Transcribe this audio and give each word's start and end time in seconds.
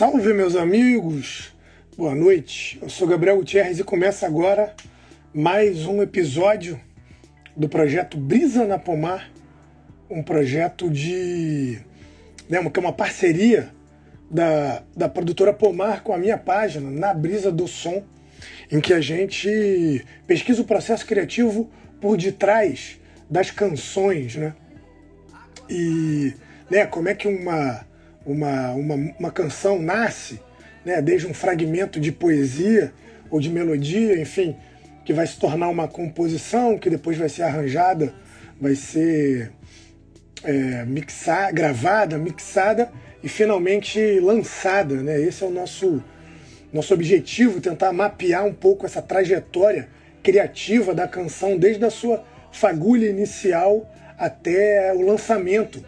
Salve, 0.00 0.32
meus 0.32 0.56
amigos! 0.56 1.54
Boa 1.94 2.14
noite. 2.14 2.78
Eu 2.80 2.88
sou 2.88 3.06
Gabriel 3.06 3.36
Gutierrez 3.36 3.78
e 3.78 3.84
começa 3.84 4.24
agora 4.24 4.74
mais 5.34 5.84
um 5.84 6.00
episódio 6.00 6.80
do 7.54 7.68
projeto 7.68 8.16
Brisa 8.16 8.64
na 8.64 8.78
Pomar, 8.78 9.30
um 10.08 10.22
projeto 10.22 10.88
de. 10.88 11.80
Né, 12.48 12.70
que 12.70 12.78
é 12.78 12.82
uma 12.82 12.94
parceria 12.94 13.74
da, 14.30 14.82
da 14.96 15.06
produtora 15.06 15.52
Pomar 15.52 16.02
com 16.02 16.14
a 16.14 16.18
minha 16.18 16.38
página, 16.38 16.90
Na 16.90 17.12
Brisa 17.12 17.52
do 17.52 17.68
Som, 17.68 18.02
em 18.72 18.80
que 18.80 18.94
a 18.94 19.02
gente 19.02 20.02
pesquisa 20.26 20.62
o 20.62 20.64
processo 20.64 21.04
criativo 21.04 21.68
por 22.00 22.16
detrás 22.16 22.98
das 23.28 23.50
canções, 23.50 24.34
né? 24.34 24.54
E 25.68 26.32
né, 26.70 26.86
como 26.86 27.06
é 27.06 27.14
que 27.14 27.28
uma, 27.28 27.84
uma, 28.24 28.72
uma, 28.72 28.94
uma 29.18 29.30
canção 29.30 29.80
nasce, 29.80 30.40
né, 30.84 31.00
desde 31.00 31.26
um 31.26 31.34
fragmento 31.34 32.00
de 32.00 32.12
poesia 32.12 32.92
ou 33.30 33.40
de 33.40 33.50
melodia, 33.50 34.20
enfim, 34.20 34.56
que 35.04 35.12
vai 35.12 35.26
se 35.26 35.38
tornar 35.38 35.68
uma 35.68 35.88
composição 35.88 36.78
que 36.78 36.90
depois 36.90 37.16
vai 37.16 37.28
ser 37.28 37.42
arranjada, 37.42 38.12
vai 38.60 38.74
ser 38.74 39.52
é, 40.44 40.84
gravada, 41.52 42.18
mixada 42.18 42.90
e 43.22 43.28
finalmente 43.28 44.20
lançada. 44.20 44.96
Né? 44.96 45.20
Esse 45.20 45.44
é 45.44 45.46
o 45.46 45.50
nosso, 45.50 46.02
nosso 46.72 46.92
objetivo, 46.94 47.60
tentar 47.60 47.92
mapear 47.92 48.44
um 48.44 48.54
pouco 48.54 48.86
essa 48.86 49.00
trajetória 49.00 49.88
criativa 50.22 50.94
da 50.94 51.08
canção 51.08 51.56
desde 51.56 51.84
a 51.84 51.90
sua 51.90 52.24
fagulha 52.52 53.08
inicial 53.08 53.88
até 54.18 54.92
o 54.94 55.00
lançamento 55.00 55.82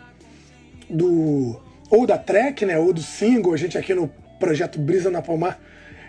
do 0.89 1.61
ou 1.93 2.07
da 2.07 2.17
track, 2.17 2.65
né, 2.65 2.79
ou 2.79 2.91
do 2.91 3.03
single. 3.03 3.53
A 3.53 3.57
gente 3.59 3.77
aqui 3.77 3.93
no 3.93 4.09
projeto 4.41 4.79
Brisa 4.79 5.11
na 5.11 5.21
Palmar 5.21 5.61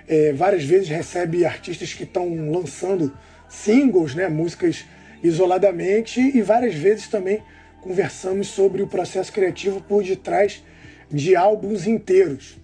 é, 0.07 0.31
várias 0.31 0.63
vezes 0.63 0.87
recebe 0.87 1.45
artistas 1.45 1.93
que 1.93 2.03
estão 2.03 2.49
lançando 2.49 3.11
singles, 3.49 4.15
né, 4.15 4.29
músicas 4.29 4.85
isoladamente, 5.21 6.21
e 6.21 6.41
várias 6.41 6.73
vezes 6.73 7.07
também 7.09 7.43
conversamos 7.81 8.47
sobre 8.47 8.81
o 8.81 8.87
processo 8.87 9.31
criativo 9.31 9.81
por 9.81 10.01
detrás 10.03 10.63
de 11.11 11.35
álbuns 11.35 11.85
inteiros. 11.85 12.57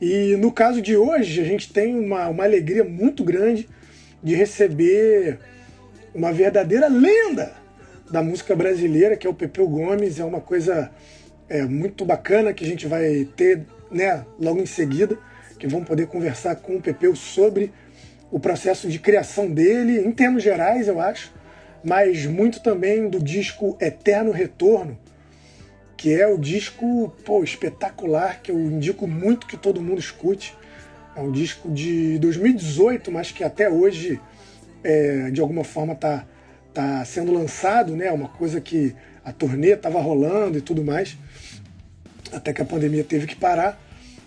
E 0.00 0.36
no 0.36 0.50
caso 0.50 0.82
de 0.82 0.96
hoje, 0.96 1.40
a 1.40 1.44
gente 1.44 1.72
tem 1.72 1.96
uma, 1.96 2.28
uma 2.28 2.42
alegria 2.42 2.82
muito 2.82 3.22
grande 3.22 3.68
de 4.22 4.34
receber 4.34 5.38
uma 6.12 6.32
verdadeira 6.32 6.88
lenda 6.88 7.54
da 8.10 8.22
música 8.22 8.56
brasileira, 8.56 9.16
que 9.16 9.26
é 9.26 9.30
o 9.30 9.34
Pepeu 9.34 9.68
Gomes. 9.68 10.18
É 10.18 10.24
uma 10.24 10.40
coisa 10.40 10.90
é, 11.48 11.62
muito 11.64 12.04
bacana 12.04 12.52
que 12.52 12.64
a 12.64 12.66
gente 12.66 12.86
vai 12.86 13.28
ter 13.36 13.66
né, 13.90 14.24
logo 14.38 14.60
em 14.60 14.66
seguida, 14.66 15.18
que 15.58 15.66
vão 15.66 15.82
poder 15.82 16.06
conversar 16.06 16.56
com 16.56 16.76
o 16.76 16.82
Pepeu 16.82 17.16
sobre 17.16 17.72
o 18.30 18.38
processo 18.38 18.88
de 18.88 18.98
criação 18.98 19.50
dele, 19.50 20.00
em 20.06 20.12
termos 20.12 20.42
gerais, 20.42 20.86
eu 20.86 21.00
acho, 21.00 21.32
mas 21.82 22.26
muito 22.26 22.60
também 22.60 23.08
do 23.08 23.18
disco 23.18 23.76
Eterno 23.80 24.30
Retorno, 24.30 24.98
que 25.96 26.12
é 26.12 26.26
o 26.26 26.38
disco 26.38 27.12
pô, 27.24 27.42
espetacular, 27.42 28.40
que 28.42 28.50
eu 28.50 28.58
indico 28.58 29.06
muito 29.06 29.46
que 29.46 29.56
todo 29.56 29.82
mundo 29.82 29.98
escute. 29.98 30.56
É 31.16 31.20
um 31.20 31.32
disco 31.32 31.68
de 31.70 32.18
2018, 32.20 33.10
mas 33.10 33.32
que 33.32 33.42
até 33.42 33.68
hoje, 33.68 34.20
é, 34.84 35.30
de 35.30 35.40
alguma 35.40 35.64
forma, 35.64 35.94
está 35.94 36.24
tá 36.72 37.04
sendo 37.04 37.32
lançado, 37.32 37.96
né? 37.96 38.12
Uma 38.12 38.28
coisa 38.28 38.60
que 38.60 38.94
a 39.28 39.32
turnê 39.32 39.72
estava 39.72 40.00
rolando 40.00 40.56
e 40.56 40.60
tudo 40.62 40.82
mais, 40.82 41.18
até 42.32 42.52
que 42.52 42.62
a 42.62 42.64
pandemia 42.64 43.04
teve 43.04 43.26
que 43.26 43.36
parar. 43.36 43.78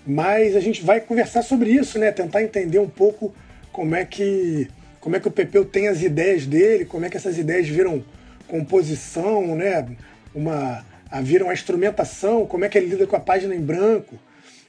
Mas 0.06 0.56
a 0.56 0.60
gente 0.60 0.84
vai 0.84 1.02
conversar 1.02 1.42
sobre 1.42 1.72
isso, 1.72 1.98
né? 1.98 2.12
Tentar 2.12 2.44
entender 2.44 2.80
um 2.80 2.90
pouco 2.90 3.34
como 3.72 3.96
é 3.96 4.06
que 4.06 4.68
como 5.00 5.16
é 5.16 5.20
que 5.20 5.28
o 5.28 5.32
Pepeu 5.32 5.66
tem 5.66 5.88
as 5.88 6.04
ideias 6.04 6.46
dele, 6.46 6.86
como 6.86 7.04
é 7.04 7.10
que 7.10 7.18
essas 7.18 7.36
ideias 7.40 7.68
viram 7.68 8.04
composição, 8.48 9.56
né? 9.56 9.88
Uma 10.34 10.86
viram 11.24 11.50
a 11.50 11.54
instrumentação, 11.54 12.46
como 12.46 12.64
é 12.64 12.70
que 12.70 12.78
ele 12.78 12.88
lida 12.88 13.08
com 13.08 13.16
a 13.16 13.20
página 13.20 13.54
em 13.56 13.60
branco, 13.60 14.18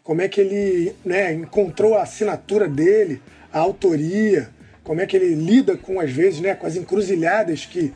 como 0.03 0.23
é 0.23 0.29
que 0.29 0.41
ele 0.41 0.97
né, 1.05 1.33
encontrou 1.33 1.95
a 1.97 2.03
assinatura 2.03 2.67
dele, 2.67 3.23
a 3.53 3.61
autoria, 3.61 4.49
como 4.83 5.01
é 5.01 5.07
que 5.07 5.17
ele 5.17 5.35
lida 5.35 5.77
com, 5.77 6.01
às 6.01 6.11
vezes, 6.11 6.41
né, 6.41 6.55
com 6.55 6.67
as 6.67 6.75
encruzilhadas 6.75 7.65
que, 7.67 7.93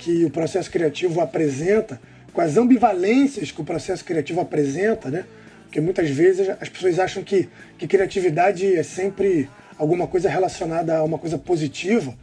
que 0.00 0.24
o 0.24 0.30
processo 0.30 0.70
criativo 0.70 1.20
apresenta, 1.20 2.00
com 2.32 2.40
as 2.40 2.56
ambivalências 2.56 3.52
que 3.52 3.60
o 3.60 3.64
processo 3.64 4.02
criativo 4.02 4.40
apresenta, 4.40 5.10
né? 5.10 5.26
Porque 5.64 5.80
muitas 5.80 6.08
vezes 6.08 6.48
as 6.60 6.68
pessoas 6.68 6.98
acham 6.98 7.22
que, 7.22 7.48
que 7.76 7.86
criatividade 7.86 8.74
é 8.74 8.82
sempre 8.82 9.48
alguma 9.78 10.06
coisa 10.06 10.28
relacionada 10.28 10.96
a 10.96 11.04
uma 11.04 11.18
coisa 11.18 11.38
positiva. 11.38 12.14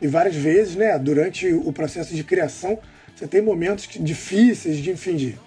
E 0.00 0.06
várias 0.06 0.34
vezes, 0.34 0.74
né, 0.74 0.98
durante 0.98 1.52
o 1.52 1.72
processo 1.72 2.14
de 2.14 2.24
criação, 2.24 2.78
você 3.14 3.26
tem 3.26 3.42
momentos 3.42 3.88
difíceis, 4.00 4.78
de, 4.78 4.90
enfim, 4.90 5.14
de, 5.14 5.38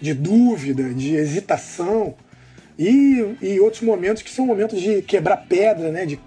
de 0.00 0.14
dúvida, 0.14 0.94
de 0.94 1.16
hesitação. 1.16 2.14
E, 2.78 3.36
e 3.42 3.60
outros 3.60 3.82
momentos 3.82 4.22
que 4.22 4.30
são 4.30 4.46
momentos 4.46 4.80
de 4.80 5.02
quebrar 5.02 5.48
pedra, 5.48 5.90
né, 5.90 6.06
de, 6.06 6.18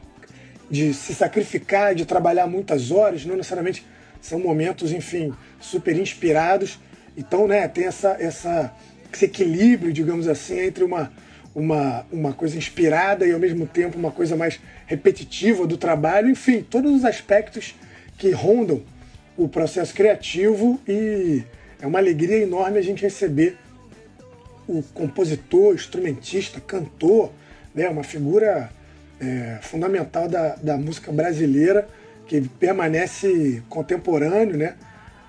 de 0.70 0.94
se 0.94 1.16
sacrificar, 1.16 1.96
de 1.96 2.06
trabalhar 2.06 2.46
muitas 2.46 2.92
horas, 2.92 3.26
não 3.26 3.38
necessariamente 3.38 3.86
são 4.22 4.40
momentos, 4.40 4.92
enfim, 4.92 5.34
super 5.60 5.98
inspirados. 5.98 6.80
Então, 7.18 7.48
né, 7.48 7.68
tem 7.68 7.86
essa, 7.86 8.16
essa, 8.20 8.74
esse 9.12 9.26
equilíbrio, 9.26 9.92
digamos 9.92 10.28
assim, 10.28 10.60
entre 10.60 10.84
uma, 10.84 11.12
uma, 11.54 12.06
uma 12.12 12.34
coisa 12.34 12.58
inspirada 12.58 13.26
e 13.26 13.34
ao 13.34 13.40
mesmo 13.40 13.66
tempo 13.66 13.98
uma 13.98 14.12
coisa 14.12 14.36
mais 14.36 14.60
repetitiva 14.86 15.66
do 15.68 15.78
trabalho, 15.78 16.30
enfim, 16.30 16.62
todos 16.62 16.92
os 16.94 17.04
aspectos 17.04 17.76
que 18.18 18.32
rondam 18.32 18.84
o 19.36 19.48
processo 19.48 19.94
criativo 19.94 20.80
e 20.88 21.44
é 21.82 21.88
uma 21.88 22.00
alegria 22.00 22.38
enorme 22.38 22.78
a 22.78 22.82
gente 22.82 23.02
receber 23.02 23.58
o 24.68 24.84
compositor, 24.94 25.74
instrumentista, 25.74 26.62
cantor, 26.62 27.32
né, 27.74 27.90
uma 27.90 28.04
figura 28.04 28.70
é, 29.20 29.58
fundamental 29.62 30.28
da, 30.28 30.56
da 30.56 30.78
música 30.78 31.12
brasileira 31.12 31.88
que 32.32 32.40
permanece 32.40 33.62
contemporâneo, 33.68 34.56
né, 34.56 34.76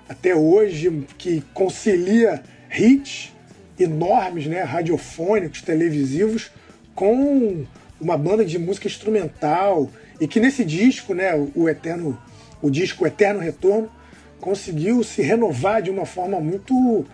até 0.07 0.33
hoje, 0.33 1.05
que 1.17 1.43
concilia 1.53 2.41
hits 2.73 3.33
enormes, 3.77 4.47
né, 4.47 4.61
radiofônicos, 4.63 5.61
televisivos, 5.61 6.49
com 6.95 7.65
uma 7.99 8.17
banda 8.17 8.45
de 8.45 8.57
música 8.57 8.87
instrumental. 8.87 9.89
E 10.21 10.29
que 10.29 10.39
nesse 10.39 10.63
disco, 10.63 11.13
né, 11.13 11.33
o 11.53 11.67
eterno, 11.67 12.17
o 12.61 12.69
disco 12.69 13.05
Eterno 13.05 13.41
Retorno, 13.41 13.91
conseguiu 14.39 15.03
se 15.03 15.21
renovar 15.21 15.81
de 15.81 15.91
uma 15.91 16.05
forma 16.05 16.39
muito 16.39 17.05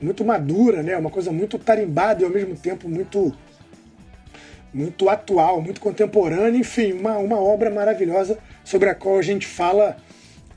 muito 0.00 0.24
madura, 0.24 0.82
né, 0.82 0.96
uma 0.96 1.10
coisa 1.10 1.30
muito 1.30 1.58
tarimbada 1.58 2.22
e 2.22 2.24
ao 2.24 2.30
mesmo 2.30 2.56
tempo 2.56 2.88
muito 2.88 3.36
muito 4.72 5.08
atual, 5.08 5.60
muito 5.60 5.80
contemporânea, 5.80 6.58
enfim, 6.58 6.92
uma, 6.92 7.18
uma 7.18 7.40
obra 7.40 7.70
maravilhosa 7.70 8.38
sobre 8.64 8.88
a 8.88 8.94
qual 8.94 9.18
a 9.18 9.22
gente 9.22 9.46
fala 9.46 9.96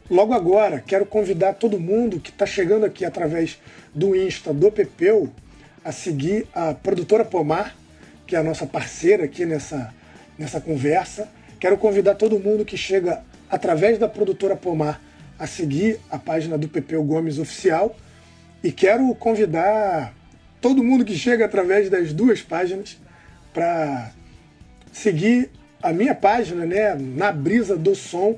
logo 0.10 0.34
agora. 0.34 0.84
Quero 0.86 1.06
convidar 1.06 1.54
todo 1.54 1.80
mundo 1.80 2.20
que 2.20 2.30
está 2.30 2.46
chegando 2.46 2.86
aqui 2.86 3.04
através 3.04 3.60
do 3.94 4.16
Insta 4.16 4.54
do 4.54 4.72
Pepeu 4.72 5.30
a 5.84 5.92
seguir 5.92 6.48
a 6.54 6.74
produtora 6.74 7.26
Pomar, 7.26 7.76
que 8.26 8.36
é 8.36 8.40
a 8.40 8.44
nossa 8.44 8.66
parceira 8.66 9.26
aqui 9.26 9.46
nessa, 9.46 9.94
nessa 10.38 10.62
conversa. 10.62 11.28
Quero 11.60 11.78
convidar 11.78 12.16
todo 12.16 12.40
mundo 12.40 12.64
que 12.64 12.78
chega 12.78 13.24
através 13.50 13.98
da 13.98 14.08
produtora 14.08 14.56
Pomar 14.56 15.02
a 15.38 15.48
seguir 15.48 16.00
a 16.10 16.18
página 16.18 16.58
do 16.58 16.68
Pepeu 16.68 17.04
Gomes 17.04 17.40
Oficial. 17.40 17.96
E 18.64 18.72
quero 18.72 19.14
convidar 19.16 20.14
todo 20.62 20.84
mundo 20.84 21.04
que 21.04 21.16
chega 21.18 21.46
através 21.46 21.90
das 21.90 22.14
duas 22.14 22.42
páginas 22.42 22.98
para 23.54 24.12
seguir 24.92 25.50
a 25.82 25.94
minha 25.94 26.16
página, 26.16 26.66
né, 26.66 26.96
na 26.96 27.32
Brisa 27.32 27.78
do 27.78 27.96
Som. 27.96 28.38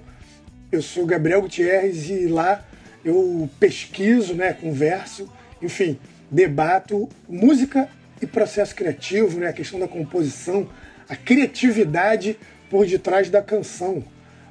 Eu 0.71 0.81
sou 0.81 1.05
Gabriel 1.05 1.41
Gutierrez 1.41 2.09
e 2.09 2.27
lá 2.27 2.65
eu 3.03 3.49
pesquiso, 3.59 4.33
né, 4.33 4.53
converso, 4.53 5.31
enfim, 5.61 5.97
debato 6.29 7.07
música 7.29 7.87
e 8.21 8.25
processo 8.25 8.75
criativo, 8.75 9.39
né, 9.39 9.49
a 9.49 9.53
questão 9.53 9.79
da 9.79 9.87
composição, 9.87 10.67
a 11.07 11.15
criatividade 11.15 12.37
por 12.69 12.85
detrás 12.85 13.29
da 13.29 13.41
canção. 13.41 14.03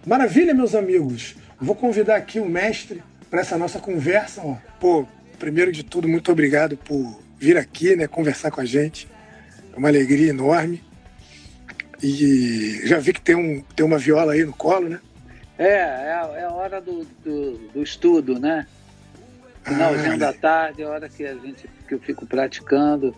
Maravilha, 0.07 0.55
meus 0.55 0.75
amigos. 0.75 1.35
Vou 1.61 1.75
convidar 1.75 2.17
aqui 2.17 2.39
o 2.39 2.49
mestre 2.49 3.03
para 3.29 3.41
essa 3.41 3.59
nossa 3.59 3.81
conversa. 3.81 4.41
Ó. 4.45 4.57
Pô, 4.79 5.07
primeiro 5.39 5.73
de 5.73 5.83
tudo, 5.83 6.09
muito 6.09 6.31
obrigado 6.31 6.77
por 6.77 7.21
vir 7.39 7.57
aqui, 7.57 7.97
né, 7.97 8.07
conversar 8.07 8.51
com 8.51 8.61
a 8.61 8.65
gente. 8.65 9.09
É 9.75 9.79
uma 9.79 9.89
alegria 9.89 10.31
enorme. 10.31 10.83
E 12.03 12.81
já 12.85 12.99
vi 12.99 13.13
que 13.13 13.21
tem, 13.21 13.35
um, 13.35 13.63
tem 13.75 13.85
uma 13.85 13.99
viola 13.99 14.33
aí 14.33 14.45
no 14.45 14.53
colo, 14.53 14.89
né? 14.89 15.01
É, 15.59 15.67
é, 15.67 16.31
é 16.37 16.45
a 16.45 16.53
hora 16.53 16.81
do, 16.81 17.05
do, 17.25 17.59
do 17.73 17.83
estudo, 17.83 18.39
né? 18.39 18.67
Finalzinho 19.63 20.15
ah, 20.15 20.19
da 20.19 20.33
tarde, 20.33 20.83
é 20.83 20.85
a 20.85 20.91
hora 20.91 21.09
que 21.09 21.25
a 21.25 21.35
gente 21.35 21.69
que 21.89 21.95
eu 21.95 21.99
fico 21.99 22.27
praticando. 22.27 23.15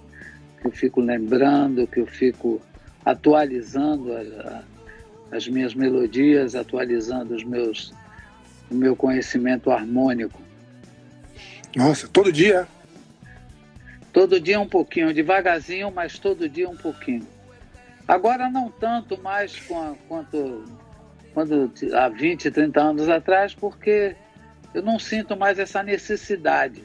que 0.61 0.67
eu 0.67 0.71
fico 0.71 1.01
lembrando, 1.01 1.87
que 1.87 2.01
eu 2.01 2.07
fico 2.07 2.63
atualizando 3.05 4.13
a, 4.13 4.21
a, 4.21 5.37
as 5.37 5.49
minhas 5.49 5.75
melodias, 5.75 6.55
atualizando 6.55 7.35
os 7.35 7.45
meus, 7.45 7.93
o 8.71 8.75
meu 8.75 8.95
conhecimento 8.95 9.71
harmônico. 9.71 10.41
Nossa, 11.75 12.09
todo 12.09 12.33
dia? 12.33 12.67
Todo 14.17 14.41
dia 14.41 14.59
um 14.59 14.67
pouquinho, 14.67 15.13
devagarzinho, 15.13 15.91
mas 15.91 16.19
todo 16.19 16.49
dia 16.49 16.67
um 16.67 16.75
pouquinho. 16.75 17.29
Agora 18.09 18.49
não 18.49 18.71
tanto 18.71 19.21
mais 19.21 19.55
quanto 20.09 20.65
quando, 21.35 21.71
há 21.93 22.09
20, 22.09 22.51
30 22.51 22.81
anos 22.81 23.11
atrás, 23.11 23.55
porque 23.55 24.17
eu 24.73 24.81
não 24.81 24.99
sinto 24.99 25.37
mais 25.37 25.59
essa 25.59 25.83
necessidade. 25.83 26.83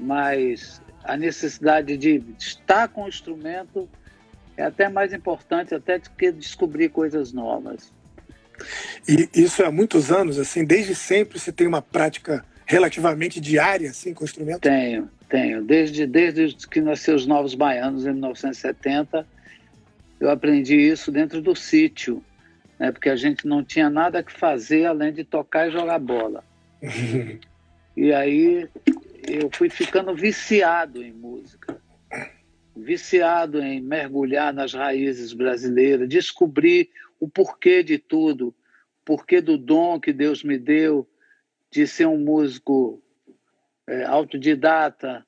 Mas 0.00 0.82
a 1.04 1.16
necessidade 1.16 1.96
de 1.96 2.20
estar 2.36 2.88
com 2.88 3.04
o 3.04 3.08
instrumento 3.08 3.88
é 4.56 4.64
até 4.64 4.88
mais 4.88 5.12
importante 5.12 5.76
até 5.76 5.96
do 5.96 6.10
que 6.10 6.32
descobrir 6.32 6.88
coisas 6.88 7.32
novas. 7.32 7.92
E 9.08 9.28
isso 9.32 9.64
há 9.64 9.70
muitos 9.70 10.10
anos, 10.10 10.40
assim, 10.40 10.64
desde 10.64 10.96
sempre 10.96 11.38
você 11.38 11.52
tem 11.52 11.68
uma 11.68 11.80
prática 11.80 12.44
relativamente 12.66 13.40
diária 13.40 13.90
assim 13.90 14.14
com 14.14 14.22
o 14.22 14.24
instrumento? 14.24 14.60
Tenho, 14.60 15.08
tenho. 15.32 15.64
Desde, 15.64 16.06
desde 16.06 16.54
que 16.68 16.82
nasceu 16.82 17.16
os 17.16 17.26
Novos 17.26 17.54
Baianos 17.54 18.04
em 18.04 18.12
1970, 18.12 19.26
eu 20.20 20.28
aprendi 20.28 20.76
isso 20.76 21.10
dentro 21.10 21.40
do 21.40 21.56
sítio, 21.56 22.22
né, 22.78 22.92
porque 22.92 23.08
a 23.08 23.16
gente 23.16 23.46
não 23.46 23.64
tinha 23.64 23.88
nada 23.88 24.22
que 24.22 24.30
fazer 24.30 24.84
além 24.84 25.10
de 25.10 25.24
tocar 25.24 25.68
e 25.68 25.72
jogar 25.72 25.98
bola. 25.98 26.44
e 27.96 28.12
aí 28.12 28.68
eu 29.26 29.48
fui 29.50 29.70
ficando 29.70 30.14
viciado 30.14 31.02
em 31.02 31.12
música, 31.12 31.80
viciado 32.76 33.58
em 33.62 33.80
mergulhar 33.80 34.52
nas 34.52 34.74
raízes 34.74 35.32
brasileiras, 35.32 36.10
descobrir 36.10 36.90
o 37.18 37.26
porquê 37.26 37.82
de 37.82 37.96
tudo, 37.96 38.48
o 38.48 39.04
porquê 39.04 39.40
do 39.40 39.56
dom 39.56 39.98
que 39.98 40.12
Deus 40.12 40.44
me 40.44 40.58
deu 40.58 41.08
de 41.70 41.86
ser 41.86 42.06
um 42.06 42.18
músico 42.18 43.02
é, 43.92 44.04
autodidata, 44.04 45.26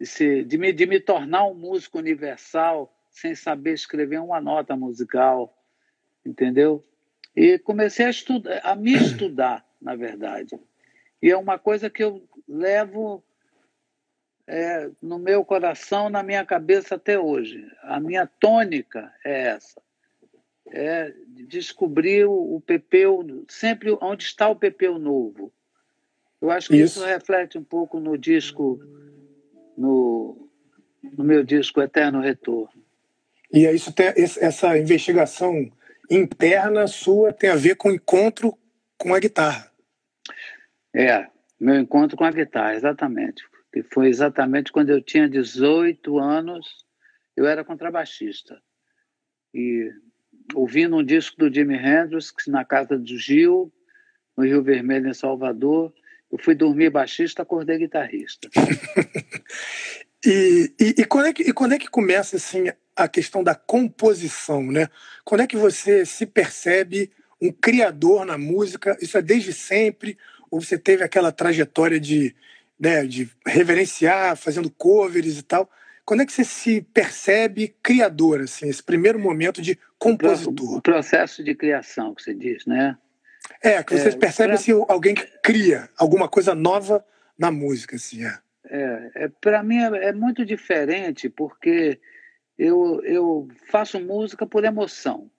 de, 0.00 0.06
ser, 0.06 0.44
de, 0.44 0.56
me, 0.56 0.72
de 0.72 0.86
me 0.86 0.98
tornar 0.98 1.44
um 1.44 1.54
músico 1.54 1.98
universal 1.98 2.90
sem 3.10 3.34
saber 3.34 3.74
escrever 3.74 4.18
uma 4.18 4.40
nota 4.40 4.74
musical, 4.74 5.54
entendeu? 6.24 6.82
E 7.36 7.58
comecei 7.58 8.06
a, 8.06 8.10
estudar, 8.10 8.60
a 8.64 8.74
me 8.74 8.94
estudar, 8.96 9.66
na 9.80 9.94
verdade. 9.94 10.58
E 11.20 11.30
é 11.30 11.36
uma 11.36 11.58
coisa 11.58 11.90
que 11.90 12.02
eu 12.02 12.26
levo 12.48 13.22
é, 14.46 14.90
no 15.02 15.18
meu 15.18 15.44
coração, 15.44 16.08
na 16.08 16.22
minha 16.22 16.46
cabeça 16.46 16.94
até 16.94 17.18
hoje. 17.18 17.70
A 17.82 18.00
minha 18.00 18.26
tônica 18.26 19.12
é 19.22 19.48
essa. 19.48 19.82
É 20.70 21.12
descobrir 21.28 22.24
o 22.24 22.62
pepeu, 22.64 23.44
sempre 23.48 23.96
onde 24.00 24.24
está 24.24 24.48
o 24.48 24.56
pepeu 24.56 24.98
novo. 24.98 25.52
Eu 26.40 26.50
acho 26.50 26.68
que 26.68 26.76
isso, 26.76 26.98
isso 26.98 27.06
reflete 27.06 27.58
um 27.58 27.64
pouco 27.64 27.98
no 27.98 28.16
disco, 28.16 28.80
no, 29.76 30.48
no 31.16 31.24
meu 31.24 31.42
disco 31.42 31.80
Eterno 31.80 32.20
Retorno. 32.20 32.82
E 33.52 33.66
isso 33.66 33.92
tem, 33.92 34.12
essa 34.16 34.78
investigação 34.78 35.70
interna 36.10 36.86
sua 36.86 37.32
tem 37.32 37.50
a 37.50 37.56
ver 37.56 37.76
com 37.76 37.88
o 37.88 37.94
encontro 37.94 38.56
com 38.96 39.14
a 39.14 39.18
guitarra. 39.18 39.70
É, 40.94 41.26
meu 41.58 41.74
encontro 41.76 42.16
com 42.16 42.24
a 42.24 42.30
guitarra, 42.30 42.74
exatamente 42.74 43.42
que 43.72 43.82
foi 43.82 44.08
exatamente 44.08 44.72
quando 44.72 44.90
eu 44.90 45.00
tinha 45.00 45.28
18 45.28 46.18
anos, 46.18 46.84
eu 47.36 47.46
era 47.46 47.64
contrabaixista. 47.64 48.60
E 49.54 49.90
ouvindo 50.54 50.96
um 50.96 51.04
disco 51.04 51.36
do 51.36 51.52
Jimi 51.52 51.76
Hendrix, 51.76 52.34
na 52.46 52.64
casa 52.64 52.98
do 52.98 53.18
Gil, 53.18 53.72
no 54.36 54.44
Rio 54.44 54.62
Vermelho, 54.62 55.08
em 55.08 55.14
Salvador, 55.14 55.92
eu 56.30 56.38
fui 56.38 56.54
dormir 56.54 56.90
baixista, 56.90 57.42
acordei 57.42 57.78
guitarrista. 57.78 58.48
e, 60.24 60.72
e, 60.78 60.94
e, 60.98 61.04
quando 61.04 61.26
é 61.26 61.32
que, 61.32 61.42
e 61.42 61.52
quando 61.52 61.72
é 61.72 61.78
que 61.78 61.88
começa 61.88 62.36
assim 62.36 62.64
a 62.94 63.08
questão 63.08 63.42
da 63.42 63.54
composição, 63.54 64.62
né? 64.62 64.88
Quando 65.24 65.42
é 65.42 65.46
que 65.46 65.56
você 65.56 66.04
se 66.04 66.26
percebe 66.26 67.10
um 67.40 67.52
criador 67.52 68.24
na 68.24 68.36
música? 68.36 68.96
Isso 69.00 69.16
é 69.16 69.22
desde 69.22 69.52
sempre? 69.52 70.18
Ou 70.50 70.60
você 70.60 70.76
teve 70.78 71.04
aquela 71.04 71.30
trajetória 71.30 72.00
de 72.00 72.34
né, 72.78 73.04
de 73.04 73.28
reverenciar, 73.46 74.36
fazendo 74.36 74.70
covers 74.70 75.38
e 75.38 75.42
tal. 75.42 75.68
Quando 76.04 76.22
é 76.22 76.26
que 76.26 76.32
você 76.32 76.44
se 76.44 76.80
percebe 76.80 77.74
criador, 77.82 78.40
assim, 78.40 78.68
esse 78.68 78.82
primeiro 78.82 79.18
momento 79.18 79.60
de 79.60 79.78
compositor? 79.98 80.76
O 80.76 80.80
processo 80.82 81.42
de 81.42 81.54
criação 81.54 82.14
que 82.14 82.22
você 82.22 82.32
diz, 82.32 82.64
né? 82.64 82.96
É, 83.62 83.82
que 83.82 83.96
você 83.96 84.08
é, 84.08 84.16
percebe 84.16 84.50
pra... 84.50 84.56
se 84.58 84.72
alguém 84.88 85.14
que 85.14 85.26
cria 85.42 85.88
alguma 85.96 86.28
coisa 86.28 86.54
nova 86.54 87.04
na 87.38 87.50
música, 87.50 87.96
assim, 87.96 88.24
é. 88.24 88.38
É, 88.70 89.10
é 89.14 89.28
para 89.28 89.62
mim 89.62 89.78
é, 89.78 90.08
é, 90.08 90.12
muito 90.12 90.44
diferente 90.44 91.28
porque 91.28 91.98
eu, 92.58 93.02
eu 93.02 93.48
faço 93.70 94.00
música 94.00 94.46
por 94.46 94.64
emoção. 94.64 95.30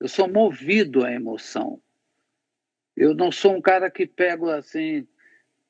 Eu 0.00 0.08
sou 0.08 0.28
movido 0.28 1.04
à 1.04 1.12
emoção. 1.12 1.80
Eu 2.96 3.14
não 3.14 3.30
sou 3.30 3.54
um 3.54 3.60
cara 3.60 3.90
que 3.90 4.06
pego 4.06 4.50
assim, 4.50 5.06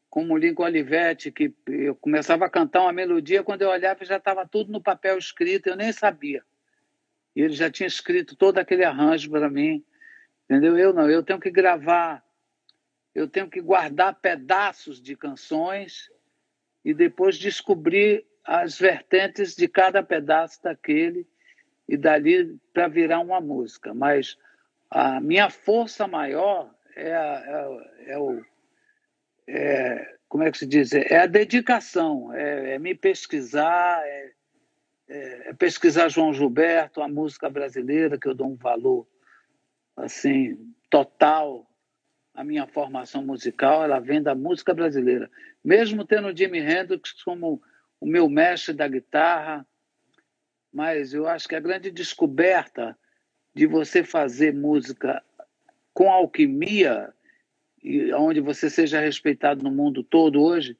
como 0.08 0.34
o 0.34 0.36
Lincoln 0.36 0.64
Olivetti, 0.64 1.30
que 1.30 1.54
eu 1.66 1.94
começava 1.94 2.44
a 2.44 2.50
cantar 2.50 2.82
uma 2.82 2.92
melodia, 2.92 3.42
quando 3.42 3.62
eu 3.62 3.70
olhava 3.70 4.04
já 4.04 4.16
estava 4.16 4.46
tudo 4.46 4.72
no 4.72 4.82
papel 4.82 5.18
escrito, 5.18 5.68
eu 5.68 5.76
nem 5.76 5.92
sabia. 5.92 6.44
E 7.34 7.40
ele 7.40 7.54
já 7.54 7.70
tinha 7.70 7.86
escrito 7.86 8.36
todo 8.36 8.58
aquele 8.58 8.84
arranjo 8.84 9.30
para 9.30 9.48
mim, 9.48 9.84
entendeu? 10.56 10.78
Eu 10.78 10.92
não, 10.92 11.10
eu 11.10 11.22
tenho 11.22 11.40
que 11.40 11.50
gravar, 11.50 12.24
eu 13.14 13.28
tenho 13.28 13.48
que 13.48 13.60
guardar 13.60 14.20
pedaços 14.20 15.00
de 15.00 15.16
canções 15.16 16.10
e 16.84 16.92
depois 16.92 17.38
descobrir 17.38 18.26
as 18.44 18.78
vertentes 18.78 19.54
de 19.54 19.68
cada 19.68 20.02
pedaço 20.02 20.62
daquele 20.62 21.26
e 21.88 21.96
dali 21.96 22.58
para 22.72 22.88
virar 22.88 23.20
uma 23.20 23.40
música. 23.40 23.94
Mas 23.94 24.36
a 24.90 25.20
minha 25.20 25.48
força 25.50 26.06
maior 26.06 26.72
é, 26.96 27.14
a, 27.14 27.88
é, 28.06 28.12
é 28.12 28.18
o 28.18 28.42
é, 29.48 30.16
como 30.28 30.44
é 30.44 30.50
que 30.50 30.58
se 30.58 30.66
diz? 30.66 30.92
É 30.94 31.18
a 31.18 31.26
dedicação, 31.26 32.32
é, 32.32 32.74
é 32.74 32.78
me 32.78 32.94
pesquisar, 32.94 34.00
é, 34.06 34.32
é, 35.08 35.48
é, 35.50 35.52
pesquisar 35.52 36.08
João 36.08 36.32
Gilberto, 36.32 37.02
a 37.02 37.08
música 37.08 37.50
brasileira, 37.50 38.18
que 38.18 38.26
eu 38.26 38.34
dou 38.34 38.48
um 38.48 38.56
valor 38.56 39.06
assim 39.96 40.56
total. 40.90 41.66
A 42.34 42.42
minha 42.42 42.66
formação 42.66 43.24
musical 43.24 43.84
ela 43.84 43.98
vem 43.98 44.22
da 44.22 44.34
música 44.34 44.72
brasileira. 44.72 45.30
Mesmo 45.62 46.04
tendo 46.04 46.36
Jimi 46.36 46.58
Hendrix 46.58 47.12
como 47.22 47.62
o 48.00 48.06
meu 48.06 48.28
mestre 48.28 48.74
da 48.74 48.88
guitarra, 48.88 49.66
mas 50.72 51.12
eu 51.12 51.28
acho 51.28 51.46
que 51.46 51.54
a 51.54 51.60
grande 51.60 51.90
descoberta 51.90 52.98
de 53.54 53.66
você 53.66 54.02
fazer 54.02 54.54
música 54.54 55.22
com 55.92 56.10
alquimia 56.10 57.12
e 57.82 58.12
onde 58.14 58.40
você 58.40 58.70
seja 58.70 59.00
respeitado 59.00 59.62
no 59.62 59.70
mundo 59.70 60.02
todo 60.02 60.40
hoje, 60.40 60.76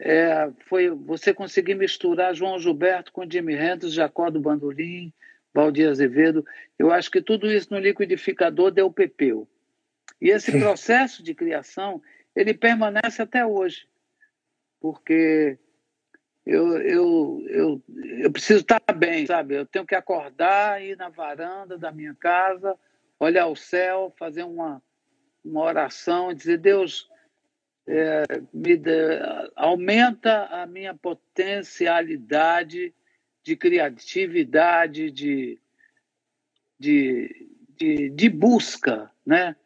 é, 0.00 0.50
foi 0.66 0.90
você 0.90 1.32
conseguir 1.32 1.74
misturar 1.74 2.34
João 2.34 2.58
Gilberto 2.58 3.12
com 3.12 3.28
Jimi 3.28 3.54
Hendrix, 3.54 3.94
Jacó 3.94 4.28
do 4.28 4.40
Bandolim, 4.40 5.12
Valdir 5.54 5.88
Azevedo. 5.88 6.44
Eu 6.78 6.92
acho 6.92 7.10
que 7.10 7.20
tudo 7.20 7.50
isso 7.50 7.72
no 7.72 7.78
liquidificador 7.78 8.70
deu 8.70 8.90
pepeu. 8.90 9.48
E 10.20 10.30
esse 10.30 10.52
processo 10.58 11.22
de 11.22 11.34
criação, 11.34 12.02
ele 12.34 12.54
permanece 12.54 13.20
até 13.20 13.44
hoje, 13.44 13.86
porque 14.80 15.58
eu, 16.46 16.80
eu, 16.80 17.44
eu, 17.48 17.82
eu 18.18 18.32
preciso 18.32 18.60
estar 18.60 18.80
bem, 18.96 19.26
sabe? 19.26 19.56
Eu 19.56 19.66
tenho 19.66 19.86
que 19.86 19.94
acordar, 19.94 20.82
ir 20.82 20.96
na 20.96 21.08
varanda 21.08 21.78
da 21.78 21.92
minha 21.92 22.14
casa, 22.14 22.76
olhar 23.18 23.46
o 23.46 23.56
céu, 23.56 24.12
fazer 24.18 24.42
uma, 24.42 24.82
uma 25.44 25.62
oração 25.62 26.30
e 26.30 26.34
dizer: 26.34 26.58
Deus, 26.58 27.08
é, 27.86 28.24
me 28.52 28.76
dê, 28.76 29.20
aumenta 29.54 30.46
a 30.46 30.66
minha 30.66 30.94
potencialidade 30.94 32.92
de 33.42 33.56
criatividade, 33.56 35.10
de, 35.10 35.58
de, 36.78 37.48
de, 37.76 38.10
de 38.10 38.28
busca, 38.28 39.10
né? 39.24 39.56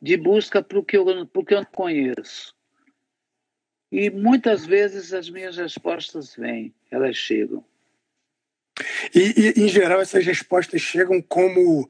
de 0.00 0.16
busca 0.16 0.62
para 0.62 0.78
o 0.78 0.84
que, 0.84 0.96
eu, 0.96 1.04
que 1.26 1.54
eu 1.54 1.58
não 1.58 1.64
conheço. 1.64 2.54
E 3.90 4.10
muitas 4.10 4.66
vezes 4.66 5.12
as 5.12 5.30
minhas 5.30 5.56
respostas 5.56 6.34
vêm, 6.36 6.74
elas 6.90 7.16
chegam. 7.16 7.64
E, 9.14 9.54
e, 9.56 9.64
em 9.64 9.68
geral, 9.68 10.00
essas 10.00 10.26
respostas 10.26 10.80
chegam 10.80 11.22
como 11.22 11.88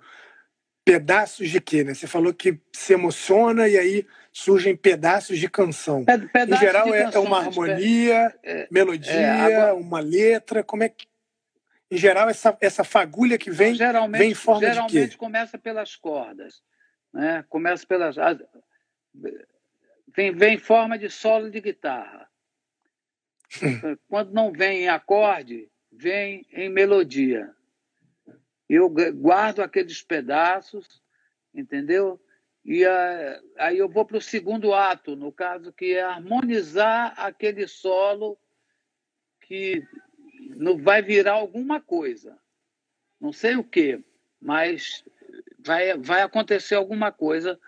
pedaços 0.85 1.49
de 1.49 1.61
quê? 1.61 1.83
Né? 1.83 1.95
Você 1.95 2.07
falou 2.07 2.35
que 2.35 2.61
se 2.73 2.93
emociona 2.93 3.67
e 3.69 3.79
aí 3.79 4.07
surgem 4.33 4.77
pedaços 4.77 5.39
de 5.39 5.49
canção. 5.49 6.05
em 6.07 6.57
geral, 6.57 6.93
é, 6.93 7.11
é, 7.13 7.19
uma 7.19 7.39
harmonia, 7.39 8.35
é, 8.43 8.69
melodia, 8.71 9.13
é, 9.13 9.41
agora... 9.41 9.75
uma 9.75 10.01
letra. 10.01 10.63
Como 10.63 10.83
é 10.83 10.89
que. 10.89 11.07
Em 11.95 11.99
geral, 11.99 12.29
essa, 12.29 12.59
essa 12.61 12.83
fagulha 12.83 13.39
que 13.39 13.53
vem, 13.53 13.77
geralmente, 13.77 14.19
vem 14.19 14.31
em 14.33 14.35
forma 14.35 14.61
geralmente 14.61 14.89
de? 14.89 14.95
Geralmente 14.95 15.17
começa 15.17 15.57
pelas 15.57 15.95
cordas. 15.95 16.61
Né? 17.13 17.45
Começa 17.49 17.87
pelas. 17.87 18.17
Vem, 20.09 20.35
vem 20.35 20.55
em 20.55 20.59
forma 20.59 20.99
de 20.99 21.09
solo 21.09 21.49
de 21.49 21.61
guitarra. 21.61 22.29
Quando 24.09 24.33
não 24.33 24.51
vem 24.51 24.83
em 24.83 24.89
acorde, 24.89 25.71
vem 25.93 26.45
em 26.51 26.69
melodia. 26.69 27.55
Eu 28.69 28.89
guardo 28.89 29.61
aqueles 29.61 30.03
pedaços, 30.03 31.01
entendeu? 31.55 32.21
E 32.65 32.85
a, 32.85 33.41
aí 33.59 33.79
eu 33.79 33.89
vou 33.89 34.05
para 34.05 34.17
o 34.17 34.23
segundo 34.23 34.75
ato, 34.75 35.15
no 35.15 35.31
caso, 35.31 35.73
que 35.73 35.93
é 35.93 36.03
harmonizar 36.03 37.15
aquele 37.17 37.69
solo 37.69 38.37
que 39.43 39.81
não 40.57 40.79
vai 40.79 41.03
virar 41.03 41.33
alguma 41.33 41.81
coisa. 41.81 42.39
Não 43.21 43.33
sei 43.33 43.57
o 43.57 43.65
que, 43.65 44.03
mas 44.41 45.05
vai, 45.59 45.97
vai 45.97 46.23
acontecer 46.23 46.75
alguma 46.75 47.11
coisa, 47.11 47.59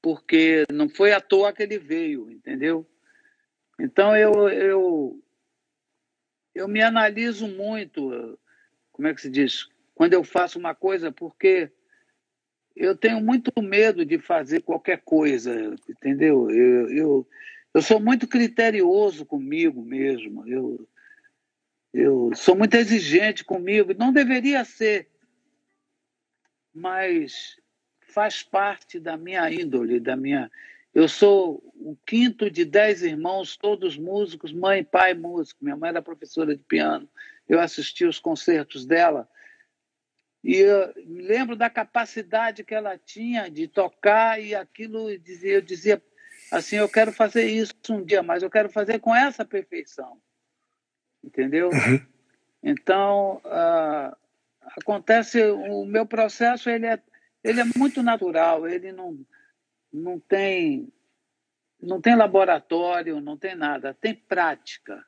porque 0.00 0.64
não 0.72 0.88
foi 0.88 1.12
à 1.12 1.20
toa 1.20 1.52
que 1.52 1.62
ele 1.62 1.78
veio, 1.78 2.30
entendeu? 2.30 2.86
Então 3.78 4.16
eu, 4.16 4.48
eu, 4.48 5.22
eu 6.54 6.68
me 6.68 6.82
analiso 6.82 7.48
muito, 7.48 8.38
como 8.92 9.08
é 9.08 9.14
que 9.14 9.20
se 9.20 9.30
diz? 9.30 9.68
Quando 9.94 10.12
eu 10.12 10.22
faço 10.22 10.58
uma 10.58 10.74
coisa, 10.74 11.10
porque 11.10 11.70
eu 12.76 12.96
tenho 12.96 13.20
muito 13.20 13.52
medo 13.60 14.04
de 14.04 14.18
fazer 14.18 14.62
qualquer 14.62 15.02
coisa, 15.02 15.74
entendeu? 15.88 16.50
Eu, 16.50 16.90
eu, 16.90 17.28
eu 17.74 17.82
sou 17.82 18.00
muito 18.00 18.26
criterioso 18.26 19.26
comigo 19.26 19.82
mesmo, 19.82 20.46
eu, 20.46 20.88
eu 21.92 22.30
sou 22.34 22.56
muito 22.56 22.74
exigente 22.74 23.44
comigo, 23.44 23.94
não 23.94 24.12
deveria 24.12 24.64
ser, 24.64 25.08
mas 26.72 27.56
faz 28.00 28.42
parte 28.42 28.98
da 28.98 29.16
minha 29.16 29.50
índole, 29.50 29.98
da 29.98 30.16
minha. 30.16 30.50
Eu 30.94 31.08
sou 31.08 31.62
o 31.76 31.96
quinto 32.06 32.50
de 32.50 32.64
dez 32.64 33.02
irmãos, 33.02 33.56
todos 33.56 33.96
músicos, 33.96 34.52
mãe, 34.52 34.84
pai, 34.84 35.14
músico. 35.14 35.64
Minha 35.64 35.76
mãe 35.76 35.90
era 35.90 36.02
professora 36.02 36.54
de 36.54 36.62
piano. 36.62 37.08
Eu 37.48 37.60
assisti 37.60 38.04
os 38.04 38.18
concertos 38.18 38.84
dela 38.84 39.28
e 40.42 40.56
eu 40.56 40.92
me 41.06 41.22
lembro 41.22 41.54
da 41.54 41.68
capacidade 41.68 42.64
que 42.64 42.74
ela 42.74 42.96
tinha 42.96 43.50
de 43.50 43.68
tocar 43.68 44.40
e 44.42 44.54
aquilo, 44.54 45.10
eu 45.10 45.60
dizia 45.60 46.02
assim, 46.50 46.76
eu 46.76 46.88
quero 46.88 47.12
fazer 47.12 47.44
isso 47.44 47.74
um 47.90 48.02
dia, 48.02 48.22
mas 48.22 48.42
eu 48.42 48.50
quero 48.50 48.68
fazer 48.68 49.00
com 49.00 49.14
essa 49.14 49.44
perfeição. 49.44 50.20
Entendeu? 51.22 51.68
Uhum. 51.68 52.06
Então, 52.62 53.40
uh, 53.44 54.16
acontece, 54.78 55.42
o 55.50 55.84
meu 55.84 56.06
processo 56.06 56.68
ele 56.68 56.86
é, 56.86 57.00
ele 57.42 57.60
é 57.60 57.64
muito 57.76 58.02
natural, 58.02 58.68
ele 58.68 58.92
não, 58.92 59.18
não 59.92 60.18
tem 60.18 60.92
não 61.82 61.98
tem 61.98 62.14
laboratório, 62.14 63.22
não 63.22 63.38
tem 63.38 63.54
nada, 63.54 63.94
tem 63.94 64.14
prática, 64.14 65.02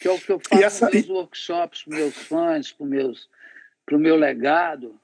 que 0.00 0.08
é 0.08 0.10
o 0.10 0.18
que 0.18 0.32
eu 0.32 0.40
faço 0.40 0.64
essa... 0.64 0.86
nos 0.86 0.94
meus 0.94 1.08
workshops 1.08 1.84
para 1.84 1.96
meus 1.96 2.16
fãs, 2.16 2.72
para 2.72 2.86
meus 2.86 3.30
para 3.84 3.96
o 3.96 4.00
meu 4.00 4.16
legado. 4.16 5.00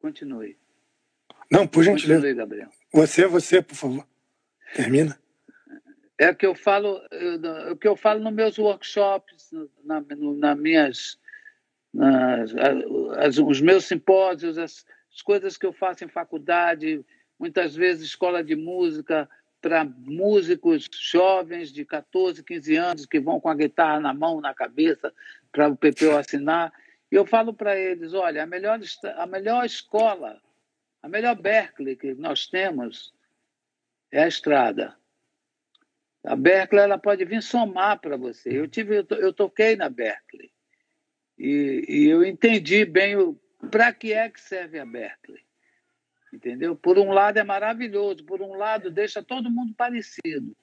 Continue. 0.00 0.58
Não, 1.50 1.66
por 1.66 1.84
gentileza. 1.84 2.20
Continue, 2.20 2.34
Gabriel. 2.34 2.70
Você, 2.92 3.26
você, 3.26 3.62
por 3.62 3.76
favor. 3.76 4.08
Termina. 4.74 5.18
É 6.18 6.30
o 6.30 6.34
que 6.34 6.46
eu 6.46 6.54
falo, 6.54 7.00
o 7.70 7.76
que 7.76 7.86
eu 7.86 7.96
falo 7.96 8.20
nos 8.20 8.32
meus 8.32 8.58
workshops, 8.58 9.50
na, 9.84 10.02
na 10.36 10.54
minhas, 10.54 11.18
nas, 11.94 12.52
as, 13.18 13.38
os 13.38 13.60
meus 13.60 13.84
simpósios, 13.84 14.58
as, 14.58 14.84
as 15.14 15.22
coisas 15.22 15.56
que 15.56 15.64
eu 15.64 15.72
faço 15.72 16.04
em 16.04 16.08
faculdade, 16.08 17.04
muitas 17.38 17.76
vezes 17.76 18.08
escola 18.08 18.42
de 18.42 18.56
música, 18.56 19.28
para 19.60 19.84
músicos 19.84 20.88
jovens 20.92 21.72
de 21.72 21.84
14, 21.84 22.42
15 22.42 22.76
anos 22.76 23.06
que 23.06 23.20
vão 23.20 23.40
com 23.40 23.48
a 23.48 23.54
guitarra 23.54 24.00
na 24.00 24.14
mão, 24.14 24.40
na 24.40 24.54
cabeça, 24.54 25.12
para 25.50 25.68
o 25.68 25.76
PPO 25.76 26.16
assinar. 26.16 26.72
E 27.10 27.14
eu 27.14 27.26
falo 27.26 27.52
para 27.52 27.76
eles: 27.76 28.14
olha, 28.14 28.42
a 28.42 28.46
melhor, 28.46 28.78
a 29.16 29.26
melhor 29.26 29.64
escola, 29.64 30.40
a 31.02 31.08
melhor 31.08 31.34
Berkeley 31.34 31.96
que 31.96 32.14
nós 32.14 32.46
temos 32.46 33.12
é 34.12 34.24
a 34.24 34.28
estrada. 34.28 34.96
A 36.28 36.36
Berkeley 36.36 36.84
ela 36.84 36.98
pode 36.98 37.24
vir 37.24 37.42
somar 37.42 37.98
para 37.98 38.14
você. 38.14 38.50
Eu 38.50 38.68
tive, 38.68 38.96
eu, 38.96 39.32
toquei 39.32 39.76
na 39.76 39.88
Berkeley 39.88 40.52
e, 41.38 41.86
e 41.88 42.04
eu 42.06 42.22
entendi 42.22 42.84
bem 42.84 43.16
para 43.70 43.94
que 43.94 44.12
é 44.12 44.28
que 44.28 44.38
serve 44.38 44.78
a 44.78 44.84
Berkeley. 44.84 45.40
Entendeu? 46.30 46.76
Por 46.76 46.98
um 46.98 47.12
lado 47.12 47.38
é 47.38 47.42
maravilhoso, 47.42 48.26
por 48.26 48.42
um 48.42 48.52
lado 48.52 48.90
deixa 48.90 49.22
todo 49.22 49.50
mundo 49.50 49.72
parecido, 49.74 50.54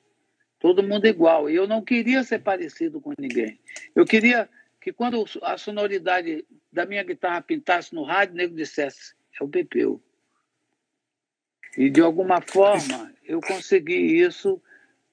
todo 0.60 0.84
mundo 0.84 1.08
igual. 1.08 1.50
E 1.50 1.56
eu 1.56 1.68
não 1.68 1.84
queria 1.84 2.24
ser 2.24 2.44
parecido 2.44 3.02
com 3.02 3.14
ninguém. 3.18 3.60
Eu 3.96 4.06
queria 4.06 4.48
que 4.80 4.94
quando 4.94 5.26
a 5.42 5.58
sonoridade 5.58 6.46
da 6.72 6.86
minha 6.86 7.02
guitarra 7.02 7.42
pintasse 7.42 7.96
no 7.96 8.04
rádio, 8.04 8.36
o 8.36 8.38
nego 8.38 8.56
dissesse, 8.56 9.16
é 9.42 9.44
o 9.44 9.50
Pepeu. 9.50 10.00
E 11.76 11.90
de 11.90 12.02
alguma 12.02 12.40
forma 12.40 13.12
eu 13.24 13.42
consegui 13.42 14.20
isso, 14.22 14.62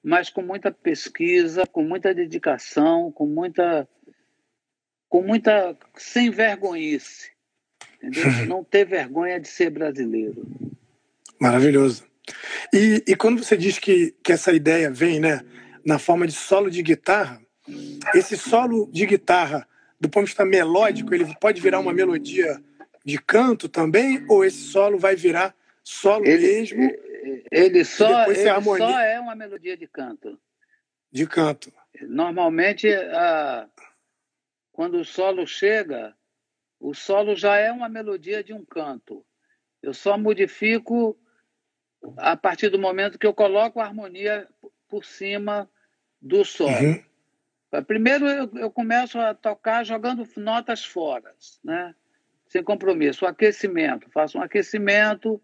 mas 0.03 0.29
com 0.29 0.41
muita 0.41 0.71
pesquisa, 0.71 1.65
com 1.65 1.83
muita 1.83 2.13
dedicação, 2.13 3.11
com 3.11 3.25
muita 3.25 3.87
com 5.09 5.21
muita 5.21 5.77
sem 5.95 6.31
vergonhice 6.31 7.33
entendeu? 8.03 8.25
Não 8.47 8.63
ter 8.63 8.85
vergonha 8.85 9.39
de 9.39 9.47
ser 9.47 9.69
brasileiro. 9.69 10.45
Maravilhoso. 11.39 12.05
E, 12.73 13.03
e 13.07 13.15
quando 13.15 13.43
você 13.43 13.55
diz 13.55 13.79
que, 13.79 14.13
que 14.23 14.31
essa 14.31 14.51
ideia 14.51 14.91
vem, 14.91 15.19
né, 15.19 15.41
na 15.85 15.97
forma 15.97 16.27
de 16.27 16.33
solo 16.33 16.69
de 16.69 16.81
guitarra, 16.81 17.41
esse 18.13 18.37
solo 18.37 18.89
de 18.91 19.05
guitarra, 19.05 19.67
do 19.99 20.09
ponto 20.09 20.25
de 20.25 20.31
vista 20.31 20.45
melódico, 20.45 21.13
ele 21.13 21.33
pode 21.39 21.61
virar 21.61 21.79
uma 21.79 21.93
melodia 21.93 22.61
de 23.05 23.17
canto 23.17 23.67
também, 23.69 24.23
ou 24.29 24.43
esse 24.43 24.57
solo 24.57 24.97
vai 24.97 25.15
virar 25.15 25.55
solo 25.83 26.25
ele, 26.25 26.47
mesmo? 26.47 26.91
Ele 27.51 27.85
só, 27.85 28.25
ele 28.25 28.35
só 28.61 28.99
é 28.99 29.19
uma 29.19 29.35
melodia 29.35 29.77
de 29.77 29.87
canto. 29.87 30.39
De 31.11 31.25
canto. 31.25 31.71
Normalmente, 32.01 32.87
a, 32.93 33.69
quando 34.71 34.99
o 34.99 35.05
solo 35.05 35.47
chega, 35.47 36.15
o 36.79 36.93
solo 36.93 37.35
já 37.35 37.55
é 37.55 37.71
uma 37.71 37.87
melodia 37.87 38.43
de 38.43 38.53
um 38.53 38.65
canto. 38.65 39.25
Eu 39.81 39.93
só 39.93 40.17
modifico 40.17 41.17
a 42.17 42.35
partir 42.35 42.69
do 42.69 42.79
momento 42.79 43.17
que 43.17 43.27
eu 43.27 43.33
coloco 43.33 43.79
a 43.79 43.85
harmonia 43.85 44.47
por 44.89 45.05
cima 45.05 45.69
do 46.21 46.43
solo. 46.43 46.71
Uhum. 46.71 47.83
Primeiro 47.85 48.27
eu, 48.27 48.49
eu, 48.55 48.71
começo 48.71 49.17
a 49.17 49.33
tocar 49.33 49.83
jogando 49.83 50.27
notas 50.37 50.85
fora, 50.85 51.33
né? 51.63 51.95
sem 52.47 52.63
compromisso. 52.63 53.25
O 53.25 53.27
aquecimento, 53.27 54.09
faço 54.11 54.37
um 54.37 54.41
aquecimento 54.41 55.41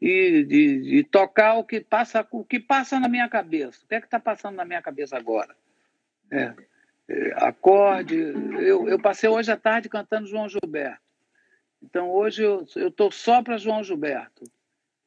e 0.00 0.44
de, 0.44 0.80
de, 0.80 1.04
tocar 1.04 1.54
o 1.54 1.64
que 1.64 1.80
passa 1.80 2.26
o 2.30 2.44
que 2.44 2.58
passa 2.58 2.98
na 2.98 3.08
minha 3.08 3.28
cabeça. 3.28 3.84
O 3.84 3.88
que 3.88 3.94
é 3.94 4.00
que 4.00 4.06
está 4.06 4.18
passando 4.18 4.56
na 4.56 4.64
minha 4.64 4.80
cabeça 4.80 5.16
agora? 5.16 5.54
É 6.30 6.54
acorde. 7.36 8.16
Eu, 8.16 8.88
eu 8.88 8.98
passei 9.00 9.28
hoje 9.28 9.50
à 9.50 9.56
tarde 9.56 9.88
cantando 9.88 10.26
João 10.26 10.48
Gilberto. 10.48 11.00
Então 11.82 12.10
hoje 12.10 12.42
eu 12.42 12.64
estou 12.76 13.10
só 13.10 13.42
para 13.42 13.56
João 13.56 13.82
Gilberto. 13.82 14.44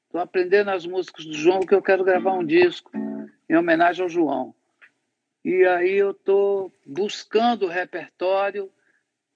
Estou 0.06 0.22
aprendendo 0.22 0.70
as 0.70 0.86
músicas 0.86 1.26
do 1.26 1.34
João, 1.34 1.60
porque 1.60 1.76
eu 1.76 1.82
quero 1.82 2.04
gravar 2.04 2.34
um 2.34 2.46
disco 2.46 2.92
em 3.50 3.56
homenagem 3.56 4.04
ao 4.04 4.10
João. 4.10 4.54
E 5.44 5.66
aí 5.66 5.96
eu 5.96 6.12
estou 6.12 6.72
buscando 6.86 7.66
o 7.66 7.70
repertório. 7.70 8.72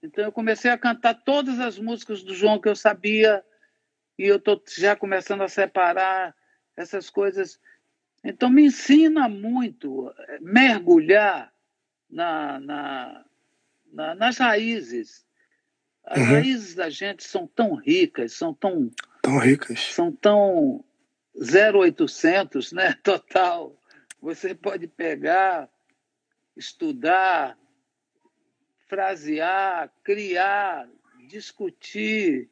Então 0.01 0.23
eu 0.23 0.31
comecei 0.31 0.69
a 0.71 0.77
cantar 0.77 1.15
todas 1.15 1.59
as 1.59 1.79
músicas 1.79 2.23
do 2.23 2.33
João 2.33 2.59
que 2.59 2.69
eu 2.69 2.75
sabia 2.75 3.43
e 4.17 4.25
eu 4.25 4.37
estou 4.37 4.61
já 4.77 4.95
começando 4.95 5.41
a 5.41 5.47
separar 5.47 6.35
essas 6.75 7.09
coisas. 7.09 7.59
Então 8.23 8.49
me 8.49 8.65
ensina 8.65 9.29
muito 9.29 10.13
mergulhar 10.41 11.53
na, 12.09 12.59
na, 12.59 13.25
na, 13.91 14.15
nas 14.15 14.37
raízes. 14.37 15.25
As 16.03 16.19
uhum. 16.19 16.25
raízes 16.25 16.75
da 16.75 16.89
gente 16.89 17.23
são 17.23 17.45
tão 17.47 17.75
ricas, 17.75 18.33
são 18.33 18.53
tão. 18.53 18.89
Tão 19.21 19.37
ricas. 19.37 19.79
São 19.79 20.11
tão 20.11 20.83
0800, 21.35 22.71
né? 22.71 22.93
Total. 23.03 23.75
Você 24.21 24.55
pode 24.55 24.87
pegar, 24.87 25.69
estudar, 26.55 27.57
frasear, 28.87 29.91
criar, 30.03 30.89
discutir, 31.27 32.49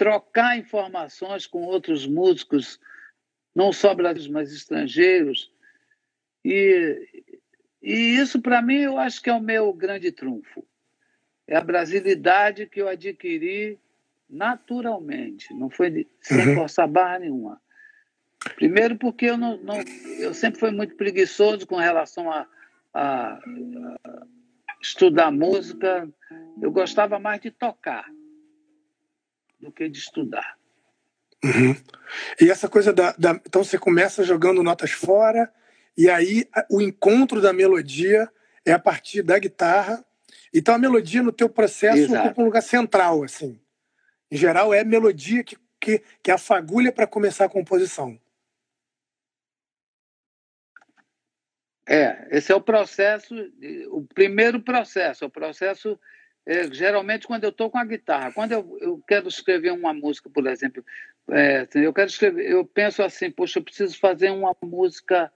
trocar 0.00 0.56
informações 0.56 1.46
com 1.46 1.60
outros 1.60 2.06
músicos 2.06 2.80
não 3.54 3.70
só 3.70 3.94
brasileiros, 3.94 4.32
mas 4.32 4.50
estrangeiros. 4.50 5.52
E, 6.42 7.06
e 7.82 8.16
isso, 8.16 8.40
para 8.40 8.62
mim, 8.62 8.78
eu 8.78 8.96
acho 8.96 9.20
que 9.20 9.28
é 9.28 9.34
o 9.34 9.42
meu 9.42 9.70
grande 9.74 10.10
trunfo. 10.10 10.66
É 11.46 11.54
a 11.54 11.60
brasilidade 11.60 12.66
que 12.66 12.80
eu 12.80 12.88
adquiri 12.88 13.78
naturalmente, 14.26 15.52
não 15.52 15.68
foi 15.68 16.08
sem 16.22 16.48
uhum. 16.48 16.54
forçar 16.54 16.88
barra 16.88 17.18
nenhuma. 17.18 17.60
Primeiro 18.54 18.96
porque 18.96 19.26
eu, 19.26 19.36
não, 19.36 19.58
não, 19.58 19.74
eu 20.18 20.32
sempre 20.32 20.60
fui 20.60 20.70
muito 20.70 20.96
preguiçoso 20.96 21.66
com 21.66 21.76
relação 21.76 22.32
a, 22.32 22.46
a, 22.94 23.34
a 23.34 24.76
estudar 24.80 25.30
música. 25.30 26.08
Eu 26.62 26.70
gostava 26.70 27.18
mais 27.18 27.42
de 27.42 27.50
tocar 27.50 28.06
do 29.60 29.70
que 29.70 29.88
de 29.88 29.98
estudar. 29.98 30.58
Uhum. 31.42 31.74
E 32.40 32.50
essa 32.50 32.68
coisa 32.68 32.92
da, 32.92 33.12
da, 33.12 33.40
Então 33.46 33.64
você 33.64 33.78
começa 33.78 34.24
jogando 34.24 34.62
notas 34.62 34.90
fora, 34.90 35.52
e 35.96 36.08
aí 36.08 36.48
o 36.70 36.80
encontro 36.80 37.40
da 37.40 37.52
melodia 37.52 38.28
é 38.64 38.72
a 38.72 38.78
partir 38.78 39.22
da 39.22 39.38
guitarra. 39.38 40.04
Então 40.52 40.74
a 40.74 40.78
melodia 40.78 41.22
no 41.22 41.32
teu 41.32 41.48
processo 41.48 41.98
Exato. 41.98 42.26
ocupa 42.26 42.42
um 42.42 42.46
lugar 42.46 42.62
central, 42.62 43.22
assim. 43.22 43.60
Em 44.30 44.36
geral, 44.36 44.72
é 44.72 44.84
melodia 44.84 45.42
que, 45.42 45.56
que, 45.80 46.02
que 46.22 46.30
é 46.30 46.34
a 46.34 46.38
fagulha 46.38 46.92
para 46.92 47.06
começar 47.06 47.46
a 47.46 47.50
composição. 47.50 48.18
É, 51.88 52.28
esse 52.30 52.52
é 52.52 52.54
o 52.54 52.60
processo, 52.60 53.34
o 53.88 54.06
primeiro 54.14 54.62
processo, 54.62 55.24
o 55.24 55.30
processo 55.30 55.98
é, 56.46 56.72
geralmente 56.72 57.26
quando 57.26 57.44
eu 57.44 57.50
estou 57.50 57.70
com 57.70 57.78
a 57.78 57.84
guitarra. 57.84 58.32
Quando 58.32 58.52
eu, 58.52 58.78
eu 58.80 59.02
quero 59.06 59.28
escrever 59.28 59.72
uma 59.72 59.92
música, 59.92 60.28
por 60.30 60.46
exemplo, 60.46 60.84
é, 61.30 61.66
eu 61.74 61.92
quero 61.92 62.08
escrever, 62.08 62.50
eu 62.50 62.64
penso 62.64 63.02
assim, 63.02 63.30
poxa, 63.30 63.58
eu 63.58 63.64
preciso 63.64 63.98
fazer 63.98 64.30
uma 64.30 64.56
música, 64.62 65.32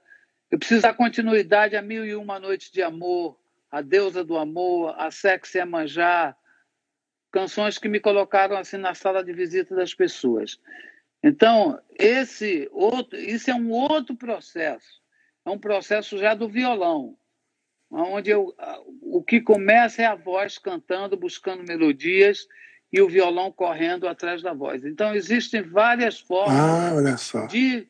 eu 0.50 0.58
preciso 0.58 0.82
dar 0.82 0.94
continuidade 0.94 1.76
a 1.76 1.82
Mil 1.82 2.04
e 2.04 2.14
Uma 2.14 2.38
Noites 2.38 2.70
de 2.70 2.82
Amor, 2.82 3.38
a 3.70 3.80
Deusa 3.80 4.25
do 4.25 4.37
Amor, 4.37 4.94
a 4.99 5.11
Sexy 5.11 5.58
é 5.58 5.64
Manjar, 5.64 6.37
canções 7.32 7.78
que 7.78 7.88
me 7.88 7.99
colocaram 7.99 8.56
assim 8.56 8.76
na 8.76 8.94
sala 8.94 9.25
de 9.25 9.32
visita 9.32 9.75
das 9.75 9.92
pessoas. 9.92 10.58
Então, 11.23 11.80
esse 11.99 12.68
outro, 12.70 13.18
isso 13.18 13.50
é 13.50 13.54
um 13.54 13.70
outro 13.70 14.14
processo. 14.14 15.02
É 15.44 15.50
um 15.50 15.58
processo 15.58 16.16
já 16.18 16.34
do 16.34 16.49
violão, 16.49 17.18
onde 17.94 18.30
eu, 18.30 18.54
o 19.00 19.22
que 19.22 19.40
começa 19.40 20.02
é 20.02 20.06
a 20.06 20.16
voz 20.16 20.58
cantando, 20.58 21.16
buscando 21.16 21.62
melodias 21.62 22.46
e 22.92 23.00
o 23.00 23.08
violão 23.08 23.52
correndo 23.52 24.08
atrás 24.08 24.42
da 24.42 24.52
voz. 24.52 24.84
Então, 24.84 25.14
existem 25.14 25.62
várias 25.62 26.18
formas 26.18 27.34
ah, 27.34 27.46
de, 27.46 27.86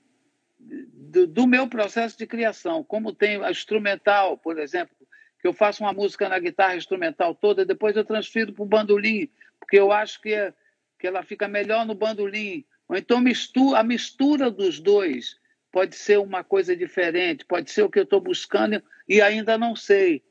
do, 0.59 1.27
do 1.27 1.47
meu 1.47 1.67
processo 1.67 2.19
de 2.19 2.27
criação, 2.27 2.85
como 2.85 3.15
tem 3.15 3.43
a 3.43 3.51
instrumental, 3.51 4.37
por 4.37 4.59
exemplo, 4.59 4.95
que 5.41 5.49
eu 5.49 5.53
faço 5.53 5.83
uma 5.83 5.93
música 5.93 6.29
na 6.29 6.39
guitarra 6.39 6.77
instrumental 6.77 7.35
toda, 7.35 7.65
depois 7.65 7.97
eu 7.97 8.05
transfiro 8.05 8.53
para 8.53 8.63
o 8.63 8.67
bandolim, 8.67 9.29
porque 9.59 9.79
eu 9.79 9.91
acho 9.93 10.21
que, 10.21 10.33
é, 10.33 10.53
que 10.99 11.07
ela 11.07 11.23
fica 11.23 11.49
melhor 11.49 11.87
no 11.87 11.95
bandolim. 11.95 12.65
Ou 12.89 12.97
então 12.97 13.21
mistura, 13.21 13.79
a 13.79 13.83
mistura 13.83 14.51
dos 14.51 14.81
dois 14.81 15.39
pode 15.75 15.97
ser 15.97 16.21
uma 16.21 16.45
coisa 16.45 16.77
diferente, 16.77 17.45
pode 17.45 17.69
ser 17.69 17.83
o 17.83 17.91
que 17.91 17.99
eu 17.99 18.05
estou 18.05 18.21
buscando 18.21 18.81
e 19.09 19.21
ainda 19.21 19.59
não 19.59 19.75
sei 19.75 20.23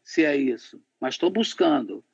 se 0.00 0.24
é 0.24 0.36
isso, 0.36 0.80
mas 1.00 1.14
estou 1.14 1.28
buscando. 1.28 2.04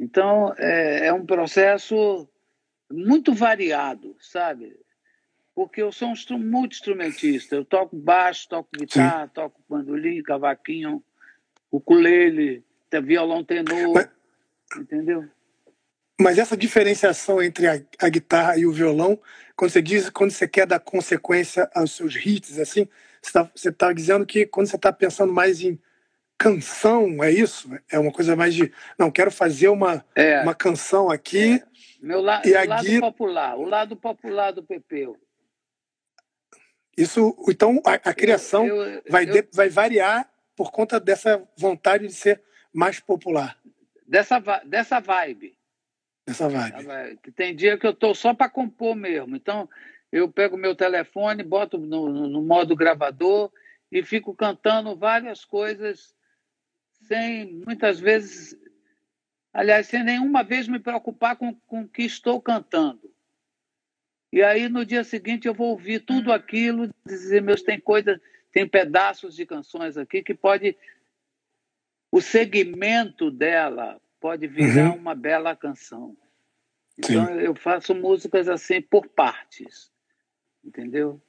Então, 0.00 0.52
é, 0.58 1.06
é, 1.06 1.12
um 1.12 1.24
processo 1.24 2.28
muito 2.90 3.32
variado, 3.32 4.16
sabe? 4.18 4.76
Porque 5.54 5.80
eu 5.80 5.92
sou 5.92 6.08
um 6.08 6.38
multi-instrumentista. 6.38 7.54
Eu 7.54 7.64
toco 7.64 7.94
baixo, 7.94 8.48
toco 8.48 8.68
guitarra, 8.76 9.26
Sim. 9.26 9.32
toco 9.34 9.62
bandolim, 9.68 10.24
cavaquinho, 10.24 11.04
ukulele, 11.70 12.64
violão 13.00 13.44
tenor, 13.44 13.92
mas, 13.94 14.10
entendeu? 14.76 15.28
Mas 16.20 16.38
essa 16.38 16.56
diferenciação 16.56 17.42
entre 17.42 17.66
a, 17.66 17.80
a, 17.98 18.08
guitarra 18.08 18.56
e 18.56 18.66
o 18.66 18.72
violão, 18.72 19.18
quando 19.56 19.70
você 19.70 19.82
diz, 19.82 20.10
quando 20.10 20.30
você 20.30 20.46
quer 20.46 20.66
dar 20.66 20.78
consequência 20.78 21.68
aos 21.74 21.92
seus 21.92 22.14
hits, 22.14 22.58
assim, 22.58 22.88
você 23.20 23.68
está 23.68 23.86
tá 23.88 23.92
dizendo 23.92 24.26
que 24.26 24.46
quando 24.46 24.66
você 24.66 24.76
está 24.76 24.92
pensando 24.92 25.32
mais 25.32 25.60
em 25.62 25.80
canção, 26.38 27.22
é 27.22 27.30
isso? 27.30 27.70
É 27.90 27.98
uma 27.98 28.12
coisa 28.12 28.34
mais 28.34 28.54
de, 28.54 28.72
não, 28.98 29.10
quero 29.10 29.30
fazer 29.30 29.68
uma, 29.68 30.04
é, 30.14 30.42
uma 30.42 30.54
canção 30.54 31.10
aqui. 31.10 31.54
É. 31.54 31.72
Meu 32.00 32.20
la, 32.20 32.42
e 32.44 32.54
a 32.54 32.64
lado 32.64 33.00
popular, 33.00 33.56
o 33.56 33.64
lado 33.64 33.96
popular 33.96 34.50
do 34.52 34.62
Pepeu. 34.62 35.16
Isso, 36.96 37.36
então 37.48 37.80
a, 37.86 37.94
a 37.94 38.12
criação 38.14 38.66
eu, 38.66 38.82
eu, 38.82 39.02
vai, 39.08 39.24
eu, 39.24 39.32
de, 39.32 39.48
vai 39.52 39.68
variar 39.68 40.28
por 40.56 40.70
conta 40.70 40.98
dessa 40.98 41.42
vontade 41.56 42.06
de 42.06 42.12
ser 42.12 42.42
mais 42.72 42.98
popular. 42.98 43.56
Dessa, 44.06 44.40
dessa 44.64 45.00
vibe. 45.00 45.56
Dessa 46.26 46.48
vibe. 46.48 47.18
Tem 47.34 47.54
dia 47.54 47.76
que 47.76 47.86
eu 47.86 47.90
estou 47.90 48.14
só 48.14 48.32
para 48.32 48.48
compor 48.48 48.94
mesmo. 48.94 49.34
Então, 49.34 49.68
eu 50.10 50.30
pego 50.30 50.56
meu 50.56 50.74
telefone, 50.74 51.42
boto 51.42 51.78
no, 51.78 52.28
no, 52.28 52.42
modo 52.42 52.76
gravador 52.76 53.52
e 53.90 54.02
fico 54.02 54.34
cantando 54.34 54.96
várias 54.96 55.44
coisas 55.44 56.14
sem, 57.08 57.62
muitas 57.66 57.98
vezes, 57.98 58.56
aliás, 59.52 59.86
sem 59.86 60.04
nenhuma 60.04 60.44
vez 60.44 60.68
me 60.68 60.78
preocupar 60.78 61.36
com, 61.36 61.54
com 61.66 61.82
o 61.82 61.88
que 61.88 62.02
estou 62.02 62.40
cantando. 62.40 63.12
E 64.32 64.42
aí, 64.42 64.68
no 64.68 64.84
dia 64.84 65.04
seguinte, 65.04 65.46
eu 65.46 65.54
vou 65.54 65.70
ouvir 65.70 66.00
tudo 66.00 66.32
aquilo, 66.32 66.88
dizer, 67.04 67.42
meus, 67.42 67.62
tem 67.62 67.78
coisas 67.78 68.18
tem 68.52 68.68
pedaços 68.68 69.34
de 69.34 69.46
canções 69.46 69.96
aqui 69.96 70.22
que 70.22 70.34
pode. 70.34 70.76
O 72.10 72.20
segmento 72.20 73.30
dela 73.30 73.98
pode 74.22 74.46
virar 74.46 74.92
uhum. 74.92 74.98
uma 74.98 75.16
bela 75.16 75.56
canção. 75.56 76.16
Então 76.96 77.26
Sim. 77.26 77.32
eu 77.40 77.56
faço 77.56 77.92
músicas 77.92 78.48
assim 78.48 78.80
por 78.80 79.08
partes. 79.08 79.90
Entendeu? 80.64 81.20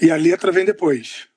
E 0.00 0.10
a 0.10 0.16
letra 0.16 0.50
vem 0.50 0.64
depois. 0.64 1.28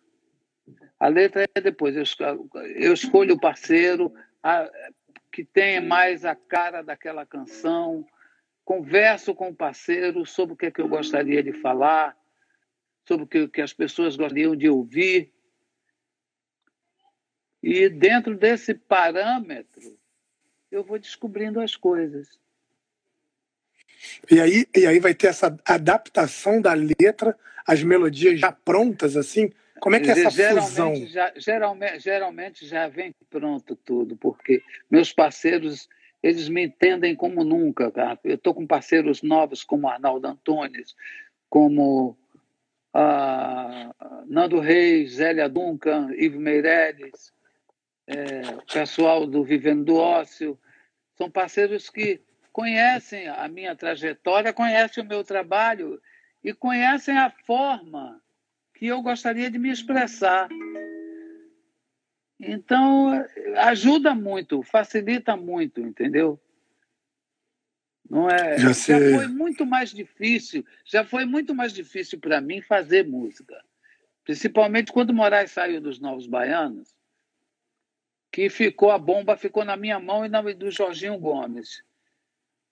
A 0.97 1.09
letra 1.09 1.45
é 1.53 1.59
depois. 1.59 1.97
Eu, 1.97 2.49
eu 2.77 2.93
escolho 2.93 3.35
o 3.35 3.39
parceiro 3.39 4.13
a, 4.41 4.71
que 5.29 5.43
tenha 5.43 5.81
mais 5.81 6.23
a 6.23 6.33
cara 6.33 6.81
daquela 6.81 7.25
canção, 7.25 8.07
converso 8.63 9.35
com 9.35 9.49
o 9.49 9.55
parceiro 9.55 10.25
sobre 10.25 10.53
o 10.53 10.57
que, 10.57 10.67
é 10.67 10.71
que 10.71 10.79
eu 10.79 10.87
gostaria 10.87 11.43
de 11.43 11.51
falar, 11.51 12.15
sobre 13.05 13.25
o 13.25 13.27
que, 13.27 13.49
que 13.49 13.61
as 13.61 13.73
pessoas 13.73 14.15
gostariam 14.15 14.55
de 14.55 14.69
ouvir. 14.69 15.33
E 17.61 17.89
dentro 17.89 18.37
desse 18.37 18.73
parâmetro, 18.73 19.97
eu 20.73 20.83
vou 20.83 20.97
descobrindo 20.97 21.61
as 21.61 21.75
coisas. 21.75 22.39
E 24.29 24.39
aí, 24.41 24.65
e 24.75 24.87
aí 24.87 24.99
vai 24.99 25.13
ter 25.13 25.27
essa 25.27 25.57
adaptação 25.65 26.59
da 26.59 26.73
letra, 26.73 27.37
as 27.65 27.83
melodias 27.83 28.39
já 28.39 28.51
prontas, 28.51 29.15
assim? 29.15 29.51
Como 29.79 29.95
é 29.95 29.99
que 29.99 30.09
é 30.09 30.11
essa 30.11 30.29
geralmente 30.31 30.69
fusão? 30.69 30.95
Já, 31.05 31.33
geralmente, 31.35 31.99
geralmente 31.99 32.65
já 32.65 32.87
vem 32.87 33.13
pronto 33.29 33.75
tudo, 33.75 34.17
porque 34.17 34.63
meus 34.89 35.13
parceiros, 35.13 35.87
eles 36.21 36.49
me 36.49 36.65
entendem 36.65 37.15
como 37.15 37.43
nunca. 37.43 37.91
Cara. 37.91 38.19
Eu 38.23 38.35
estou 38.35 38.53
com 38.53 38.65
parceiros 38.65 39.21
novos 39.21 39.63
como 39.63 39.87
Arnaldo 39.87 40.27
Antunes, 40.27 40.95
como 41.49 42.17
Nando 44.25 44.59
Reis, 44.59 45.13
Zélia 45.13 45.47
Duncan, 45.47 46.13
Ivo 46.15 46.39
Meirelles, 46.39 47.31
é, 48.07 48.41
o 48.55 48.65
pessoal 48.65 49.25
do 49.25 49.43
Vivendo 49.43 49.85
do 49.85 49.95
Ócio, 49.95 50.59
são 51.15 51.29
parceiros 51.29 51.89
que 51.89 52.21
conhecem 52.51 53.27
a 53.27 53.47
minha 53.47 53.75
trajetória, 53.75 54.53
conhecem 54.53 55.03
o 55.03 55.07
meu 55.07 55.23
trabalho 55.23 56.01
e 56.43 56.53
conhecem 56.53 57.17
a 57.17 57.29
forma 57.29 58.21
que 58.73 58.87
eu 58.87 59.01
gostaria 59.01 59.49
de 59.49 59.57
me 59.57 59.71
expressar. 59.71 60.49
Então, 62.39 63.25
ajuda 63.57 64.13
muito, 64.13 64.61
facilita 64.63 65.37
muito, 65.37 65.79
entendeu? 65.79 66.39
Não 68.09 68.29
é? 68.29 68.57
Já, 68.59 68.73
já 68.73 68.99
foi 68.99 69.27
muito 69.27 69.65
mais 69.65 69.91
difícil, 69.91 70.65
já 70.85 71.05
foi 71.05 71.25
muito 71.25 71.55
mais 71.55 71.71
difícil 71.71 72.19
para 72.19 72.41
mim 72.41 72.61
fazer 72.61 73.07
música. 73.07 73.63
Principalmente 74.25 74.91
quando 74.91 75.13
Moraes 75.13 75.51
saiu 75.51 75.79
dos 75.79 75.99
Novos 75.99 76.27
Baianos, 76.27 76.93
que 78.33 78.49
ficou 78.49 78.89
a 78.89 78.97
bomba 78.97 79.37
ficou 79.37 79.63
na 79.63 79.77
minha 79.77 79.99
mão 79.99 80.25
e 80.25 80.27
na 80.27 80.41
do 80.41 80.71
Jorginho 80.71 81.19
Gomes. 81.19 81.83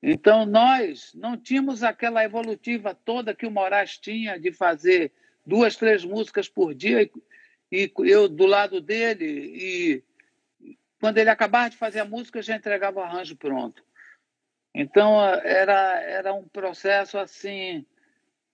Então 0.02 0.44
nós 0.44 1.14
não 1.14 1.38
tínhamos 1.38 1.84
aquela 1.84 2.24
evolutiva 2.24 2.96
toda 2.96 3.36
que 3.36 3.46
o 3.46 3.52
Moraes 3.52 3.96
tinha 4.00 4.40
de 4.40 4.52
fazer 4.52 5.12
duas, 5.46 5.76
três 5.76 6.04
músicas 6.04 6.50
por 6.50 6.74
dia 6.74 7.04
e, 7.04 7.12
e 7.72 7.92
eu 8.10 8.28
do 8.28 8.48
lado 8.48 8.82
dele 8.82 9.24
e 9.28 10.04
quando 11.00 11.20
ele 11.20 11.30
acabava 11.30 11.70
de 11.70 11.78
fazer 11.78 12.00
a 12.00 12.06
música 12.06 12.40
eu 12.40 12.44
já 12.44 12.56
entregava 12.56 13.00
o 13.00 13.04
arranjo 13.04 13.36
pronto. 13.36 13.86
Então 14.74 15.24
era, 15.44 16.02
era 16.02 16.34
um 16.34 16.48
processo 16.48 17.20
assim 17.20 17.86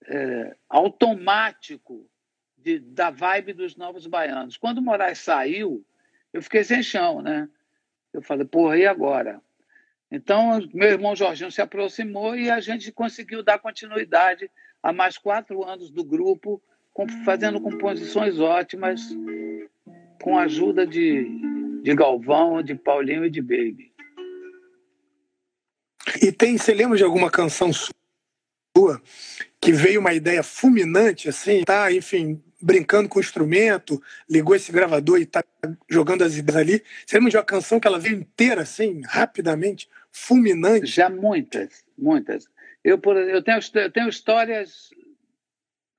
é, 0.04 0.54
automático 0.68 2.06
de, 2.54 2.78
da 2.78 3.08
vibe 3.08 3.54
dos 3.54 3.76
Novos 3.76 4.06
Baianos. 4.06 4.58
Quando 4.58 4.78
o 4.78 4.82
Moraes 4.82 5.20
saiu, 5.20 5.82
eu 6.38 6.42
fiquei 6.42 6.62
sem 6.62 6.82
chão, 6.82 7.20
né? 7.20 7.48
Eu 8.12 8.22
falei, 8.22 8.46
porra, 8.46 8.78
e 8.78 8.86
agora? 8.86 9.40
Então, 10.10 10.60
meu 10.72 10.88
irmão 10.88 11.14
Jorginho 11.14 11.50
se 11.50 11.60
aproximou 11.60 12.36
e 12.36 12.48
a 12.48 12.60
gente 12.60 12.90
conseguiu 12.92 13.42
dar 13.42 13.58
continuidade 13.58 14.50
a 14.82 14.92
mais 14.92 15.18
quatro 15.18 15.64
anos 15.64 15.90
do 15.90 16.04
grupo, 16.04 16.62
fazendo 17.24 17.60
composições 17.60 18.38
ótimas, 18.38 19.02
com 20.22 20.38
a 20.38 20.44
ajuda 20.44 20.86
de, 20.86 21.28
de 21.82 21.94
Galvão, 21.94 22.62
de 22.62 22.74
Paulinho 22.74 23.24
e 23.24 23.30
de 23.30 23.42
Baby. 23.42 23.92
E 26.22 26.32
tem, 26.32 26.56
você 26.56 26.72
lembra 26.72 26.96
de 26.96 27.04
alguma 27.04 27.30
canção 27.30 27.72
sua 27.72 29.02
que 29.60 29.72
veio 29.72 30.00
uma 30.00 30.14
ideia 30.14 30.42
fulminante, 30.42 31.28
assim, 31.28 31.64
tá, 31.64 31.92
enfim, 31.92 32.42
brincando 32.60 33.08
com 33.08 33.18
o 33.18 33.22
instrumento, 33.22 34.02
ligou 34.28 34.54
esse 34.54 34.72
gravador 34.72 35.20
e 35.20 35.26
tá 35.26 35.44
jogando 35.88 36.22
as 36.22 36.36
ideias 36.36 36.60
ali. 36.60 36.84
Você 37.06 37.16
lembra 37.16 37.30
de 37.30 37.36
uma 37.36 37.44
canção 37.44 37.78
que 37.78 37.86
ela 37.86 37.98
veio 37.98 38.16
inteira, 38.16 38.62
assim, 38.62 39.02
rapidamente, 39.06 39.88
fulminante? 40.10 40.86
Já 40.86 41.08
muitas, 41.08 41.84
muitas. 41.96 42.48
Eu, 42.82 42.98
por, 42.98 43.16
eu, 43.16 43.42
tenho, 43.42 43.58
eu 43.74 43.92
tenho 43.92 44.08
histórias 44.08 44.90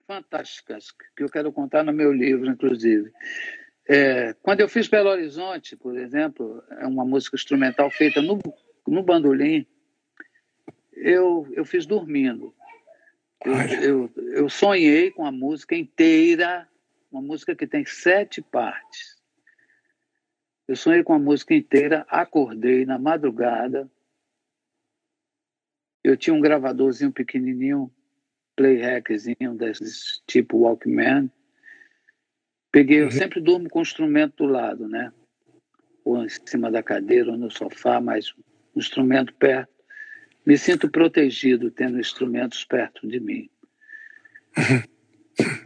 fantásticas 0.08 0.92
que 1.16 1.24
eu 1.24 1.30
quero 1.30 1.52
contar 1.52 1.84
no 1.84 1.94
meu 1.94 2.12
livro, 2.12 2.50
inclusive. 2.50 3.12
É, 3.88 4.36
quando 4.42 4.60
eu 4.60 4.70
fiz 4.70 4.88
Belo 4.88 5.10
Horizonte, 5.10 5.76
por 5.76 5.98
exemplo, 5.98 6.64
é 6.80 6.86
uma 6.86 7.06
música 7.06 7.36
instrumental 7.36 7.90
feita 7.90 8.22
no, 8.22 8.40
no 8.88 9.04
bandolim, 9.04 9.66
eu, 10.94 11.48
eu 11.54 11.64
fiz 11.66 11.86
dormindo. 11.86 12.54
Eu, 13.46 13.54
eu, 13.82 14.12
eu, 14.34 14.50
sonhei 14.50 15.12
com 15.12 15.26
a 15.26 15.32
música 15.32 15.76
inteira, 15.76 16.68
uma 17.12 17.22
música 17.22 17.56
que 17.56 17.66
tem 17.66 17.86
sete 17.86 18.42
partes. 18.42 19.18
Eu 20.68 20.76
sonhei 20.76 21.04
com 21.04 21.14
a 21.14 21.20
música 21.20 21.54
inteira, 21.54 22.06
acordei 22.10 22.86
na 22.86 23.00
madrugada. 23.00 23.90
Eu 26.04 26.18
tinha 26.18 26.34
um 26.34 26.42
gravadorzinho 26.42 27.12
pequenininho, 27.12 27.92
playhackzinho 28.56 29.56
desses 29.56 30.22
tipo 30.28 30.60
Walkman. 30.60 31.32
Peguei, 32.72 33.00
uhum. 33.00 33.06
eu 33.06 33.12
sempre 33.12 33.40
durmo 33.40 33.70
com 33.70 33.80
o 33.80 33.82
instrumento 33.82 34.46
do 34.46 34.52
lado, 34.52 34.88
né? 34.88 35.12
Ou 36.04 36.24
em 36.24 36.30
cima 36.30 36.70
da 36.70 36.84
cadeira 36.84 37.32
ou 37.32 37.38
no 37.38 37.50
sofá, 37.50 38.02
mas 38.02 38.34
um 38.76 38.80
instrumento 38.80 39.34
perto. 39.34 39.79
Me 40.46 40.58
sinto 40.58 40.90
protegido 40.90 41.70
tendo 41.70 42.00
instrumentos 42.00 42.64
perto 42.66 43.08
de 43.08 43.20
mim. 43.20 43.50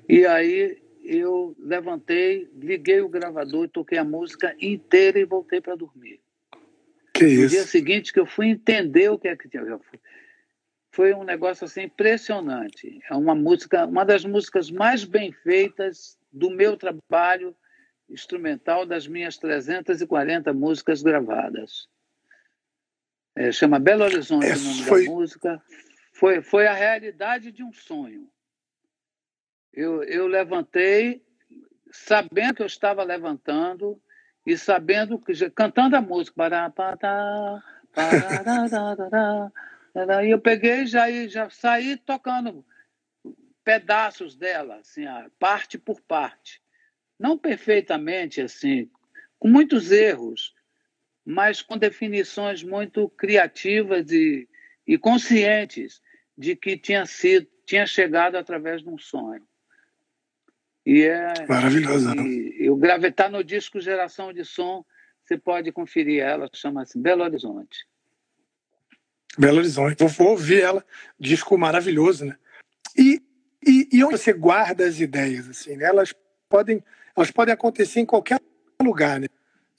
e 0.07 0.25
aí 0.25 0.81
eu 1.03 1.55
levantei, 1.59 2.49
liguei 2.55 3.01
o 3.01 3.09
gravador, 3.09 3.67
toquei 3.69 3.97
a 3.97 4.03
música 4.03 4.55
inteira 4.59 5.19
e 5.19 5.25
voltei 5.25 5.61
para 5.61 5.75
dormir. 5.75 6.21
Que 7.13 7.25
no 7.25 7.29
isso? 7.29 7.49
dia 7.49 7.63
seguinte 7.63 8.11
que 8.11 8.19
eu 8.19 8.25
fui 8.25 8.47
entender 8.47 9.09
o 9.09 9.19
que 9.19 9.27
é 9.27 9.35
que 9.35 9.47
tinha. 9.47 9.63
Foi 10.91 11.13
um 11.13 11.23
negócio 11.23 11.65
assim 11.65 11.83
impressionante. 11.83 12.99
É 13.09 13.15
uma 13.15 13.35
música, 13.35 13.85
uma 13.85 14.03
das 14.03 14.23
músicas 14.25 14.71
mais 14.71 15.03
bem 15.03 15.31
feitas 15.31 16.17
do 16.31 16.49
meu 16.49 16.77
trabalho 16.77 17.55
instrumental 18.09 18.85
das 18.85 19.07
minhas 19.07 19.37
340 19.37 20.53
músicas 20.53 21.01
gravadas. 21.01 21.87
É, 23.35 23.51
chama 23.51 23.79
Belo 23.79 24.03
Horizonte 24.03 24.45
é, 24.45 24.55
o 24.55 24.59
nome 24.59 24.83
foi... 24.83 25.05
da 25.05 25.11
música. 25.11 25.63
Foi, 26.13 26.41
foi 26.41 26.67
a 26.67 26.73
realidade 26.73 27.51
de 27.51 27.63
um 27.63 27.73
sonho. 27.73 28.29
Eu, 29.73 30.03
eu 30.03 30.27
levantei, 30.27 31.25
sabendo 31.91 32.55
que 32.55 32.61
eu 32.61 32.67
estava 32.67 33.03
levantando 33.03 33.99
e 34.45 34.55
sabendo 34.57 35.17
que 35.17 35.33
cantando 35.49 35.95
a 35.95 36.01
música. 36.01 36.35
E 40.23 40.29
eu 40.29 40.39
peguei 40.39 40.85
já 40.85 41.09
já 41.27 41.49
saí 41.49 41.97
tocando 41.97 42.63
pedaços 43.63 44.35
dela, 44.35 44.75
assim, 44.75 45.05
parte 45.39 45.77
por 45.77 45.99
parte. 46.01 46.61
Não 47.19 47.37
perfeitamente 47.37 48.41
assim, 48.41 48.89
com 49.39 49.47
muitos 49.47 49.91
erros, 49.91 50.53
mas 51.25 51.61
com 51.61 51.77
definições 51.77 52.63
muito 52.63 53.09
criativas 53.09 54.11
e, 54.11 54.47
e 54.85 54.97
conscientes 54.97 56.01
de 56.37 56.55
que 56.55 56.77
tinha 56.77 57.05
sido, 57.05 57.47
tinha 57.65 57.85
chegado 57.85 58.35
através 58.35 58.81
de 58.81 58.89
um 58.89 58.97
sonho. 58.97 59.43
E 60.85 61.03
é 61.03 61.33
maravilhoso. 61.47 62.13
Né? 62.13 62.23
E, 62.23 62.69
o 62.69 62.75
gravetar 62.75 63.31
no 63.31 63.43
disco 63.43 63.79
Geração 63.79 64.33
de 64.33 64.43
Som, 64.43 64.83
você 65.23 65.37
pode 65.37 65.71
conferir 65.71 66.21
ela, 66.21 66.49
chama-se 66.53 66.99
Belo 66.99 67.23
Horizonte. 67.23 67.87
Belo 69.37 69.59
Horizonte, 69.59 69.97
vou, 69.99 70.09
vou 70.09 70.29
ouvir 70.31 70.61
ela, 70.61 70.85
disco 71.17 71.57
maravilhoso, 71.57 72.25
né? 72.25 72.37
E, 72.97 73.21
e, 73.65 73.87
e 73.93 74.03
onde 74.03 74.17
você 74.17 74.33
guarda 74.33 74.85
as 74.85 74.99
ideias, 74.99 75.49
assim, 75.49 75.77
né? 75.77 75.85
Elas 75.85 76.13
podem, 76.49 76.83
elas 77.15 77.31
podem 77.31 77.53
acontecer 77.53 78.01
em 78.01 78.05
qualquer 78.05 78.39
lugar, 78.81 79.19
né? 79.19 79.27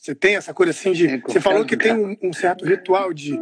Você 0.04 0.14
tem 0.14 0.36
essa 0.36 0.52
coisa 0.52 0.70
assim 0.70 0.92
de. 0.92 1.16
Você 1.16 1.40
falou 1.40 1.64
que 1.64 1.78
tem 1.78 1.94
um, 1.94 2.14
um, 2.22 2.30
certo 2.30 2.62
ritual 2.62 3.14
de 3.14 3.40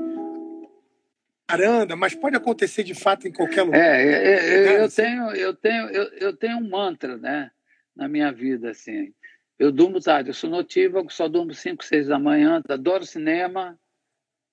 varanda, 1.51 1.97
mas 1.97 2.15
pode 2.15 2.37
acontecer 2.37 2.85
de 2.85 2.95
fato 2.95 3.27
em 3.27 3.33
qualquer 3.33 3.65
lugar. 3.65 3.81
É, 3.81 4.01
é, 4.01 4.35
é 4.35 4.69
eu, 4.69 4.83
eu 4.83 4.89
tenho, 4.89 5.31
eu 5.33 5.55
tenho, 5.57 5.89
eu, 5.89 6.05
eu 6.19 6.37
tenho 6.37 6.59
um 6.59 6.71
mantra, 6.71 7.17
né, 7.17 7.51
na 7.97 8.07
minha 8.07 8.31
vida 8.31 8.71
assim. 8.71 9.13
Eu 9.59 9.73
durmo 9.73 10.01
tarde, 10.01 10.31
eu 10.31 10.35
sou 10.35 10.49
notívago, 10.49 11.13
só 11.13 11.27
durmo 11.27 11.53
5, 11.53 11.85
6 11.85 12.07
da 12.07 12.19
manhã, 12.21 12.63
adoro 12.69 13.05
cinema. 13.05 13.77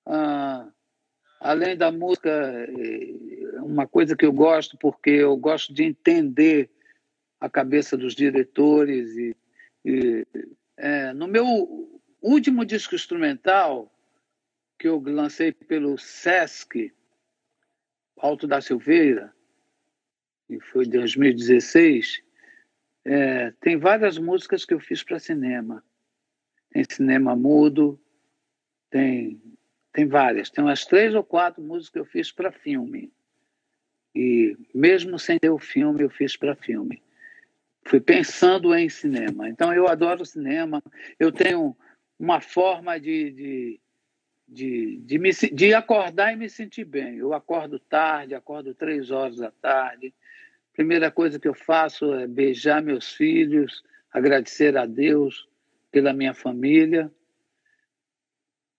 Ah, 0.03 0.67
além 1.39 1.77
da 1.77 1.91
música, 1.91 2.31
é, 2.31 3.61
uma 3.61 3.85
coisa 3.85 4.15
que 4.15 4.25
eu 4.25 4.33
gosto, 4.33 4.75
porque 4.79 5.11
eu 5.11 5.37
gosto 5.37 5.71
de 5.71 5.83
entender 5.83 6.71
a 7.39 7.47
cabeça 7.47 7.95
dos 7.95 8.15
diretores 8.15 9.15
e, 9.15 9.35
e 9.85 10.25
é, 10.75 11.13
no 11.13 11.27
meu 11.27 11.98
último 12.21 12.65
disco 12.65 12.95
instrumental 12.95 13.93
que 14.77 14.87
eu 14.87 14.99
lancei 14.99 15.51
pelo 15.51 15.97
Sesc 15.97 16.93
Alto 18.17 18.47
da 18.47 18.61
Silveira, 18.61 19.33
que 20.47 20.59
foi 20.59 20.85
em 20.85 20.89
2016, 20.89 22.23
é, 23.05 23.51
tem 23.61 23.77
várias 23.77 24.17
músicas 24.17 24.65
que 24.65 24.73
eu 24.73 24.79
fiz 24.79 25.03
para 25.03 25.19
cinema. 25.19 25.83
Tem 26.71 26.83
cinema 26.89 27.35
mudo, 27.35 27.99
tem, 28.89 29.41
tem 29.91 30.07
várias. 30.07 30.49
Tem 30.49 30.63
umas 30.63 30.85
três 30.85 31.15
ou 31.15 31.23
quatro 31.23 31.61
músicas 31.61 31.89
que 31.89 31.99
eu 31.99 32.05
fiz 32.05 32.31
para 32.31 32.51
filme. 32.51 33.11
E 34.13 34.57
mesmo 34.73 35.17
sem 35.17 35.39
ter 35.39 35.49
o 35.49 35.59
filme, 35.59 36.03
eu 36.03 36.09
fiz 36.09 36.35
para 36.35 36.55
filme. 36.55 37.01
Fui 37.85 37.99
pensando 37.99 38.75
em 38.75 38.89
cinema. 38.89 39.47
Então, 39.49 39.73
eu 39.73 39.87
adoro 39.87 40.25
cinema. 40.25 40.83
Eu 41.17 41.31
tenho 41.31 41.75
uma 42.19 42.41
forma 42.41 42.99
de, 42.99 43.31
de, 43.31 43.81
de, 44.45 44.97
de, 45.05 45.17
me, 45.17 45.31
de 45.31 45.73
acordar 45.73 46.33
e 46.33 46.35
me 46.35 46.49
sentir 46.49 46.83
bem. 46.83 47.17
Eu 47.17 47.33
acordo 47.33 47.79
tarde, 47.79 48.35
acordo 48.35 48.75
três 48.75 49.09
horas 49.09 49.37
da 49.37 49.51
tarde. 49.51 50.13
Primeira 50.73 51.09
coisa 51.09 51.39
que 51.39 51.47
eu 51.47 51.53
faço 51.53 52.13
é 52.13 52.27
beijar 52.27 52.81
meus 52.81 53.13
filhos, 53.13 53.83
agradecer 54.11 54.77
a 54.77 54.85
Deus 54.85 55.47
pela 55.91 56.13
minha 56.13 56.33
família. 56.33 57.09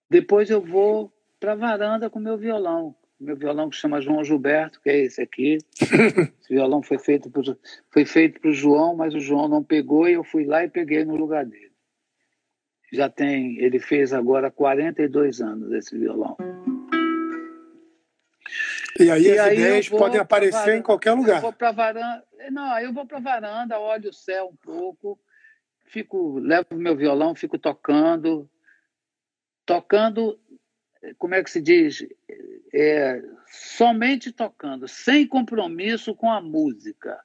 Depois 0.09 0.49
eu 0.49 0.61
vou 0.61 1.11
para 1.39 1.53
a 1.53 1.55
varanda 1.55 2.09
com 2.09 2.19
meu 2.19 2.37
violão. 2.37 2.95
Meu 3.19 3.35
violão 3.35 3.69
que 3.69 3.75
chama 3.75 4.01
João 4.01 4.23
Gilberto, 4.23 4.81
que 4.81 4.89
é 4.89 4.99
esse 4.99 5.21
aqui. 5.21 5.57
Esse 6.41 6.53
violão 6.55 6.81
foi 6.81 6.97
feito 6.97 7.29
para 7.29 8.49
o 8.49 8.53
João, 8.53 8.95
mas 8.95 9.13
o 9.13 9.19
João 9.19 9.47
não 9.47 9.63
pegou 9.63 10.09
e 10.09 10.13
eu 10.13 10.23
fui 10.23 10.43
lá 10.43 10.63
e 10.63 10.69
peguei 10.69 11.05
no 11.05 11.15
lugar 11.15 11.45
dele 11.45 11.70
já 12.91 13.09
tem, 13.09 13.57
ele 13.59 13.79
fez 13.79 14.11
agora 14.11 14.51
42 14.51 15.41
anos 15.41 15.71
esse 15.71 15.97
violão. 15.97 16.35
E 18.99 19.09
aí 19.09 19.23
e 19.23 19.31
as 19.31 19.39
aí 19.39 19.57
ideias 19.57 19.89
podem 19.89 20.19
aparecer 20.19 20.57
varanda, 20.57 20.77
em 20.77 20.81
qualquer 20.81 21.13
lugar. 21.13 21.37
Eu 21.37 21.41
vou 21.41 21.53
para 21.53 21.71
varanda, 21.71 22.23
não, 22.51 22.79
eu 22.79 22.93
vou 22.93 23.05
para 23.05 23.19
varanda, 23.19 23.79
olho 23.79 24.09
o 24.09 24.13
céu 24.13 24.49
um 24.51 24.55
pouco, 24.55 25.19
fico, 25.85 26.39
levo 26.39 26.75
meu 26.75 26.95
violão, 26.95 27.33
fico 27.33 27.57
tocando, 27.57 28.49
tocando, 29.65 30.37
como 31.17 31.33
é 31.33 31.43
que 31.43 31.49
se 31.49 31.61
diz, 31.61 32.05
é, 32.73 33.21
somente 33.47 34.31
tocando, 34.31 34.87
sem 34.87 35.25
compromisso 35.25 36.13
com 36.13 36.29
a 36.29 36.41
música. 36.41 37.19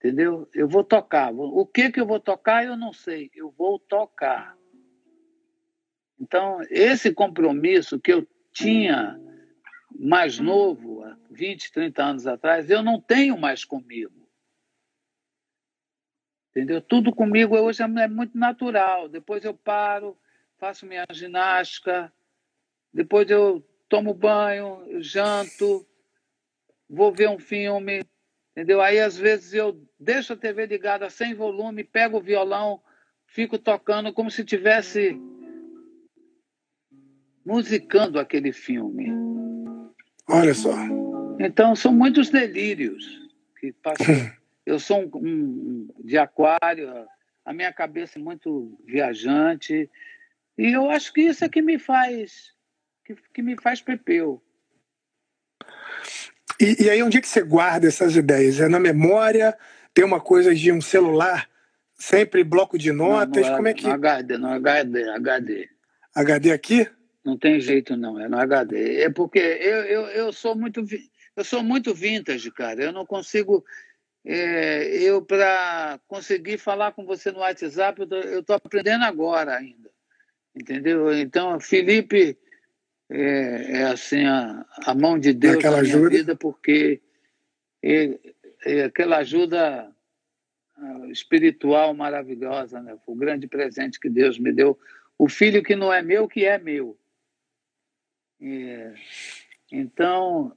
Entendeu? 0.00 0.48
Eu 0.54 0.66
vou 0.66 0.82
tocar. 0.82 1.30
O 1.30 1.66
que, 1.66 1.92
que 1.92 2.00
eu 2.00 2.06
vou 2.06 2.18
tocar, 2.18 2.64
eu 2.64 2.74
não 2.74 2.90
sei. 2.90 3.30
Eu 3.34 3.50
vou 3.50 3.78
tocar. 3.78 4.56
Então, 6.18 6.58
esse 6.70 7.12
compromisso 7.12 8.00
que 8.00 8.10
eu 8.10 8.26
tinha 8.50 9.20
mais 9.98 10.38
novo, 10.38 11.04
há 11.04 11.18
20, 11.30 11.70
30 11.70 12.02
anos 12.02 12.26
atrás, 12.26 12.70
eu 12.70 12.82
não 12.82 12.98
tenho 12.98 13.36
mais 13.36 13.62
comigo. 13.62 14.26
Entendeu? 16.50 16.80
Tudo 16.80 17.14
comigo 17.14 17.54
hoje 17.56 17.82
é 17.82 18.08
muito 18.08 18.38
natural. 18.38 19.06
Depois 19.06 19.44
eu 19.44 19.54
paro, 19.54 20.18
faço 20.56 20.86
minha 20.86 21.04
ginástica, 21.12 22.10
depois 22.92 23.28
eu 23.28 23.62
tomo 23.86 24.14
banho, 24.14 25.02
janto, 25.02 25.86
vou 26.88 27.12
ver 27.12 27.28
um 27.28 27.38
filme, 27.38 28.02
entendeu? 28.52 28.80
Aí 28.80 28.98
às 28.98 29.16
vezes 29.16 29.52
eu 29.52 29.89
deixo 30.00 30.32
a 30.32 30.36
TV 30.36 30.64
ligada 30.64 31.10
sem 31.10 31.34
volume, 31.34 31.84
pego 31.84 32.16
o 32.16 32.22
violão, 32.22 32.80
fico 33.26 33.58
tocando 33.58 34.12
como 34.12 34.30
se 34.30 34.42
tivesse 34.42 35.20
musicando 37.44 38.18
aquele 38.18 38.52
filme. 38.52 39.12
Olha 40.26 40.54
só. 40.54 40.74
Então 41.38 41.76
são 41.76 41.92
muitos 41.92 42.30
delírios 42.30 43.20
que 43.58 43.72
passam. 43.72 44.06
eu 44.64 44.78
sou 44.78 45.02
um, 45.02 45.10
um, 45.14 45.88
de 46.02 46.16
aquário, 46.16 47.06
a 47.44 47.52
minha 47.52 47.72
cabeça 47.72 48.18
é 48.18 48.22
muito 48.22 48.78
viajante 48.86 49.90
e 50.56 50.72
eu 50.72 50.90
acho 50.90 51.12
que 51.12 51.22
isso 51.22 51.44
é 51.44 51.48
que 51.48 51.60
me 51.60 51.78
faz 51.78 52.54
que, 53.04 53.14
que 53.34 53.42
me 53.42 53.60
faz 53.60 53.80
pepeu. 53.80 54.42
E, 56.60 56.84
e 56.84 56.90
aí, 56.90 57.02
onde 57.02 57.16
é 57.16 57.20
que 57.20 57.28
você 57.28 57.42
guarda 57.42 57.88
essas 57.88 58.14
ideias? 58.14 58.60
É 58.60 58.68
na 58.68 58.78
memória? 58.78 59.56
Tem 59.92 60.04
uma 60.04 60.20
coisa 60.20 60.54
de 60.54 60.72
um 60.72 60.80
celular? 60.80 61.48
Sempre 61.94 62.42
bloco 62.42 62.78
de 62.78 62.92
notas? 62.92 63.46
Não, 63.46 63.56
Como 63.56 63.68
é 63.68 63.74
que. 63.74 63.84
No 63.84 63.92
HD, 63.92 64.38
no 64.38 64.48
HD, 64.48 65.08
HD. 65.10 65.68
HD 66.14 66.52
aqui? 66.52 66.88
Não 67.24 67.36
tem 67.36 67.60
jeito, 67.60 67.96
não, 67.96 68.18
é 68.18 68.28
no 68.28 68.38
HD. 68.38 69.02
É 69.02 69.10
porque 69.10 69.38
eu, 69.38 69.82
eu, 69.82 70.02
eu 70.06 70.32
sou 70.32 70.56
muito 70.56 70.82
eu 71.36 71.44
sou 71.44 71.62
muito 71.62 71.94
vintage, 71.94 72.50
cara. 72.50 72.84
Eu 72.84 72.92
não 72.92 73.06
consigo. 73.06 73.64
É, 74.24 75.02
eu, 75.02 75.22
para 75.22 75.98
conseguir 76.06 76.58
falar 76.58 76.92
com 76.92 77.06
você 77.06 77.32
no 77.32 77.38
WhatsApp, 77.38 78.02
eu 78.10 78.40
estou 78.40 78.56
aprendendo 78.56 79.04
agora 79.04 79.56
ainda. 79.56 79.90
Entendeu? 80.54 81.12
Então, 81.14 81.58
Felipe 81.58 82.36
é, 83.08 83.78
é 83.78 83.84
assim 83.84 84.26
a, 84.26 84.66
a, 84.84 84.94
mão 84.94 85.18
de 85.18 85.32
Deus 85.32 85.56
aquela 85.56 85.76
na 85.78 85.82
minha 85.82 85.94
ajuda. 85.94 86.10
vida, 86.10 86.36
porque 86.36 87.00
é, 87.82 88.04
é 88.04 88.18
aquela 88.86 89.18
ajuda 89.18 89.90
ah, 90.76 91.06
espiritual 91.08 91.94
maravilhosa, 91.94 92.80
né? 92.80 92.98
o 93.06 93.14
grande 93.14 93.46
presente 93.46 93.98
que 93.98 94.08
Deus 94.08 94.38
me 94.38 94.52
deu. 94.52 94.78
O 95.18 95.28
filho 95.28 95.62
que 95.62 95.76
não 95.76 95.92
é 95.92 96.02
meu, 96.02 96.26
que 96.26 96.44
é 96.44 96.58
meu. 96.58 96.98
É, 98.40 98.94
então, 99.70 100.56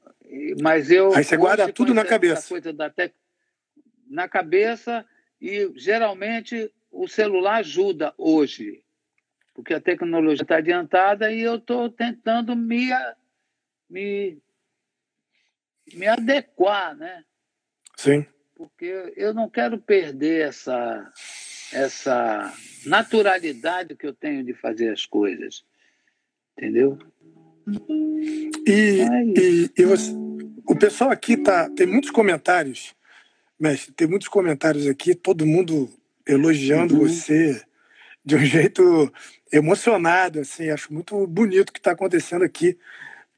mas 0.62 0.90
eu. 0.90 1.14
Aí 1.14 1.24
você 1.24 1.36
guarda 1.36 1.72
tudo 1.72 1.94
na 1.94 2.06
cabeça. 2.06 2.48
Coisa 2.48 2.72
da 2.72 2.90
tec... 2.90 3.14
Na 4.08 4.28
cabeça, 4.30 5.06
e 5.42 5.72
geralmente 5.76 6.72
o 6.92 7.08
celular 7.08 7.56
ajuda 7.56 8.14
hoje 8.18 8.84
porque 9.54 9.74
a 9.74 9.82
tecnologia 9.82 10.44
está 10.44 10.58
adiantada 10.58 11.32
e 11.32 11.42
eu 11.42 11.56
estou 11.56 11.90
tentando 11.90 12.56
me, 12.56 12.90
me, 13.90 14.42
me 15.94 16.08
adequar, 16.08 16.96
né? 16.96 17.24
Sim. 17.96 18.26
Porque 18.56 19.14
eu 19.16 19.34
não 19.34 19.50
quero 19.50 19.78
perder 19.78 20.48
essa, 20.48 21.12
essa 21.72 22.54
naturalidade 22.86 23.96
que 23.96 24.06
eu 24.06 24.14
tenho 24.14 24.44
de 24.44 24.54
fazer 24.54 24.90
as 24.90 25.06
coisas, 25.06 25.64
entendeu? 26.58 26.98
E, 28.68 29.02
e, 29.38 29.72
e 29.78 29.86
você, 29.86 30.12
o 30.68 30.76
pessoal 30.76 31.12
aqui 31.12 31.38
tá, 31.38 31.70
tem 31.70 31.88
muitos 31.88 32.12
comentários, 32.12 32.96
mestre, 33.60 33.94
tem 33.94 34.08
muitos 34.08 34.28
comentários 34.28 34.88
aqui, 34.88 35.16
todo 35.16 35.46
mundo 35.46 35.90
elogiando 36.28 36.96
uhum. 36.96 37.08
você 37.08 37.62
de 38.24 38.36
um 38.36 38.40
jeito 38.46 39.12
emocionado, 39.52 40.40
assim, 40.40 40.70
acho 40.70 40.94
muito 40.94 41.26
bonito 41.28 41.70
o 41.70 41.74
que 41.74 41.80
está 41.80 41.92
acontecendo 41.92 42.44
aqui. 42.44 42.78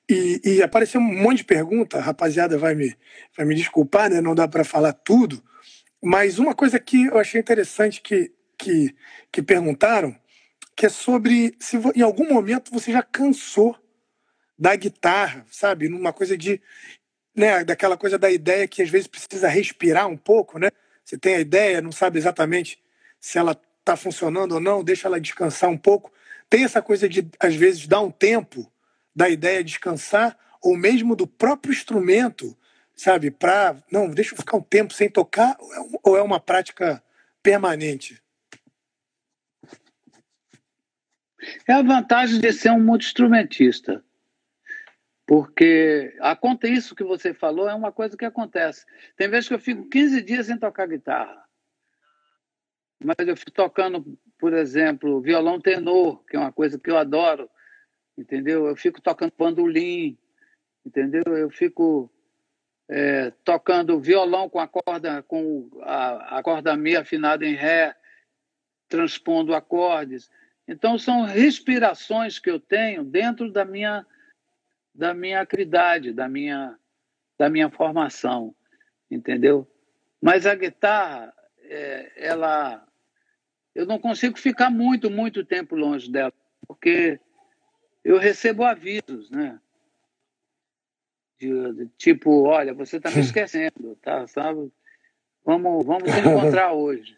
E, 0.10 0.42
e, 0.44 0.64
apareceu 0.64 1.02
um 1.02 1.04
monte 1.04 1.38
de 1.38 1.46
pergunta, 1.46 1.98
a 1.98 2.02
rapaziada 2.02 2.58
vai 2.58 2.76
me, 2.76 2.96
vai 3.36 3.46
me 3.46 3.56
desculpar, 3.56 4.10
né? 4.10 4.22
não 4.22 4.36
dá 4.36 4.48
para 4.48 4.64
falar 4.64 4.94
tudo, 4.94 5.44
mas 6.04 6.38
uma 6.38 6.54
coisa 6.54 6.80
que 6.80 7.06
eu 7.08 7.18
achei 7.18 7.42
interessante 7.42 8.02
que, 8.02 8.32
que, 8.58 8.96
que 9.32 9.42
perguntaram, 9.42 10.16
que 10.76 10.86
é 10.86 10.90
sobre 10.90 11.56
se 11.60 11.78
em 11.96 12.02
algum 12.02 12.32
momento 12.32 12.72
você 12.72 12.92
já 12.92 13.02
cansou 13.02 13.76
da 14.58 14.76
guitarra, 14.76 15.46
sabe? 15.50 15.90
Numa 15.90 16.14
coisa 16.14 16.38
de. 16.38 16.62
Né, 17.36 17.66
daquela 17.66 17.98
coisa 17.98 18.18
da 18.18 18.32
ideia 18.32 18.66
que 18.66 18.82
às 18.82 18.90
vezes 18.90 19.08
precisa 19.08 19.50
respirar 19.50 20.08
um 20.08 20.16
pouco, 20.16 20.58
né? 20.58 20.70
Você 21.04 21.18
tem 21.18 21.36
a 21.36 21.40
ideia, 21.40 21.82
não 21.82 21.92
sabe 21.92 22.18
exatamente 22.18 22.82
se 23.20 23.38
ela 23.38 23.60
está 23.80 23.98
funcionando 23.98 24.54
ou 24.54 24.60
não, 24.62 24.84
deixa 24.84 25.08
ela 25.08 25.20
descansar 25.20 25.70
um 25.70 25.78
pouco. 25.78 26.14
Tem 26.50 26.64
essa 26.64 26.82
coisa 26.82 27.10
de, 27.10 27.28
às 27.40 27.56
vezes, 27.56 27.88
dar 27.88 28.00
um 28.02 28.12
tempo 28.12 28.72
da 29.16 29.30
ideia 29.30 29.64
descansar, 29.64 30.38
ou 30.62 30.76
mesmo 30.76 31.16
do 31.16 31.26
próprio 31.26 31.72
instrumento, 31.72 32.58
sabe? 32.96 33.32
Para, 33.32 33.78
não, 33.92 34.10
deixa 34.10 34.34
eu 34.34 34.38
ficar 34.38 34.58
um 34.58 34.62
tempo 34.62 34.94
sem 34.94 35.10
tocar, 35.10 35.56
ou 36.04 36.18
é 36.18 36.22
uma 36.22 36.40
prática 36.40 37.02
permanente? 37.42 38.22
É 41.68 41.74
a 41.74 41.82
vantagem 41.82 42.40
de 42.40 42.52
ser 42.52 42.72
um 42.72 42.84
multi-instrumentista. 42.84 44.04
Porque 45.28 46.16
acontece 46.20 46.74
isso 46.74 46.96
que 46.96 47.04
você 47.04 47.34
falou, 47.34 47.70
é 47.70 47.74
uma 47.74 47.92
coisa 47.92 48.18
que 48.18 48.26
acontece. 48.26 48.86
Tem 49.16 49.28
vezes 49.30 49.48
que 49.48 49.54
eu 49.54 49.60
fico 49.60 49.90
15 49.90 50.22
dias 50.22 50.48
sem 50.48 50.58
tocar 50.58 50.88
guitarra 50.88 51.46
mas 53.04 53.28
eu 53.28 53.36
fico 53.36 53.52
tocando, 53.52 54.18
por 54.40 54.54
exemplo, 54.54 55.22
violão 55.22 55.60
tenor, 55.60 56.24
que 56.26 56.36
é 56.36 56.40
uma 56.40 56.52
coisa 56.52 56.80
que 56.80 56.90
eu 56.90 56.98
adoro, 56.98 57.50
entendeu? 58.18 58.68
Eu 58.68 58.76
fico 58.76 59.02
tocando 59.02 59.34
bandolim, 59.38 60.18
entendeu? 60.86 61.24
Eu 61.28 61.50
fico 61.50 62.12
é, 62.90 63.32
tocando 63.44 64.00
violão 64.00 64.50
com 64.50 64.60
a 64.60 64.68
corda, 64.68 65.24
com 65.24 65.70
a, 65.82 66.38
a 66.40 66.44
corda 66.44 66.76
mi 66.76 66.96
afinada 66.96 67.46
em 67.46 67.56
ré, 67.56 67.96
transpondo 68.88 69.54
acordes. 69.54 70.30
Então 70.68 70.98
são 70.98 71.24
respirações 71.24 72.40
que 72.40 72.50
eu 72.50 72.60
tenho 72.60 73.04
dentro 73.04 73.52
da 73.52 73.66
minha 73.66 74.06
da 74.94 75.14
minha 75.14 75.42
acridade, 75.42 76.14
da 76.14 76.30
minha 76.30 76.78
da 77.38 77.50
minha 77.50 77.70
formação, 77.70 78.56
entendeu? 79.12 79.70
Mas 80.22 80.46
a 80.46 80.56
guitarra 80.56 81.34
é, 81.64 82.12
ela, 82.16 82.86
eu 83.74 83.86
não 83.86 84.00
consigo 84.00 84.38
ficar 84.38 84.70
muito, 84.70 85.10
muito 85.10 85.44
tempo 85.44 85.76
longe 85.76 86.10
dela, 86.12 86.34
porque 86.68 87.20
eu 88.06 88.20
recebo 88.20 88.64
avisos, 88.64 89.32
né? 89.32 89.60
De, 91.40 91.74
de 91.74 91.88
tipo, 91.98 92.44
olha, 92.44 92.72
você 92.74 92.98
está 92.98 93.10
me 93.10 93.20
esquecendo, 93.20 93.98
tá? 94.02 94.28
Sabe? 94.28 94.72
Vamos, 95.44 95.84
vamos 95.84 96.12
se 96.12 96.20
encontrar 96.22 96.72
hoje. 96.72 97.18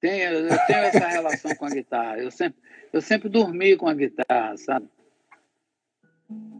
Tenho, 0.00 0.32
eu 0.32 0.66
tenho 0.66 0.78
essa 0.80 1.06
relação 1.06 1.54
com 1.54 1.66
a 1.66 1.70
guitarra. 1.70 2.18
Eu 2.18 2.30
sempre, 2.32 2.60
eu 2.92 3.00
sempre 3.00 3.28
dormi 3.28 3.76
com 3.76 3.88
a 3.88 3.94
guitarra, 3.94 4.56
sabe? 4.56 4.88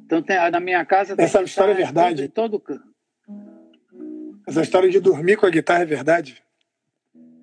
Então, 0.04 0.22
tem, 0.22 0.36
na 0.50 0.60
minha 0.60 0.84
casa. 0.86 1.14
Essa 1.18 1.42
história 1.42 1.72
é 1.72 1.76
verdade. 1.76 2.28
Todo, 2.28 2.60
todo, 2.60 2.82
essa 4.46 4.62
história 4.62 4.88
de 4.88 5.00
dormir 5.00 5.36
com 5.36 5.46
a 5.46 5.50
guitarra 5.50 5.82
é 5.82 5.86
verdade? 5.86 6.42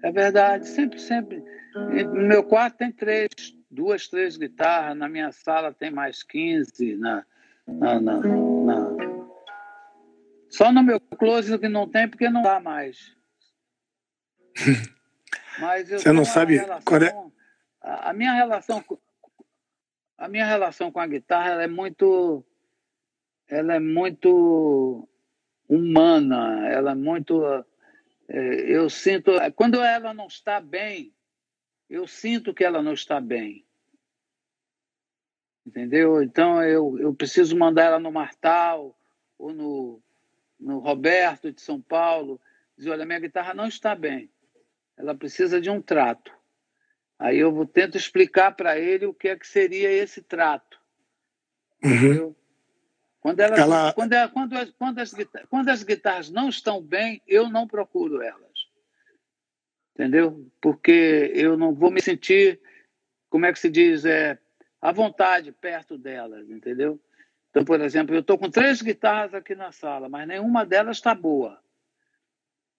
É 0.01 0.11
verdade, 0.11 0.67
sempre, 0.67 0.99
sempre. 0.99 1.43
No 1.75 2.27
meu 2.27 2.43
quarto 2.43 2.77
tem 2.77 2.91
três, 2.91 3.29
duas, 3.69 4.07
três 4.07 4.37
guitarras, 4.37 4.97
na 4.97 5.07
minha 5.09 5.31
sala 5.31 5.73
tem 5.73 5.91
mais 5.91 6.23
15, 6.23 6.95
na, 6.97 7.25
na, 7.67 7.99
na, 7.99 8.17
na... 8.19 8.89
Só 10.49 10.71
no 10.71 10.83
meu 10.83 10.99
closet 10.99 11.59
que 11.59 11.67
não 11.67 11.87
tem, 11.87 12.07
porque 12.07 12.29
não 12.29 12.41
dá 12.41 12.59
mais. 12.59 13.15
Mas 15.59 15.89
Você 15.89 16.11
não 16.11 16.23
sabe 16.23 16.57
relação, 16.57 16.81
qual 16.85 17.01
é... 17.01 17.13
A 17.81 18.13
minha 18.13 18.33
relação 18.33 18.83
a 20.17 20.27
minha 20.27 20.45
relação 20.45 20.91
com 20.91 20.99
a 20.99 21.07
guitarra 21.07 21.61
é 21.61 21.67
muito 21.67 22.43
ela 23.47 23.75
é 23.75 23.79
muito 23.79 25.07
humana, 25.69 26.67
ela 26.69 26.91
é 26.91 26.95
muito. 26.95 27.43
É, 28.27 28.39
eu 28.67 28.89
sinto. 28.89 29.31
Quando 29.55 29.81
ela 29.81 30.13
não 30.13 30.27
está 30.27 30.59
bem, 30.59 31.13
eu 31.89 32.07
sinto 32.07 32.53
que 32.53 32.63
ela 32.63 32.81
não 32.81 32.93
está 32.93 33.19
bem. 33.19 33.65
Entendeu? 35.65 36.21
Então 36.21 36.63
eu, 36.63 36.97
eu 36.99 37.13
preciso 37.13 37.57
mandar 37.57 37.85
ela 37.85 37.99
no 37.99 38.11
Martal 38.11 38.97
ou 39.37 39.53
no, 39.53 40.01
no 40.59 40.79
Roberto 40.79 41.51
de 41.51 41.61
São 41.61 41.81
Paulo, 41.81 42.39
dizer: 42.77 42.91
olha, 42.91 43.05
minha 43.05 43.19
guitarra 43.19 43.53
não 43.53 43.67
está 43.67 43.93
bem, 43.93 44.31
ela 44.95 45.13
precisa 45.13 45.59
de 45.59 45.69
um 45.69 45.81
trato. 45.81 46.31
Aí 47.19 47.39
eu 47.39 47.65
tento 47.65 47.97
explicar 47.97 48.55
para 48.55 48.79
ele 48.79 49.05
o 49.05 49.13
que 49.13 49.27
é 49.27 49.35
que 49.35 49.47
seria 49.47 49.91
esse 49.91 50.21
trato. 50.21 50.79
Uhum. 51.83 52.35
Quando, 53.19 53.39
elas, 53.39 53.59
ela... 53.59 53.93
quando, 53.93 54.13
é, 54.13 54.27
quando, 54.27 54.53
as, 54.53 54.71
quando, 54.71 54.99
as, 54.99 55.11
quando 55.49 55.69
as 55.69 55.83
guitarras 55.83 56.29
não 56.29 56.47
estão 56.47 56.81
bem, 56.81 57.21
eu 57.27 57.49
não 57.49 57.67
procuro 57.67 58.21
elas. 58.21 58.46
Entendeu? 59.97 60.47
Porque 60.61 61.31
eu 61.33 61.57
não 61.57 61.73
vou 61.73 61.89
me 61.89 61.99
sentir, 61.99 62.59
como 63.31 63.47
é 63.47 63.51
que 63.51 63.57
se 63.57 63.67
diz, 63.67 64.05
é, 64.05 64.37
à 64.79 64.91
vontade 64.91 65.51
perto 65.51 65.97
delas, 65.97 66.47
entendeu? 66.51 67.01
Então, 67.49 67.65
por 67.65 67.81
exemplo, 67.81 68.15
eu 68.15 68.19
estou 68.19 68.37
com 68.37 68.47
três 68.47 68.79
guitarras 68.79 69.33
aqui 69.33 69.55
na 69.55 69.71
sala, 69.71 70.07
mas 70.07 70.27
nenhuma 70.27 70.63
delas 70.63 70.97
está 70.97 71.15
boa. 71.15 71.59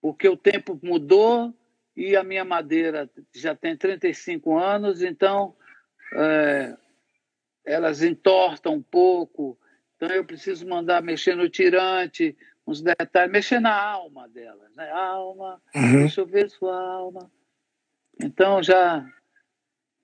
Porque 0.01 0.29
o 0.29 0.37
tempo 0.37 0.79
mudou 0.81 1.53
e 1.97 2.15
a 2.15 2.23
minha 2.23 2.45
madeira 2.45 3.11
já 3.35 3.53
tem 3.53 3.77
35 3.77 4.57
anos, 4.57 5.03
então 5.03 5.57
é, 6.15 6.77
elas 7.65 8.01
entortam 8.01 8.75
um 8.75 8.83
pouco. 8.83 9.59
Então 9.97 10.09
eu 10.09 10.25
preciso 10.25 10.69
mandar 10.69 11.03
mexer 11.03 11.35
no 11.35 11.49
tirante, 11.49 12.37
uns 12.69 12.83
detalhes, 12.83 13.33
mexer 13.33 13.61
na 13.61 13.75
alma 13.75 14.29
delas. 14.29 14.75
Né? 14.77 14.91
Alma, 14.91 15.61
uhum. 15.75 16.01
deixa 16.01 16.21
eu 16.21 16.27
ver 16.27 16.51
sua 16.51 16.79
alma. 16.79 17.31
Então 18.21 18.63
já 18.63 19.07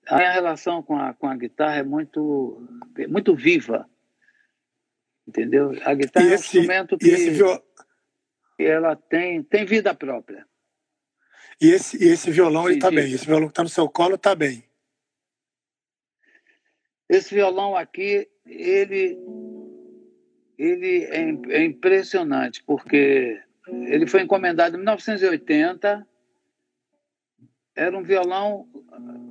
a 0.07 0.15
minha 0.15 0.31
relação 0.31 0.81
com 0.81 0.97
a, 0.97 1.13
com 1.13 1.27
a 1.27 1.35
guitarra 1.35 1.77
é 1.77 1.83
muito, 1.83 2.67
muito 3.07 3.35
viva. 3.35 3.87
Entendeu? 5.27 5.71
A 5.83 5.93
guitarra 5.93 6.25
esse, 6.25 6.57
é 6.57 6.59
um 6.59 6.63
instrumento 6.63 6.97
que, 6.97 7.29
viol... 7.31 7.63
que 8.57 8.63
ela 8.63 8.95
tem, 8.95 9.43
tem 9.43 9.65
vida 9.65 9.93
própria. 9.93 10.45
E 11.61 11.69
esse, 11.69 12.03
e 12.03 12.09
esse 12.09 12.31
violão 12.31 12.69
está 12.69 12.89
bem? 12.89 13.11
Esse 13.11 13.25
violão 13.25 13.47
que 13.47 13.51
está 13.51 13.63
no 13.63 13.69
seu 13.69 13.87
colo 13.87 14.15
está 14.15 14.35
bem? 14.35 14.63
Esse 17.07 17.33
violão 17.33 17.75
aqui, 17.75 18.27
ele, 18.45 19.17
ele 20.57 21.03
é, 21.05 21.57
é 21.57 21.63
impressionante, 21.63 22.63
porque 22.63 23.41
ele 23.67 24.07
foi 24.07 24.21
encomendado 24.21 24.75
em 24.75 24.79
1980. 24.79 26.07
Era 27.75 27.97
um 27.97 28.03
violão, 28.03 28.67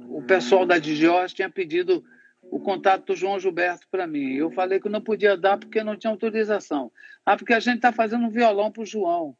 o 0.09 0.23
pessoal 0.23 0.67
da 0.67 0.79
Digiós 0.79 1.33
tinha 1.33 1.49
pedido 1.49 2.05
o 2.51 2.61
contato 2.61 3.07
do 3.07 3.17
João 3.17 3.41
Gilberto 3.41 3.87
para 3.91 4.07
mim. 4.07 4.35
Eu 4.35 4.51
falei 4.51 4.79
que 4.79 4.89
não 4.89 5.01
podia 5.01 5.37
dar 5.37 5.59
porque 5.59 5.83
não 5.83 5.97
tinha 5.97 6.11
autorização. 6.11 6.93
Ah, 7.25 7.37
porque 7.37 7.55
a 7.55 7.61
gente 7.61 7.77
está 7.77 7.91
fazendo 7.91 8.27
um 8.27 8.31
violão 8.31 8.71
para 8.71 8.83
o 8.83 8.87
João. 8.87 9.37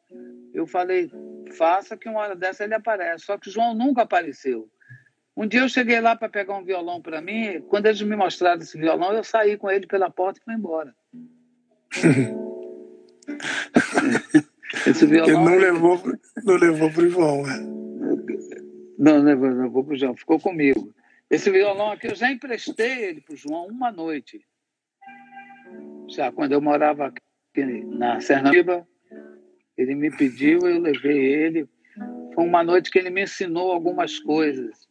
Eu 0.55 0.67
falei, 0.67 1.11
faça 1.57 1.97
que 1.97 2.09
uma 2.09 2.21
hora 2.21 2.35
dessa 2.35 2.65
ele 2.65 2.75
aparece. 2.75 3.27
Só 3.27 3.37
que 3.37 3.49
o 3.49 3.53
João 3.53 3.75
nunca 3.75 4.03
apareceu. 4.03 4.71
Um 5.37 5.47
dia 5.47 5.61
eu 5.61 5.69
cheguei 5.69 6.01
lá 6.01 6.17
para 6.17 6.29
pegar 6.29 6.57
um 6.57 6.65
violão 6.65 7.03
para 7.03 7.21
mim. 7.21 7.61
Quando 7.69 7.87
eles 7.87 8.01
me 8.01 8.17
mostraram 8.17 8.63
esse 8.63 8.79
violão, 8.79 9.13
eu 9.13 9.25
saí 9.25 9.57
com 9.57 9.71
ele 9.71 9.87
pela 9.87 10.11
porta 10.11 10.41
e 10.41 10.45
fui 10.45 10.55
embora. 10.55 10.95
Esse 14.87 15.07
violão. 15.07 15.29
Ele 15.29 15.45
não 15.45 15.57
levou, 15.57 16.03
não 16.45 16.55
levou 16.57 16.91
para 16.91 17.03
o 17.03 17.09
João, 17.09 17.43
né? 17.43 17.59
Não, 18.99 19.19
não 19.19 19.25
levou, 19.25 19.51
não 19.51 19.63
levou 19.65 19.85
para 19.85 19.95
o 19.95 19.97
João, 19.97 20.17
ficou 20.17 20.39
comigo. 20.39 20.95
Esse 21.31 21.51
violão 21.51 21.91
aqui 21.91 22.07
eu 22.09 22.15
já 22.15 22.31
emprestei 22.31 23.05
ele 23.05 23.21
para 23.21 23.35
o 23.35 23.37
João 23.37 23.67
uma 23.67 23.91
noite. 23.91 24.41
Já 26.09 26.31
quando 26.31 26.53
eu 26.53 26.61
morava 26.61 27.07
aqui 27.07 27.65
na 27.65 28.21
Sernaíba, 28.21 28.87
ele 29.77 29.95
me 29.95 30.11
pediu, 30.11 30.61
eu 30.61 30.79
levei 30.81 31.19
ele. 31.19 31.69
Foi 32.35 32.45
uma 32.45 32.63
noite 32.63 32.91
que 32.91 32.99
ele 32.99 33.11
me 33.11 33.23
ensinou 33.23 33.73
algumas 33.73 34.19
coisas. 34.19 34.89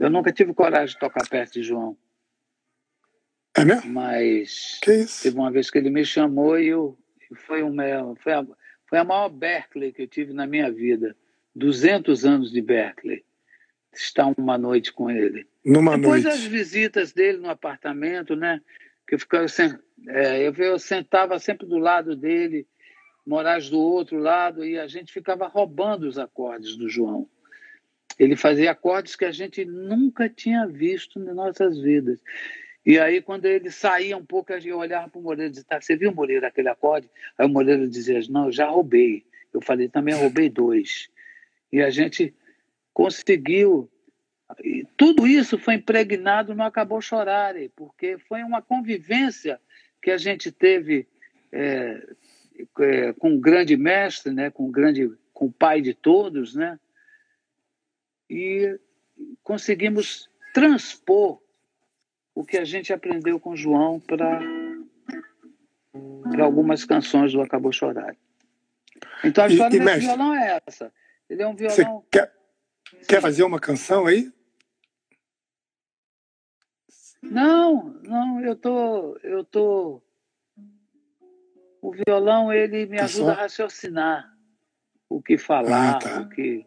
Eu 0.00 0.10
nunca 0.10 0.32
tive 0.32 0.54
coragem 0.54 0.94
de 0.94 0.98
tocar 0.98 1.26
perto 1.28 1.54
de 1.54 1.62
João. 1.62 1.96
É 3.56 3.64
mesmo? 3.64 3.90
Mas 3.90 4.78
que 4.82 4.92
isso? 4.92 5.22
teve 5.22 5.36
uma 5.36 5.50
vez 5.50 5.70
que 5.70 5.78
ele 5.78 5.90
me 5.90 6.04
chamou 6.04 6.58
e 6.58 6.68
eu, 6.68 6.98
foi, 7.46 7.62
uma, 7.62 7.84
foi, 8.22 8.32
a, 8.32 8.46
foi 8.86 8.98
a 8.98 9.04
maior 9.04 9.28
Berkeley 9.28 9.92
que 9.92 10.02
eu 10.02 10.08
tive 10.08 10.32
na 10.32 10.46
minha 10.46 10.70
vida. 10.70 11.16
200 11.54 12.24
anos 12.24 12.52
de 12.52 12.60
Berkeley 12.60 13.24
estar 13.92 14.32
uma 14.36 14.56
noite 14.56 14.92
com 14.92 15.10
ele. 15.10 15.46
Numa 15.64 15.96
Depois 15.96 16.24
noite. 16.24 16.36
as 16.36 16.44
visitas 16.44 17.12
dele 17.12 17.38
no 17.38 17.50
apartamento, 17.50 18.36
né? 18.36 18.60
Que 19.06 19.14
eu 19.16 19.18
ficava 19.18 19.46
é, 20.06 20.46
eu, 20.46 20.52
eu 20.54 20.78
sentava 20.78 21.38
sempre 21.38 21.66
do 21.66 21.78
lado 21.78 22.14
dele, 22.14 22.66
Moraes 23.26 23.68
do 23.68 23.78
outro 23.78 24.18
lado, 24.18 24.64
e 24.64 24.78
a 24.78 24.86
gente 24.86 25.12
ficava 25.12 25.46
roubando 25.48 26.04
os 26.04 26.18
acordes 26.18 26.76
do 26.76 26.88
João. 26.88 27.28
Ele 28.18 28.36
fazia 28.36 28.70
acordes 28.70 29.16
que 29.16 29.24
a 29.24 29.30
gente 29.30 29.64
nunca 29.64 30.28
tinha 30.28 30.66
visto 30.66 31.18
nas 31.18 31.34
nossas 31.34 31.78
vidas. 31.78 32.20
E 32.88 32.98
aí, 32.98 33.20
quando 33.20 33.44
ele 33.44 33.70
saía 33.70 34.16
um 34.16 34.24
pouco, 34.24 34.50
eu 34.50 34.78
olhava 34.78 35.10
para 35.10 35.18
o 35.18 35.22
Moreira 35.22 35.48
e 35.48 35.50
dizia, 35.50 35.66
tá, 35.68 35.78
você 35.78 35.94
viu, 35.94 36.10
Moreira, 36.10 36.48
aquele 36.48 36.70
acorde? 36.70 37.10
Aí 37.36 37.44
o 37.44 37.48
Moreira 37.50 37.86
dizia, 37.86 38.18
não, 38.30 38.46
eu 38.46 38.52
já 38.52 38.66
roubei. 38.66 39.26
Eu 39.52 39.60
falei, 39.60 39.90
também 39.90 40.14
roubei 40.14 40.48
dois. 40.48 41.10
E 41.70 41.82
a 41.82 41.90
gente 41.90 42.34
conseguiu. 42.94 43.90
E 44.64 44.86
tudo 44.96 45.26
isso 45.26 45.58
foi 45.58 45.74
impregnado 45.74 46.54
no 46.54 46.62
Acabou 46.62 47.02
Chorare, 47.02 47.70
porque 47.76 48.16
foi 48.26 48.42
uma 48.42 48.62
convivência 48.62 49.60
que 50.00 50.10
a 50.10 50.16
gente 50.16 50.50
teve 50.50 51.06
é, 51.52 52.02
é, 52.80 53.12
com 53.12 53.34
o 53.34 53.38
grande 53.38 53.76
mestre, 53.76 54.32
né, 54.32 54.48
com 54.48 54.64
o 54.64 54.70
grande, 54.70 55.12
com 55.34 55.44
o 55.44 55.52
pai 55.52 55.82
de 55.82 55.92
todos, 55.92 56.54
né, 56.54 56.80
e 58.30 58.80
conseguimos 59.42 60.30
transpor 60.54 61.38
o 62.38 62.44
que 62.44 62.56
a 62.56 62.64
gente 62.64 62.92
aprendeu 62.92 63.40
com 63.40 63.56
João 63.56 63.98
para 63.98 64.40
para 66.30 66.44
algumas 66.44 66.84
canções 66.84 67.32
do 67.32 67.40
Acabou 67.40 67.72
Chorar. 67.72 68.14
Então 69.24 69.42
a 69.42 69.48
história 69.48 69.74
e, 69.74 69.80
e, 69.80 69.80
desse 69.80 69.84
mestre, 69.84 70.06
violão 70.06 70.34
é 70.36 70.60
essa. 70.64 70.92
Ele 71.28 71.42
é 71.42 71.48
um 71.48 71.56
violão. 71.56 72.04
Quer, 72.12 72.32
Quer 73.08 73.20
fazer 73.20 73.42
uma 73.42 73.58
canção 73.58 74.06
aí? 74.06 74.32
Não, 77.20 78.00
não, 78.04 78.40
eu 78.40 78.54
tô, 78.54 79.16
eu 79.24 79.42
tô. 79.42 80.00
O 81.82 81.92
violão 81.92 82.52
ele 82.52 82.86
me 82.86 83.00
ajuda 83.00 83.32
a 83.32 83.34
raciocinar 83.34 84.32
o 85.08 85.20
que 85.20 85.36
falar, 85.36 85.96
ah, 85.96 85.98
tá. 85.98 86.20
o 86.20 86.28
que. 86.28 86.64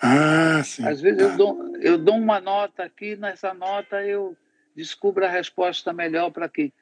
Ah, 0.00 0.62
sim. 0.62 0.86
Às 0.86 1.00
vezes 1.00 1.18
tá. 1.18 1.24
eu, 1.24 1.36
dou, 1.36 1.76
eu 1.78 1.98
dou 1.98 2.14
uma 2.14 2.40
nota 2.40 2.84
aqui, 2.84 3.16
nessa 3.16 3.52
nota 3.52 4.00
eu 4.04 4.36
descubro 4.74 5.24
a 5.24 5.28
resposta 5.28 5.92
melhor 5.92 6.30
para 6.30 6.48
que 6.48 6.72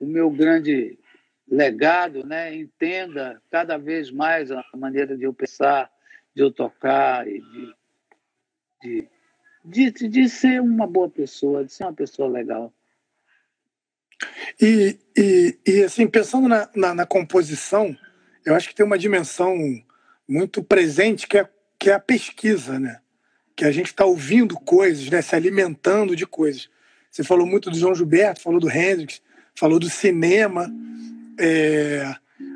o 0.00 0.06
meu 0.06 0.30
grande 0.30 0.98
legado 1.48 2.24
né, 2.24 2.54
entenda 2.54 3.42
cada 3.50 3.76
vez 3.76 4.10
mais 4.10 4.50
a 4.50 4.64
maneira 4.74 5.16
de 5.16 5.24
eu 5.24 5.34
pensar, 5.34 5.90
de 6.34 6.42
eu 6.42 6.50
tocar 6.50 7.26
e 7.26 7.40
de, 8.82 9.08
de, 9.64 9.90
de, 9.90 10.08
de 10.08 10.28
ser 10.28 10.60
uma 10.60 10.86
boa 10.86 11.08
pessoa, 11.08 11.64
de 11.64 11.72
ser 11.72 11.84
uma 11.84 11.92
pessoa 11.92 12.28
legal. 12.28 12.72
E, 14.60 14.98
e, 15.16 15.58
e 15.66 15.82
assim, 15.82 16.06
pensando 16.06 16.48
na, 16.48 16.68
na, 16.74 16.94
na, 16.94 17.06
composição, 17.06 17.96
eu 18.44 18.54
acho 18.54 18.68
que 18.68 18.74
tem 18.74 18.84
uma 18.84 18.98
dimensão 18.98 19.56
muito 20.28 20.62
presente 20.62 21.26
que 21.26 21.38
é, 21.38 21.48
que 21.78 21.90
é 21.90 21.94
a 21.94 22.00
pesquisa, 22.00 22.78
né? 22.78 23.00
Que 23.56 23.64
a 23.64 23.72
gente 23.72 23.86
está 23.86 24.04
ouvindo 24.04 24.54
coisas, 24.54 25.08
né? 25.08 25.20
se 25.22 25.34
alimentando 25.34 26.14
de 26.14 26.26
coisas. 26.26 26.68
Você 27.10 27.24
falou 27.24 27.46
muito 27.46 27.70
do 27.70 27.78
João 27.78 27.94
Gilberto, 27.94 28.42
falou 28.42 28.60
do 28.60 28.70
Hendrix, 28.70 29.20
falou 29.54 29.78
do 29.78 29.90
cinema. 29.90 30.72
É... 31.38 32.14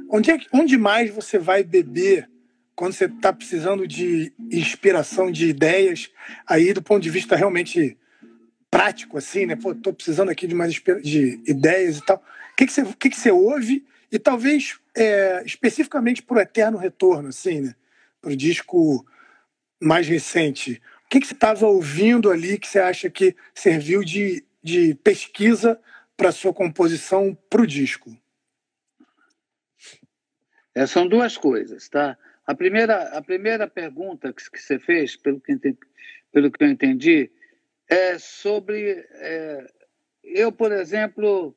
Onde, 0.09 0.31
é, 0.31 0.39
onde 0.53 0.77
mais 0.77 1.11
você 1.11 1.39
vai 1.39 1.65
beber 1.65 2.29
quando 2.75 2.93
você 2.93 3.07
está 3.07 3.33
precisando 3.33 3.87
de 3.87 4.33
inspiração, 4.51 5.31
de 5.31 5.49
ideias, 5.49 6.11
aí 6.47 6.73
do 6.73 6.83
ponto 6.83 7.03
de 7.03 7.11
vista 7.11 7.37
realmente 7.37 7.97
prático, 8.71 9.19
assim, 9.19 9.47
né? 9.47 9.55
Pô, 9.55 9.75
tô 9.75 9.93
precisando 9.93 10.31
aqui 10.31 10.47
de 10.47 10.55
mais 10.55 10.75
de 10.75 11.41
ideias 11.47 11.99
e 11.99 12.05
tal. 12.05 12.17
O 12.17 12.57
que, 12.57 12.67
que, 12.67 12.73
você, 12.73 12.83
o 12.83 12.95
que, 12.95 13.11
que 13.11 13.17
você 13.17 13.31
ouve? 13.31 13.85
E 14.11 14.19
talvez 14.19 14.79
é, 14.97 15.43
especificamente 15.45 16.23
para 16.23 16.39
o 16.39 16.41
Eterno 16.41 16.79
Retorno, 16.79 17.29
assim, 17.29 17.61
né? 17.61 17.75
Para 18.21 18.33
o 18.33 18.37
disco 18.37 19.07
mais 19.81 20.09
recente. 20.09 20.83
Que, 21.15 21.21
que 21.21 21.29
você 21.29 21.35
estava 21.35 21.65
ouvindo 21.65 22.29
ali 22.29 22.59
que 22.59 22.67
você 22.67 22.81
acha 22.81 23.09
que 23.09 23.37
serviu 23.55 24.03
de, 24.03 24.45
de 24.61 24.97
pesquisa 24.97 25.81
para 26.17 26.33
sua 26.33 26.53
composição 26.53 27.39
para 27.49 27.63
o 27.63 27.67
disco? 27.69 28.11
É, 30.75 30.85
são 30.89 31.07
duas 31.07 31.37
coisas, 31.37 31.89
tá? 31.89 32.19
A 32.45 32.53
primeira, 32.53 33.17
a 33.17 33.23
primeira 33.23 33.69
pergunta 33.69 34.33
que, 34.33 34.51
que 34.51 34.61
você 34.61 34.77
fez, 34.77 35.15
pelo 35.15 35.41
que, 35.41 35.57
pelo 36.33 36.51
que 36.51 36.65
eu 36.65 36.69
entendi, 36.69 37.31
é 37.89 38.19
sobre. 38.19 39.07
É, 39.13 39.67
eu, 40.25 40.51
por 40.51 40.73
exemplo, 40.73 41.57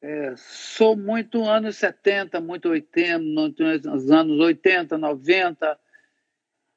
é, 0.00 0.32
sou 0.34 0.96
muito 0.96 1.44
anos 1.44 1.76
70, 1.76 2.40
muito 2.40 2.70
80, 2.70 3.18
nos 3.18 4.10
anos 4.10 4.40
80, 4.40 4.96
90, 4.96 5.78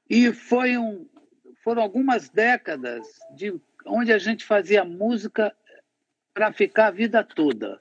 e 0.10 0.34
foi 0.34 0.78
um, 0.78 1.08
foram 1.66 1.82
algumas 1.82 2.30
décadas 2.30 3.08
de 3.32 3.60
onde 3.88 4.14
a 4.14 4.20
gente 4.20 4.46
fazia 4.46 4.86
música 4.86 5.52
para 6.32 6.54
ficar 6.54 6.88
a 6.88 6.92
vida 6.92 7.24
toda. 7.24 7.80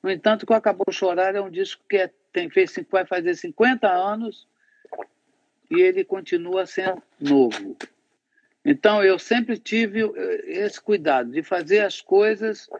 No 0.00 0.08
entanto, 0.08 0.46
o 0.48 0.54
Acabou 0.54 0.92
Chorar 0.92 1.34
é 1.34 1.40
um 1.40 1.50
disco 1.50 1.82
que 1.88 1.96
é, 1.96 2.12
tem, 2.32 2.48
fez, 2.48 2.72
vai 2.88 3.04
fazer 3.04 3.34
50 3.34 3.90
anos 3.90 4.46
e 5.68 5.80
ele 5.80 6.04
continua 6.04 6.64
sendo 6.64 7.02
novo. 7.18 7.76
Então, 8.64 9.02
eu 9.02 9.18
sempre 9.18 9.58
tive 9.58 10.02
eh, 10.02 10.44
esse 10.46 10.80
cuidado 10.80 11.32
de 11.32 11.42
fazer 11.42 11.80
as 11.80 12.00
coisas 12.00 12.70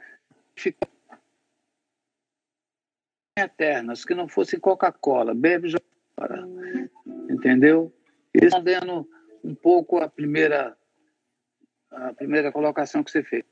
eternas, 3.36 4.04
que 4.04 4.14
não 4.14 4.28
fossem 4.28 4.60
Coca-Cola, 4.60 5.34
bebe 5.34 5.68
já 5.68 5.78
entendeu? 7.28 7.92
Respondendo 8.32 9.08
um 9.44 9.54
pouco 9.54 9.98
a 9.98 10.08
primeira 10.08 10.76
a 11.90 12.12
primeira 12.12 12.50
colocação 12.50 13.04
que 13.04 13.10
você 13.10 13.22
fez. 13.22 13.44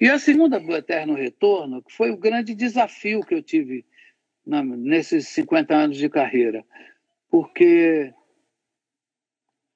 E 0.00 0.08
a 0.08 0.20
segunda 0.20 0.60
do 0.60 0.76
Eterno 0.76 1.14
Retorno, 1.14 1.82
que 1.82 1.92
foi 1.92 2.10
o 2.12 2.16
grande 2.16 2.54
desafio 2.54 3.24
que 3.24 3.34
eu 3.34 3.42
tive 3.42 3.84
na, 4.46 4.62
nesses 4.62 5.26
50 5.28 5.74
anos 5.74 5.96
de 5.96 6.08
carreira, 6.08 6.64
porque 7.28 8.14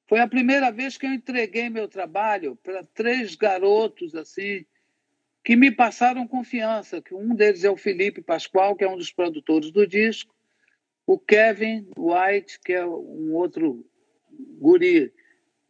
foi 0.09 0.21
a 0.21 0.29
primeira 0.29 0.71
vez 0.71 0.97
que 0.97 1.05
eu 1.05 1.13
entreguei 1.13 1.69
meu 1.69 1.89
trabalho 1.89 2.55
para 2.63 2.85
três 2.85 3.35
garotos 3.35 4.15
assim 4.15 4.65
que 5.43 5.57
me 5.57 5.73
passaram 5.73 6.29
confiança. 6.29 7.03
Que 7.03 7.15
um 7.15 7.35
deles 7.35 7.65
é 7.65 7.71
o 7.71 7.77
Felipe 7.77 8.23
Pascoal, 8.23 8.77
que 8.77 8.85
é 8.85 8.89
um 8.89 8.97
dos 8.97 9.13
produtores 9.13 9.73
do 9.73 9.85
disco, 9.85 10.33
o 11.05 11.19
Kevin 11.19 11.89
White, 11.99 12.61
que 12.61 12.73
é 12.73 12.87
um 12.87 13.35
outro 13.35 13.85
guri 14.61 15.13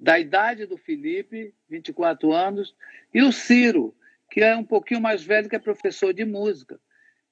da 0.03 0.19
idade 0.19 0.67
do 0.67 0.77
Felipe, 0.77 1.55
24 1.69 2.33
anos, 2.33 2.75
e 3.15 3.23
o 3.23 3.31
Ciro, 3.31 3.95
que 4.29 4.41
é 4.41 4.57
um 4.57 4.65
pouquinho 4.65 5.01
mais 5.01 5.23
velho, 5.23 5.49
que 5.49 5.55
é 5.55 5.61
professor 5.61 6.13
de 6.13 6.25
música, 6.25 6.81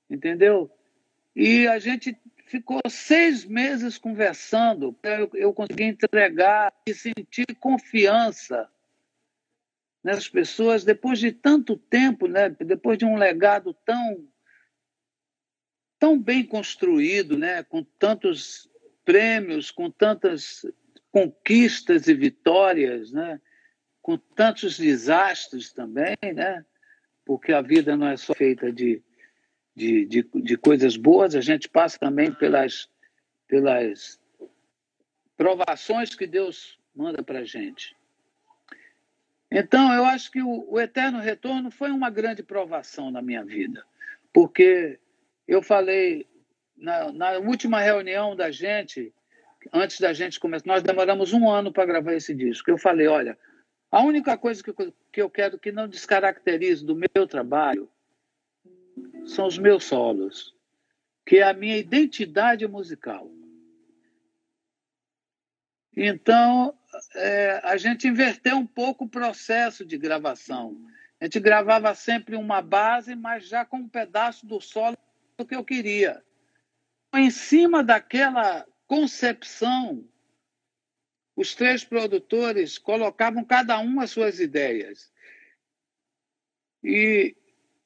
entendeu? 0.08 0.70
E 1.34 1.66
a 1.66 1.80
gente 1.80 2.16
ficou 2.46 2.80
seis 2.88 3.44
meses 3.44 3.98
conversando 3.98 4.96
eu, 5.02 5.30
eu 5.34 5.52
conseguir 5.52 5.84
entregar 5.84 6.72
e 6.86 6.94
sentir 6.94 7.56
confiança 7.58 8.70
nessas 10.02 10.28
pessoas 10.28 10.84
depois 10.84 11.18
de 11.18 11.32
tanto 11.32 11.76
tempo, 11.76 12.28
né? 12.28 12.50
depois 12.50 12.96
de 12.96 13.04
um 13.04 13.16
legado 13.16 13.74
tão 13.84 14.28
tão 15.98 16.18
bem 16.18 16.46
construído, 16.46 17.36
né? 17.36 17.64
com 17.64 17.82
tantos 17.98 18.70
prêmios, 19.04 19.72
com 19.72 19.90
tantas 19.90 20.64
conquistas 21.11 22.08
e 22.08 22.14
vitórias, 22.14 23.12
né? 23.12 23.40
com 24.02 24.16
tantos 24.16 24.78
desastres 24.78 25.72
também, 25.72 26.16
né? 26.34 26.64
porque 27.24 27.52
a 27.52 27.61
vida 27.61 27.96
não 27.96 28.08
é 28.08 28.16
só 28.16 28.34
feita 28.34 28.72
de 28.72 29.02
de, 29.74 30.04
de, 30.04 30.28
de 30.42 30.56
coisas 30.56 30.96
boas, 30.96 31.34
a 31.34 31.40
gente 31.40 31.68
passa 31.68 31.98
também 31.98 32.32
pelas, 32.32 32.88
pelas 33.46 34.20
provações 35.36 36.14
que 36.14 36.26
Deus 36.26 36.78
manda 36.94 37.22
para 37.22 37.40
a 37.40 37.44
gente. 37.44 37.96
Então, 39.50 39.92
eu 39.92 40.04
acho 40.04 40.30
que 40.30 40.42
o, 40.42 40.70
o, 40.70 40.78
eterno 40.78 41.18
retorno 41.18 41.70
foi 41.70 41.90
uma 41.90 42.11
grande 42.11 42.42
provação 42.42 43.11
na 43.11 43.22
minha 43.22 43.44
vida, 43.44 43.84
porque 44.32 45.00
eu 45.48 45.62
falei 45.62 46.28
na, 46.76 47.11
na 47.11 47.30
última 47.38 47.80
reunião 47.80 48.36
da 48.36 48.50
gente, 48.50 49.12
antes 49.72 50.00
da 50.00 50.12
gente 50.12 50.40
começar, 50.40 50.66
nós 50.66 50.82
demoramos 50.82 51.32
um 51.32 51.48
ano 51.48 51.72
para 51.72 51.86
gravar 51.86 52.14
esse 52.14 52.34
disco. 52.34 52.70
Eu 52.70 52.78
falei: 52.78 53.06
olha, 53.06 53.38
a 53.90 54.02
única 54.02 54.36
coisa 54.38 54.62
que, 54.62 54.72
que 55.12 55.20
eu 55.20 55.28
quero 55.28 55.58
que 55.58 55.72
não 55.72 55.88
descaracterize 55.88 56.84
do 56.84 56.94
meu 56.94 57.26
trabalho 57.26 57.90
são 59.26 59.46
os 59.46 59.58
meus 59.58 59.84
solos, 59.84 60.54
que 61.26 61.38
é 61.38 61.42
a 61.42 61.52
minha 61.52 61.76
identidade 61.76 62.66
musical. 62.66 63.30
Então, 65.96 66.74
é, 67.14 67.61
a 67.64 67.76
gente 67.76 68.06
inverteu 68.06 68.56
um 68.56 68.66
pouco 68.66 69.04
o 69.04 69.08
processo 69.08 69.84
de 69.84 69.98
gravação. 69.98 70.76
A 71.20 71.24
gente 71.24 71.40
gravava 71.40 71.94
sempre 71.94 72.36
uma 72.36 72.62
base, 72.62 73.14
mas 73.14 73.46
já 73.46 73.64
com 73.64 73.78
um 73.78 73.88
pedaço 73.88 74.46
do 74.46 74.61
solo 74.61 74.96
que 75.46 75.54
eu 75.54 75.64
queria. 75.64 76.22
Em 77.14 77.30
cima 77.30 77.82
daquela 77.82 78.66
concepção, 78.91 80.05
os 81.36 81.55
três 81.55 81.84
produtores 81.84 82.76
colocavam 82.76 83.45
cada 83.45 83.78
um 83.78 84.01
as 84.01 84.11
suas 84.11 84.41
ideias. 84.41 85.12
E 86.82 87.36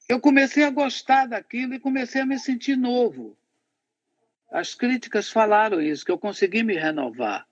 eu 0.08 0.18
comecei 0.18 0.64
a 0.64 0.70
gostar 0.70 1.26
daquilo 1.26 1.74
e 1.74 1.78
comecei 1.78 2.22
a 2.22 2.26
me 2.26 2.38
sentir 2.38 2.74
novo. 2.74 3.36
As 4.50 4.74
críticas 4.74 5.28
falaram 5.28 5.78
isso, 5.78 6.06
que 6.06 6.10
eu 6.10 6.18
consegui 6.18 6.62
me 6.62 6.74
renovar, 6.74 7.46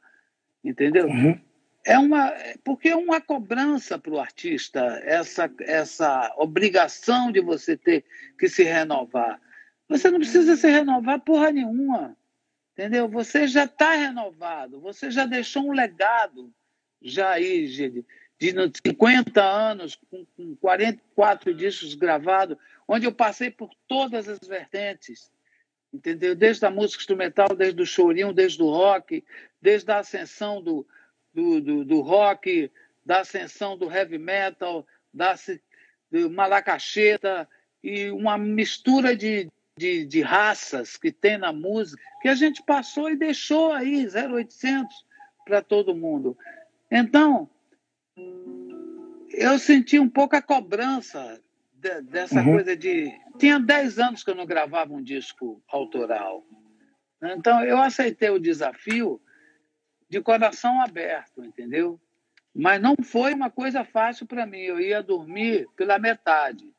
entendeu? 0.64 1.09
Uhum. 1.09 1.38
É 1.84 1.98
uma, 1.98 2.32
porque 2.64 2.88
é 2.88 2.96
uma 2.96 3.20
cobrança 3.20 3.98
para 3.98 4.14
o 4.14 4.18
artista 4.18 4.80
essa 5.05 5.53
essa 5.61 6.34
obrigação 6.38 7.30
de 7.30 7.42
você 7.42 7.76
ter 7.76 8.03
que 8.38 8.48
se 8.48 8.62
renovar. 8.62 9.38
Você 9.90 10.11
não 10.11 10.20
precisa 10.20 10.57
se 10.57 10.70
renovar 10.70 11.20
porra 11.20 11.53
nenhuma, 11.53 12.16
entendeu? 12.72 13.08
Você 13.08 13.46
já 13.46 13.64
está 13.64 13.94
renovado, 13.94 14.80
você 14.80 15.10
já 15.10 15.24
deixou 15.24 15.68
um 15.68 15.72
legado 15.72 16.52
já 17.00 17.30
aí, 17.30 17.66
de 18.38 18.70
50 18.84 19.42
anos, 19.42 19.98
com, 20.10 20.24
com 20.36 20.56
44 20.56 21.54
discos 21.54 21.94
gravados, 21.94 22.56
onde 22.88 23.06
eu 23.06 23.12
passei 23.12 23.50
por 23.50 23.70
todas 23.86 24.28
as 24.28 24.38
vertentes, 24.40 25.30
entendeu? 25.92 26.34
Desde 26.34 26.64
a 26.66 26.70
música 26.70 27.00
instrumental, 27.00 27.48
desde 27.56 27.80
o 27.80 27.86
chorinho, 27.86 28.32
desde 28.32 28.62
o 28.62 28.70
rock, 28.70 29.24
desde 29.60 29.90
a 29.90 29.98
ascensão 29.98 30.62
do, 30.62 30.86
do, 31.32 31.60
do, 31.60 31.84
do 31.84 32.00
rock, 32.00 32.70
da 33.04 33.20
ascensão 33.20 33.76
do 33.76 33.90
heavy 33.90 34.18
metal, 34.18 34.86
da 35.12 35.34
do 36.10 36.30
malacacheta 36.30 37.48
e 37.82 38.10
uma 38.10 38.36
mistura 38.36 39.16
de, 39.16 39.50
de, 39.82 40.06
de, 40.06 40.20
raças 40.20 40.96
que 40.96 41.10
tem 41.10 41.36
na 41.36 41.52
música 41.52 42.00
que 42.20 42.28
a 42.28 42.36
gente 42.36 42.62
passou 42.62 43.10
e 43.10 43.16
deixou 43.16 43.72
aí 43.72 44.06
0800 44.06 44.94
para 45.44 45.60
todo 45.60 45.92
mundo. 45.92 46.38
Então, 46.88 47.50
eu 49.30 49.58
senti 49.58 49.98
um 49.98 50.08
pouco 50.08 50.36
a 50.36 50.42
cobrança 50.42 51.42
de, 51.74 52.00
dessa 52.02 52.38
uhum. 52.40 52.52
coisa 52.52 52.76
de. 52.76 53.12
Tinha 53.38 53.58
10 53.58 53.98
anos 53.98 54.22
que 54.22 54.30
eu 54.30 54.36
não 54.36 54.46
gravava 54.46 54.94
um 54.94 55.02
disco 55.02 55.60
autoral. 55.66 56.46
Então, 57.20 57.64
eu 57.64 57.78
aceitei 57.78 58.30
o 58.30 58.38
desafio 58.38 59.20
de 60.08 60.20
coração 60.20 60.80
aberto, 60.80 61.44
entendeu? 61.44 62.00
Mas 62.54 62.80
não 62.80 62.94
foi 63.02 63.34
uma 63.34 63.50
coisa 63.50 63.82
fácil 63.82 64.26
para 64.26 64.46
mim. 64.46 64.60
Eu 64.60 64.78
ia 64.78 65.02
dormir 65.02 65.66
pela 65.74 65.98
metade. 65.98 66.72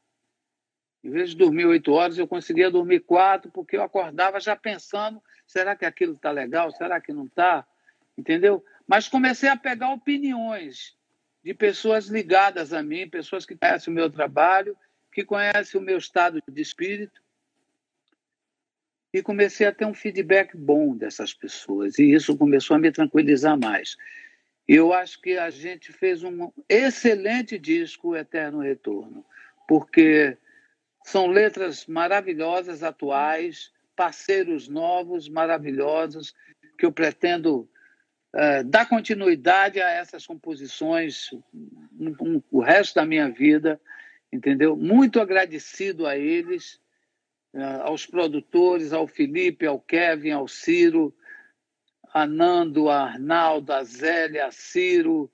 Em 1.03 1.09
vez 1.09 1.31
de 1.31 1.37
dormir 1.37 1.65
oito 1.65 1.91
horas, 1.91 2.17
eu 2.17 2.27
conseguia 2.27 2.71
dormir 2.71 3.01
quatro, 3.01 3.51
porque 3.51 3.75
eu 3.75 3.83
acordava 3.83 4.39
já 4.39 4.55
pensando: 4.55 5.21
será 5.45 5.75
que 5.75 5.85
aquilo 5.85 6.13
está 6.13 6.31
legal? 6.31 6.71
Será 6.71 7.01
que 7.01 7.11
não 7.11 7.25
está? 7.25 7.67
Entendeu? 8.17 8.63
Mas 8.87 9.07
comecei 9.07 9.49
a 9.49 9.57
pegar 9.57 9.91
opiniões 9.91 10.95
de 11.43 11.53
pessoas 11.53 12.07
ligadas 12.07 12.71
a 12.71 12.81
mim, 12.81 13.09
pessoas 13.09 13.45
que 13.45 13.55
conhecem 13.55 13.91
o 13.91 13.95
meu 13.95 14.09
trabalho, 14.09 14.77
que 15.11 15.25
conhecem 15.25 15.79
o 15.79 15.83
meu 15.83 15.97
estado 15.97 16.41
de 16.47 16.61
espírito. 16.61 17.21
E 19.11 19.21
comecei 19.21 19.67
a 19.67 19.71
ter 19.71 19.85
um 19.85 19.93
feedback 19.93 20.55
bom 20.55 20.95
dessas 20.95 21.33
pessoas, 21.33 21.99
e 21.99 22.13
isso 22.13 22.35
começou 22.35 22.75
a 22.75 22.79
me 22.79 22.91
tranquilizar 22.91 23.59
mais. 23.59 23.95
Eu 24.67 24.93
acho 24.93 25.21
que 25.21 25.37
a 25.37 25.49
gente 25.49 25.91
fez 25.91 26.23
um 26.23 26.51
excelente 26.67 27.59
disco, 27.59 28.15
Eterno 28.15 28.59
Retorno, 28.59 29.23
porque 29.67 30.37
são 31.03 31.27
letras 31.27 31.85
maravilhosas, 31.85 32.83
atuais, 32.83 33.71
parceiros 33.95 34.67
novos, 34.67 35.29
maravilhosos, 35.29 36.33
que 36.77 36.85
eu 36.85 36.91
pretendo 36.91 37.69
uh, 38.33 38.63
dar 38.65 38.87
continuidade 38.87 39.81
a 39.81 39.89
essas 39.89 40.25
composições 40.25 41.31
um, 41.99 42.15
um, 42.21 42.43
o 42.51 42.61
resto 42.61 42.95
da 42.95 43.05
minha 43.05 43.29
vida, 43.29 43.79
entendeu? 44.31 44.75
Muito 44.75 45.19
agradecido 45.19 46.07
a 46.07 46.17
eles, 46.17 46.79
uh, 47.53 47.83
aos 47.83 48.05
produtores, 48.05 48.93
ao 48.93 49.07
Felipe, 49.07 49.65
ao 49.65 49.79
Kevin, 49.79 50.31
ao 50.31 50.47
Ciro, 50.47 51.13
a 52.13 52.25
Nando, 52.25 52.89
a 52.89 53.03
Arnaldo, 53.03 53.73
a 53.73 53.83
Zélia, 53.83 54.45
a 54.47 54.51
Ciro, 54.51 55.31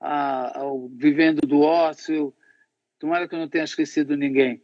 a, 0.00 0.60
ao 0.60 0.88
Vivendo 0.88 1.40
do 1.46 1.60
Ócio, 1.60 2.34
tomara 2.98 3.26
que 3.26 3.34
eu 3.34 3.38
não 3.38 3.48
tenha 3.48 3.64
esquecido 3.64 4.16
ninguém, 4.16 4.62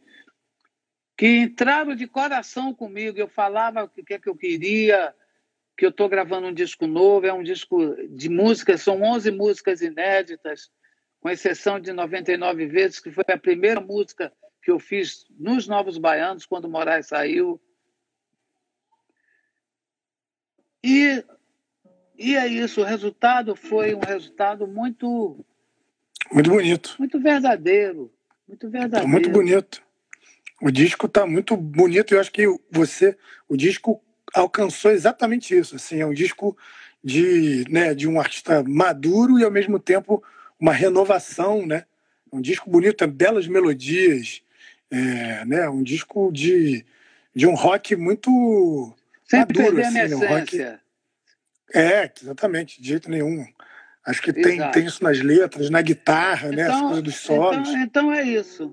que 1.17 1.27
entraram 1.27 1.95
de 1.95 2.07
coração 2.07 2.73
comigo, 2.73 3.17
eu 3.17 3.27
falava 3.27 3.83
o 3.83 3.89
que 3.89 4.13
é 4.13 4.19
que 4.19 4.27
eu 4.27 4.35
queria, 4.35 5.13
que 5.77 5.85
eu 5.85 5.89
estou 5.89 6.09
gravando 6.09 6.47
um 6.47 6.53
disco 6.53 6.87
novo, 6.87 7.25
é 7.25 7.33
um 7.33 7.43
disco 7.43 7.95
de 8.09 8.29
músicas, 8.29 8.81
são 8.81 9.01
11 9.01 9.31
músicas 9.31 9.81
inéditas, 9.81 10.69
com 11.19 11.29
exceção 11.29 11.79
de 11.79 11.91
99 11.91 12.67
vezes, 12.67 12.99
que 12.99 13.11
foi 13.11 13.25
a 13.29 13.37
primeira 13.37 13.79
música 13.79 14.31
que 14.61 14.71
eu 14.71 14.79
fiz 14.79 15.25
nos 15.37 15.67
Novos 15.67 15.97
Baianos, 15.97 16.45
quando 16.45 16.69
Moraes 16.69 17.07
saiu. 17.07 17.61
E, 20.83 21.23
e 22.17 22.35
é 22.35 22.47
isso, 22.47 22.81
o 22.81 22.85
resultado 22.85 23.55
foi 23.55 23.93
um 23.95 23.99
resultado 23.99 24.67
muito. 24.67 25.45
Muito 26.31 26.49
bonito. 26.49 26.95
Muito 26.99 27.19
verdadeiro. 27.19 28.11
Muito 28.47 28.69
verdadeiro. 28.69 29.07
Muito 29.07 29.29
bonito. 29.29 29.84
O 30.61 30.71
disco 30.71 31.05
está 31.07 31.25
muito 31.25 31.57
bonito 31.57 32.13
e 32.13 32.15
eu 32.15 32.19
acho 32.19 32.31
que 32.31 32.45
você, 32.71 33.17
o 33.47 33.57
disco 33.57 34.01
alcançou 34.33 34.91
exatamente 34.91 35.55
isso. 35.55 35.75
Assim, 35.75 35.99
é 35.99 36.05
um 36.05 36.13
disco 36.13 36.57
de, 37.03 37.65
né, 37.69 37.93
de 37.93 38.07
um 38.07 38.19
artista 38.19 38.63
maduro 38.63 39.37
e 39.37 39.43
ao 39.43 39.51
mesmo 39.51 39.79
tempo 39.79 40.23
uma 40.59 40.73
renovação, 40.73 41.65
né? 41.65 41.85
Um 42.31 42.41
disco 42.41 42.69
bonito, 42.69 42.97
tem 42.97 43.07
belas 43.07 43.47
melodias, 43.47 44.41
é, 44.89 45.45
né? 45.45 45.69
Um 45.69 45.83
disco 45.83 46.31
de, 46.31 46.85
de 47.33 47.45
um 47.45 47.53
rock 47.53 47.95
muito 47.95 48.93
Sempre 49.25 49.59
maduro, 49.59 49.81
assim, 49.81 49.93
né? 49.93 50.15
Um 50.15 50.27
rock... 50.27 50.57
É, 51.73 52.11
exatamente, 52.21 52.81
de 52.81 52.87
jeito 52.87 53.09
nenhum. 53.09 53.45
Acho 54.05 54.21
que 54.21 54.31
tem, 54.31 54.71
tem 54.71 54.85
isso 54.85 55.03
nas 55.03 55.19
letras, 55.19 55.69
na 55.69 55.81
guitarra, 55.81 56.47
então, 56.47 56.55
né? 56.55 56.63
As 56.63 56.75
então, 56.75 56.87
coisas 56.87 57.03
dos 57.03 57.15
solos. 57.15 57.69
Então, 57.69 57.81
então 57.81 58.13
é 58.13 58.23
isso. 58.23 58.71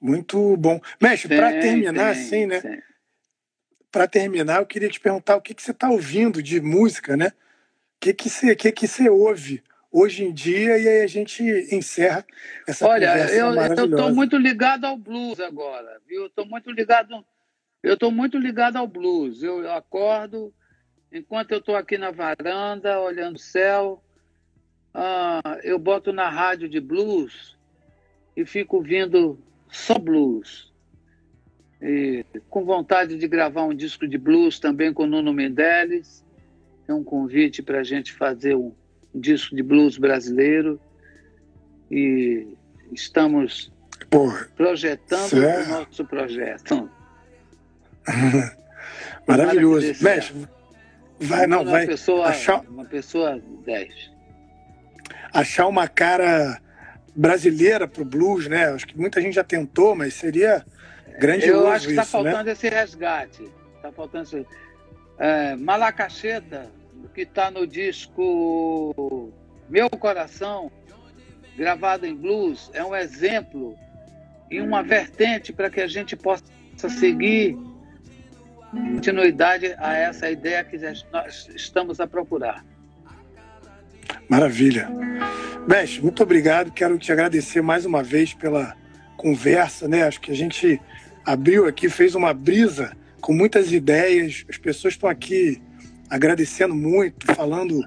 Muito 0.00 0.56
bom. 0.56 0.80
Mestre, 1.00 1.36
para 1.36 1.60
terminar, 1.60 2.14
tem, 2.14 2.22
assim, 2.22 2.46
né? 2.46 2.82
Para 3.90 4.06
terminar, 4.06 4.60
eu 4.60 4.66
queria 4.66 4.88
te 4.88 5.00
perguntar 5.00 5.36
o 5.36 5.42
que, 5.42 5.52
que 5.52 5.62
você 5.62 5.72
está 5.72 5.90
ouvindo 5.90 6.42
de 6.42 6.60
música, 6.60 7.16
né? 7.16 7.28
O 7.28 8.00
que, 8.00 8.14
que, 8.14 8.30
você, 8.30 8.56
que, 8.56 8.72
que 8.72 8.88
você 8.88 9.10
ouve 9.10 9.62
hoje 9.92 10.24
em 10.24 10.32
dia 10.32 10.78
e 10.78 10.88
aí 10.88 11.02
a 11.02 11.06
gente 11.06 11.42
encerra 11.70 12.24
essa 12.66 12.86
Olha, 12.86 13.08
conversa 13.08 13.34
eu, 13.34 13.46
maravilhosa. 13.46 13.80
eu 13.80 13.90
estou 13.90 14.14
muito 14.14 14.36
ligado 14.36 14.84
ao 14.84 14.96
blues 14.96 15.40
agora, 15.40 16.00
viu? 16.06 16.26
Estou 16.26 16.46
muito 16.46 16.70
ligado, 16.70 17.24
eu 17.82 17.94
estou 17.94 18.10
muito 18.10 18.38
ligado 18.38 18.76
ao 18.76 18.86
blues. 18.86 19.42
Eu, 19.42 19.62
eu 19.62 19.72
acordo 19.72 20.54
enquanto 21.12 21.50
eu 21.52 21.58
estou 21.58 21.76
aqui 21.76 21.98
na 21.98 22.10
varanda 22.10 23.00
olhando 23.00 23.36
o 23.36 23.40
céu, 23.40 24.02
ah, 24.94 25.58
eu 25.62 25.78
boto 25.78 26.12
na 26.12 26.28
rádio 26.28 26.68
de 26.68 26.80
blues 26.80 27.56
e 28.36 28.44
fico 28.44 28.76
ouvindo 28.76 29.38
só 29.70 29.98
blues. 29.98 30.70
E, 31.80 32.24
com 32.48 32.64
vontade 32.64 33.16
de 33.16 33.26
gravar 33.26 33.64
um 33.64 33.74
disco 33.74 34.06
de 34.06 34.18
blues 34.18 34.58
também 34.58 34.92
com 34.92 35.04
o 35.04 35.06
Nuno 35.06 35.32
Mendeles. 35.32 36.24
Tem 36.86 36.94
um 36.94 37.04
convite 37.04 37.62
para 37.62 37.80
a 37.80 37.84
gente 37.84 38.12
fazer 38.12 38.54
um, 38.54 38.72
um, 39.14 39.20
disco 39.20 39.54
de 39.54 39.62
blues 39.62 39.96
brasileiro. 39.96 40.80
E 41.90 42.46
estamos 42.92 43.72
Porra, 44.10 44.48
projetando 44.56 45.32
o 45.32 45.68
nosso 45.68 46.04
projeto. 46.04 46.90
Maravilhoso. 49.26 50.02
Mestre, 50.02 50.48
vai, 51.20 51.46
não, 51.46 51.62
uma 51.62 51.70
vai 51.70 51.86
pessoa, 51.86 52.26
achar... 52.26 52.60
uma 52.68 52.84
pessoa 52.84 53.40
10. 53.64 54.10
Achar 55.32 55.66
uma 55.66 55.86
cara 55.86 56.60
brasileira 57.14 57.86
para 57.86 58.02
o 58.02 58.04
blues, 58.04 58.46
né? 58.46 58.66
Acho 58.66 58.86
que 58.86 58.98
muita 58.98 59.20
gente 59.20 59.34
já 59.34 59.44
tentou, 59.44 59.94
mas 59.94 60.14
seria 60.14 60.64
grandioso 61.18 61.62
Eu 61.64 61.68
acho 61.68 61.86
que 61.86 61.92
está 61.92 62.02
né? 62.02 62.08
faltando 62.08 62.44
né? 62.44 62.52
esse 62.52 62.68
resgate. 62.68 63.50
Está 63.76 63.92
faltando 63.92 64.24
esse... 64.24 64.46
É, 65.18 65.54
Malacacheta, 65.56 66.70
que 67.14 67.22
está 67.22 67.50
no 67.50 67.66
disco 67.66 69.30
Meu 69.68 69.90
Coração, 69.90 70.70
gravado 71.56 72.06
em 72.06 72.14
blues, 72.14 72.70
é 72.72 72.82
um 72.84 72.94
exemplo 72.94 73.76
e 74.50 74.60
uma 74.60 74.82
vertente 74.82 75.52
para 75.52 75.68
que 75.68 75.80
a 75.80 75.86
gente 75.86 76.16
possa 76.16 76.44
seguir 76.88 77.56
continuidade 78.70 79.74
a 79.78 79.94
essa 79.94 80.30
ideia 80.30 80.64
que 80.64 80.78
nós 81.12 81.48
estamos 81.54 82.00
a 82.00 82.06
procurar. 82.06 82.64
Maravilha. 84.30 84.88
Mestre, 85.66 86.00
muito 86.00 86.22
obrigado. 86.22 86.70
Quero 86.70 86.96
te 86.96 87.10
agradecer 87.10 87.60
mais 87.60 87.84
uma 87.84 88.00
vez 88.00 88.32
pela 88.32 88.76
conversa, 89.16 89.88
né? 89.88 90.04
Acho 90.04 90.20
que 90.20 90.30
a 90.30 90.36
gente 90.36 90.80
abriu 91.26 91.66
aqui, 91.66 91.88
fez 91.88 92.14
uma 92.14 92.32
brisa 92.32 92.96
com 93.20 93.32
muitas 93.32 93.72
ideias. 93.72 94.44
As 94.48 94.56
pessoas 94.56 94.94
estão 94.94 95.08
aqui 95.08 95.60
agradecendo 96.08 96.76
muito, 96.76 97.26
falando 97.34 97.84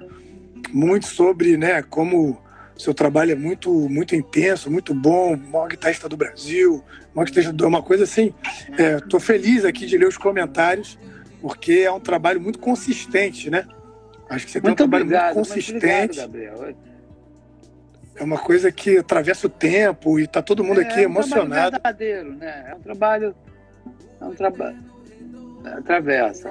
muito 0.70 1.06
sobre, 1.06 1.56
né, 1.56 1.82
como 1.82 2.38
seu 2.76 2.92
trabalho 2.92 3.32
é 3.32 3.34
muito 3.34 3.70
muito 3.88 4.14
intenso, 4.14 4.70
muito 4.70 4.92
bom, 4.92 5.36
maior 5.36 5.68
guitarrista 5.68 6.08
do 6.08 6.16
Brasil, 6.16 6.84
maior 7.14 7.24
guitarrista 7.26 7.54
do... 7.54 7.66
uma 7.66 7.82
coisa 7.82 8.04
assim. 8.04 8.34
Estou 8.98 9.18
é, 9.18 9.22
feliz 9.22 9.64
aqui 9.64 9.86
de 9.86 9.96
ler 9.96 10.08
os 10.08 10.18
comentários, 10.18 10.98
porque 11.40 11.72
é 11.72 11.90
um 11.90 12.00
trabalho 12.00 12.38
muito 12.38 12.58
consistente, 12.58 13.48
né? 13.48 13.66
Acho 14.28 14.46
que 14.46 14.52
você 14.52 14.60
muito 14.60 14.76
tem 14.76 14.86
um 14.86 14.88
trabalho 14.88 15.04
obrigado, 15.04 15.34
muito 15.34 15.48
consistente. 15.48 16.20
Obrigado. 16.20 16.76
É 18.16 18.22
uma 18.22 18.38
coisa 18.38 18.70
que 18.70 18.98
atravessa 18.98 19.46
o 19.46 19.50
tempo 19.50 20.18
e 20.20 20.24
está 20.24 20.40
todo 20.40 20.62
mundo 20.62 20.80
é, 20.80 20.84
aqui 20.84 21.00
é 21.00 21.02
um 21.02 21.10
emocionado. 21.10 21.72
verdadeiro, 21.72 22.32
né? 22.36 22.66
É 22.68 22.74
um 22.74 22.80
trabalho. 22.80 23.34
É 24.20 24.24
um 24.24 24.34
trabalho. 24.34 24.78
Atravessa. 25.64 26.50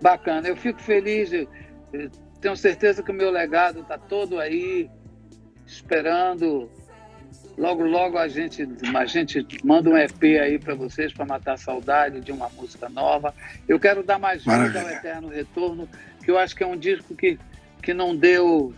Bacana. 0.00 0.46
Eu 0.46 0.56
fico 0.56 0.80
feliz. 0.80 1.32
Eu 1.32 2.10
tenho 2.40 2.56
certeza 2.56 3.02
que 3.02 3.10
o 3.10 3.14
meu 3.14 3.30
legado 3.30 3.80
está 3.80 3.98
todo 3.98 4.38
aí, 4.38 4.88
esperando. 5.66 6.70
Logo, 7.58 7.84
logo 7.84 8.16
a 8.16 8.28
gente, 8.28 8.66
a 8.94 9.06
gente 9.06 9.46
manda 9.64 9.90
um 9.90 9.96
EP 9.96 10.22
aí 10.40 10.58
para 10.58 10.74
vocês 10.74 11.12
para 11.12 11.26
matar 11.26 11.54
a 11.54 11.56
saudade 11.56 12.20
de 12.20 12.32
uma 12.32 12.48
música 12.48 12.88
nova. 12.88 13.34
Eu 13.68 13.78
quero 13.78 14.02
dar 14.02 14.18
mais 14.18 14.44
vida 14.44 14.80
ao 14.80 14.88
Eterno 14.88 15.28
Retorno, 15.28 15.88
que 16.24 16.30
eu 16.30 16.38
acho 16.38 16.56
que 16.56 16.62
é 16.62 16.66
um 16.66 16.76
disco 16.76 17.14
que, 17.14 17.38
que 17.82 17.92
não 17.92 18.16
deu 18.16 18.74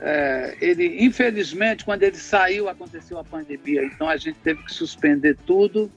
é, 0.00 0.56
ele, 0.60 1.04
infelizmente, 1.04 1.84
quando 1.84 2.02
ele 2.02 2.16
saiu, 2.16 2.68
aconteceu 2.68 3.18
a 3.18 3.24
pandemia. 3.24 3.84
Então 3.84 4.08
a 4.08 4.16
gente 4.16 4.38
teve 4.40 4.62
que 4.62 4.72
suspender 4.72 5.36
tudo 5.46 5.90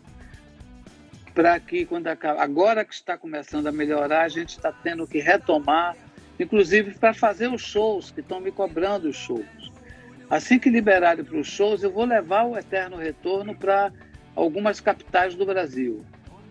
para 1.34 1.60
que, 1.60 1.86
quando 1.86 2.08
agora 2.08 2.84
que 2.84 2.94
está 2.94 3.18
começando 3.18 3.68
a 3.68 3.72
melhorar, 3.72 4.24
a 4.24 4.30
gente 4.30 4.50
está 4.50 4.72
tendo 4.72 5.08
que 5.08 5.20
retomar, 5.20 5.96
inclusive 6.40 6.96
para 6.96 7.14
fazer 7.14 7.48
os 7.48 7.62
shows, 7.62 8.12
que 8.12 8.22
estão 8.22 8.40
me 8.40 8.52
cobrando 8.52 9.08
os 9.08 9.16
shows. 9.16 9.46
Assim 10.32 10.58
que 10.58 10.70
liberarem 10.70 11.26
para 11.26 11.38
os 11.38 11.46
shows, 11.46 11.84
eu 11.84 11.92
vou 11.92 12.06
levar 12.06 12.46
o 12.46 12.58
Eterno 12.58 12.96
Retorno 12.96 13.54
para 13.54 13.92
algumas 14.34 14.80
capitais 14.80 15.36
do 15.36 15.46
Brasil. 15.46 16.06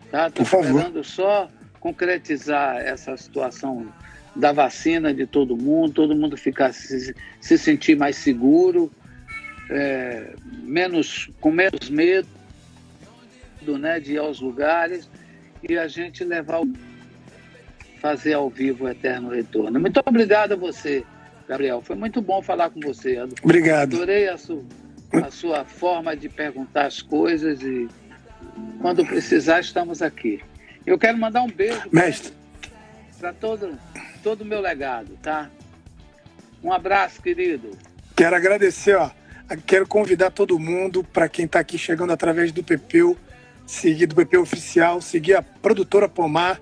Estou 0.05 0.45
tá? 0.45 0.61
esperando 0.61 1.03
só 1.03 1.49
concretizar 1.81 2.77
essa 2.77 3.17
situação 3.17 3.91
da 4.37 4.53
vacina 4.53 5.15
de 5.15 5.27
todo 5.27 5.57
mundo, 5.57 5.95
todo 5.95 6.15
mundo 6.15 6.37
ficar 6.37 6.75
se, 6.75 7.15
se 7.41 7.57
sentir 7.57 7.97
mais 7.97 8.17
seguro, 8.17 8.93
é, 9.71 10.35
menos 10.63 11.31
com 11.41 11.51
menos 11.51 11.89
medo, 11.89 12.29
né, 13.79 13.99
de 13.99 14.13
ir 14.13 14.19
aos 14.19 14.41
lugares 14.41 15.09
e 15.67 15.79
a 15.79 15.89
gente 15.89 16.23
levar 16.23 16.61
o, 16.61 16.71
fazer 17.99 18.35
ao 18.35 18.51
vivo 18.51 18.85
o 18.85 18.89
eterno 18.91 19.31
retorno. 19.31 19.81
Muito 19.81 20.03
obrigado 20.05 20.53
a 20.53 20.57
você, 20.57 21.03
Gabriel. 21.51 21.83
Foi 21.83 21.97
muito 21.97 22.23
bom 22.23 22.41
falar 22.41 22.71
com 22.71 22.81
você. 22.81 23.19
Obrigado. 23.43 23.97
Adorei 23.97 24.29
a, 24.29 24.39
su, 24.39 24.65
a 25.13 25.31
sua 25.33 25.65
forma 25.65 26.17
de 26.17 26.29
perguntar 26.29 26.87
as 26.87 27.03
coisas 27.03 27.61
e 27.61 27.89
quando 28.81 29.05
precisar 29.05 29.59
estamos 29.59 30.01
aqui. 30.01 30.41
Eu 30.87 30.97
quero 30.97 31.19
mandar 31.19 31.43
um 31.43 31.51
beijo. 31.51 31.83
Mestre 31.91 32.33
para 33.19 33.35
todo, 33.35 33.79
todo 34.23 34.41
o 34.41 34.45
meu 34.47 34.61
legado, 34.63 35.19
tá? 35.21 35.51
Um 36.65 36.73
abraço, 36.73 37.21
querido. 37.21 37.77
Quero 38.17 38.35
agradecer, 38.35 38.97
ó. 38.97 39.11
Quero 39.67 39.87
convidar 39.87 40.31
todo 40.31 40.59
mundo, 40.59 41.05
para 41.05 41.29
quem 41.29 41.45
está 41.45 41.59
aqui 41.59 41.77
chegando 41.77 42.13
através 42.13 42.51
do 42.51 42.63
Pepeu, 42.63 43.19
seguir 43.67 44.07
do 44.07 44.15
Pepeu 44.15 44.41
Oficial, 44.41 45.03
seguir 45.03 45.35
a 45.35 45.43
produtora 45.43 46.09
Pomar, 46.09 46.61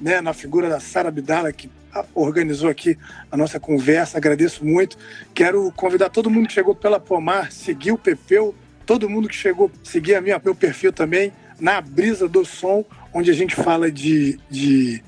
né, 0.00 0.20
na 0.20 0.32
figura 0.32 0.68
da 0.68 0.80
Sara 0.80 1.10
Abdala, 1.10 1.52
que 1.52 1.70
organizou 2.14 2.68
aqui 2.70 2.98
a 3.30 3.36
nossa 3.36 3.58
conversa. 3.60 4.18
Agradeço 4.18 4.64
muito. 4.64 4.96
Quero 5.34 5.70
convidar 5.72 6.08
todo 6.10 6.30
mundo 6.30 6.46
que 6.46 6.52
chegou 6.52 6.74
pela 6.74 7.00
Pomar, 7.00 7.52
seguir 7.52 7.92
o 7.92 7.98
Pepeu, 7.98 8.54
todo 8.86 9.08
mundo 9.08 9.28
que 9.28 9.36
chegou, 9.36 9.70
seguir 9.82 10.14
a 10.14 10.20
minha, 10.20 10.40
meu 10.42 10.54
perfil 10.54 10.92
também, 10.92 11.32
na 11.58 11.80
Brisa 11.80 12.28
do 12.28 12.44
Som, 12.44 12.84
onde 13.12 13.30
a 13.30 13.34
gente 13.34 13.54
fala 13.54 13.90
de, 13.90 14.38
de 14.50 15.02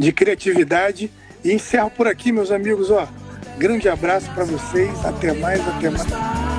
de 0.00 0.12
criatividade. 0.12 1.10
E 1.44 1.52
encerro 1.52 1.90
por 1.90 2.08
aqui, 2.08 2.32
meus 2.32 2.50
amigos. 2.50 2.90
Ó, 2.90 3.06
grande 3.58 3.88
abraço 3.88 4.30
para 4.32 4.44
vocês. 4.44 5.04
Até 5.04 5.32
mais, 5.34 5.60
até 5.68 5.90
mais. 5.90 6.49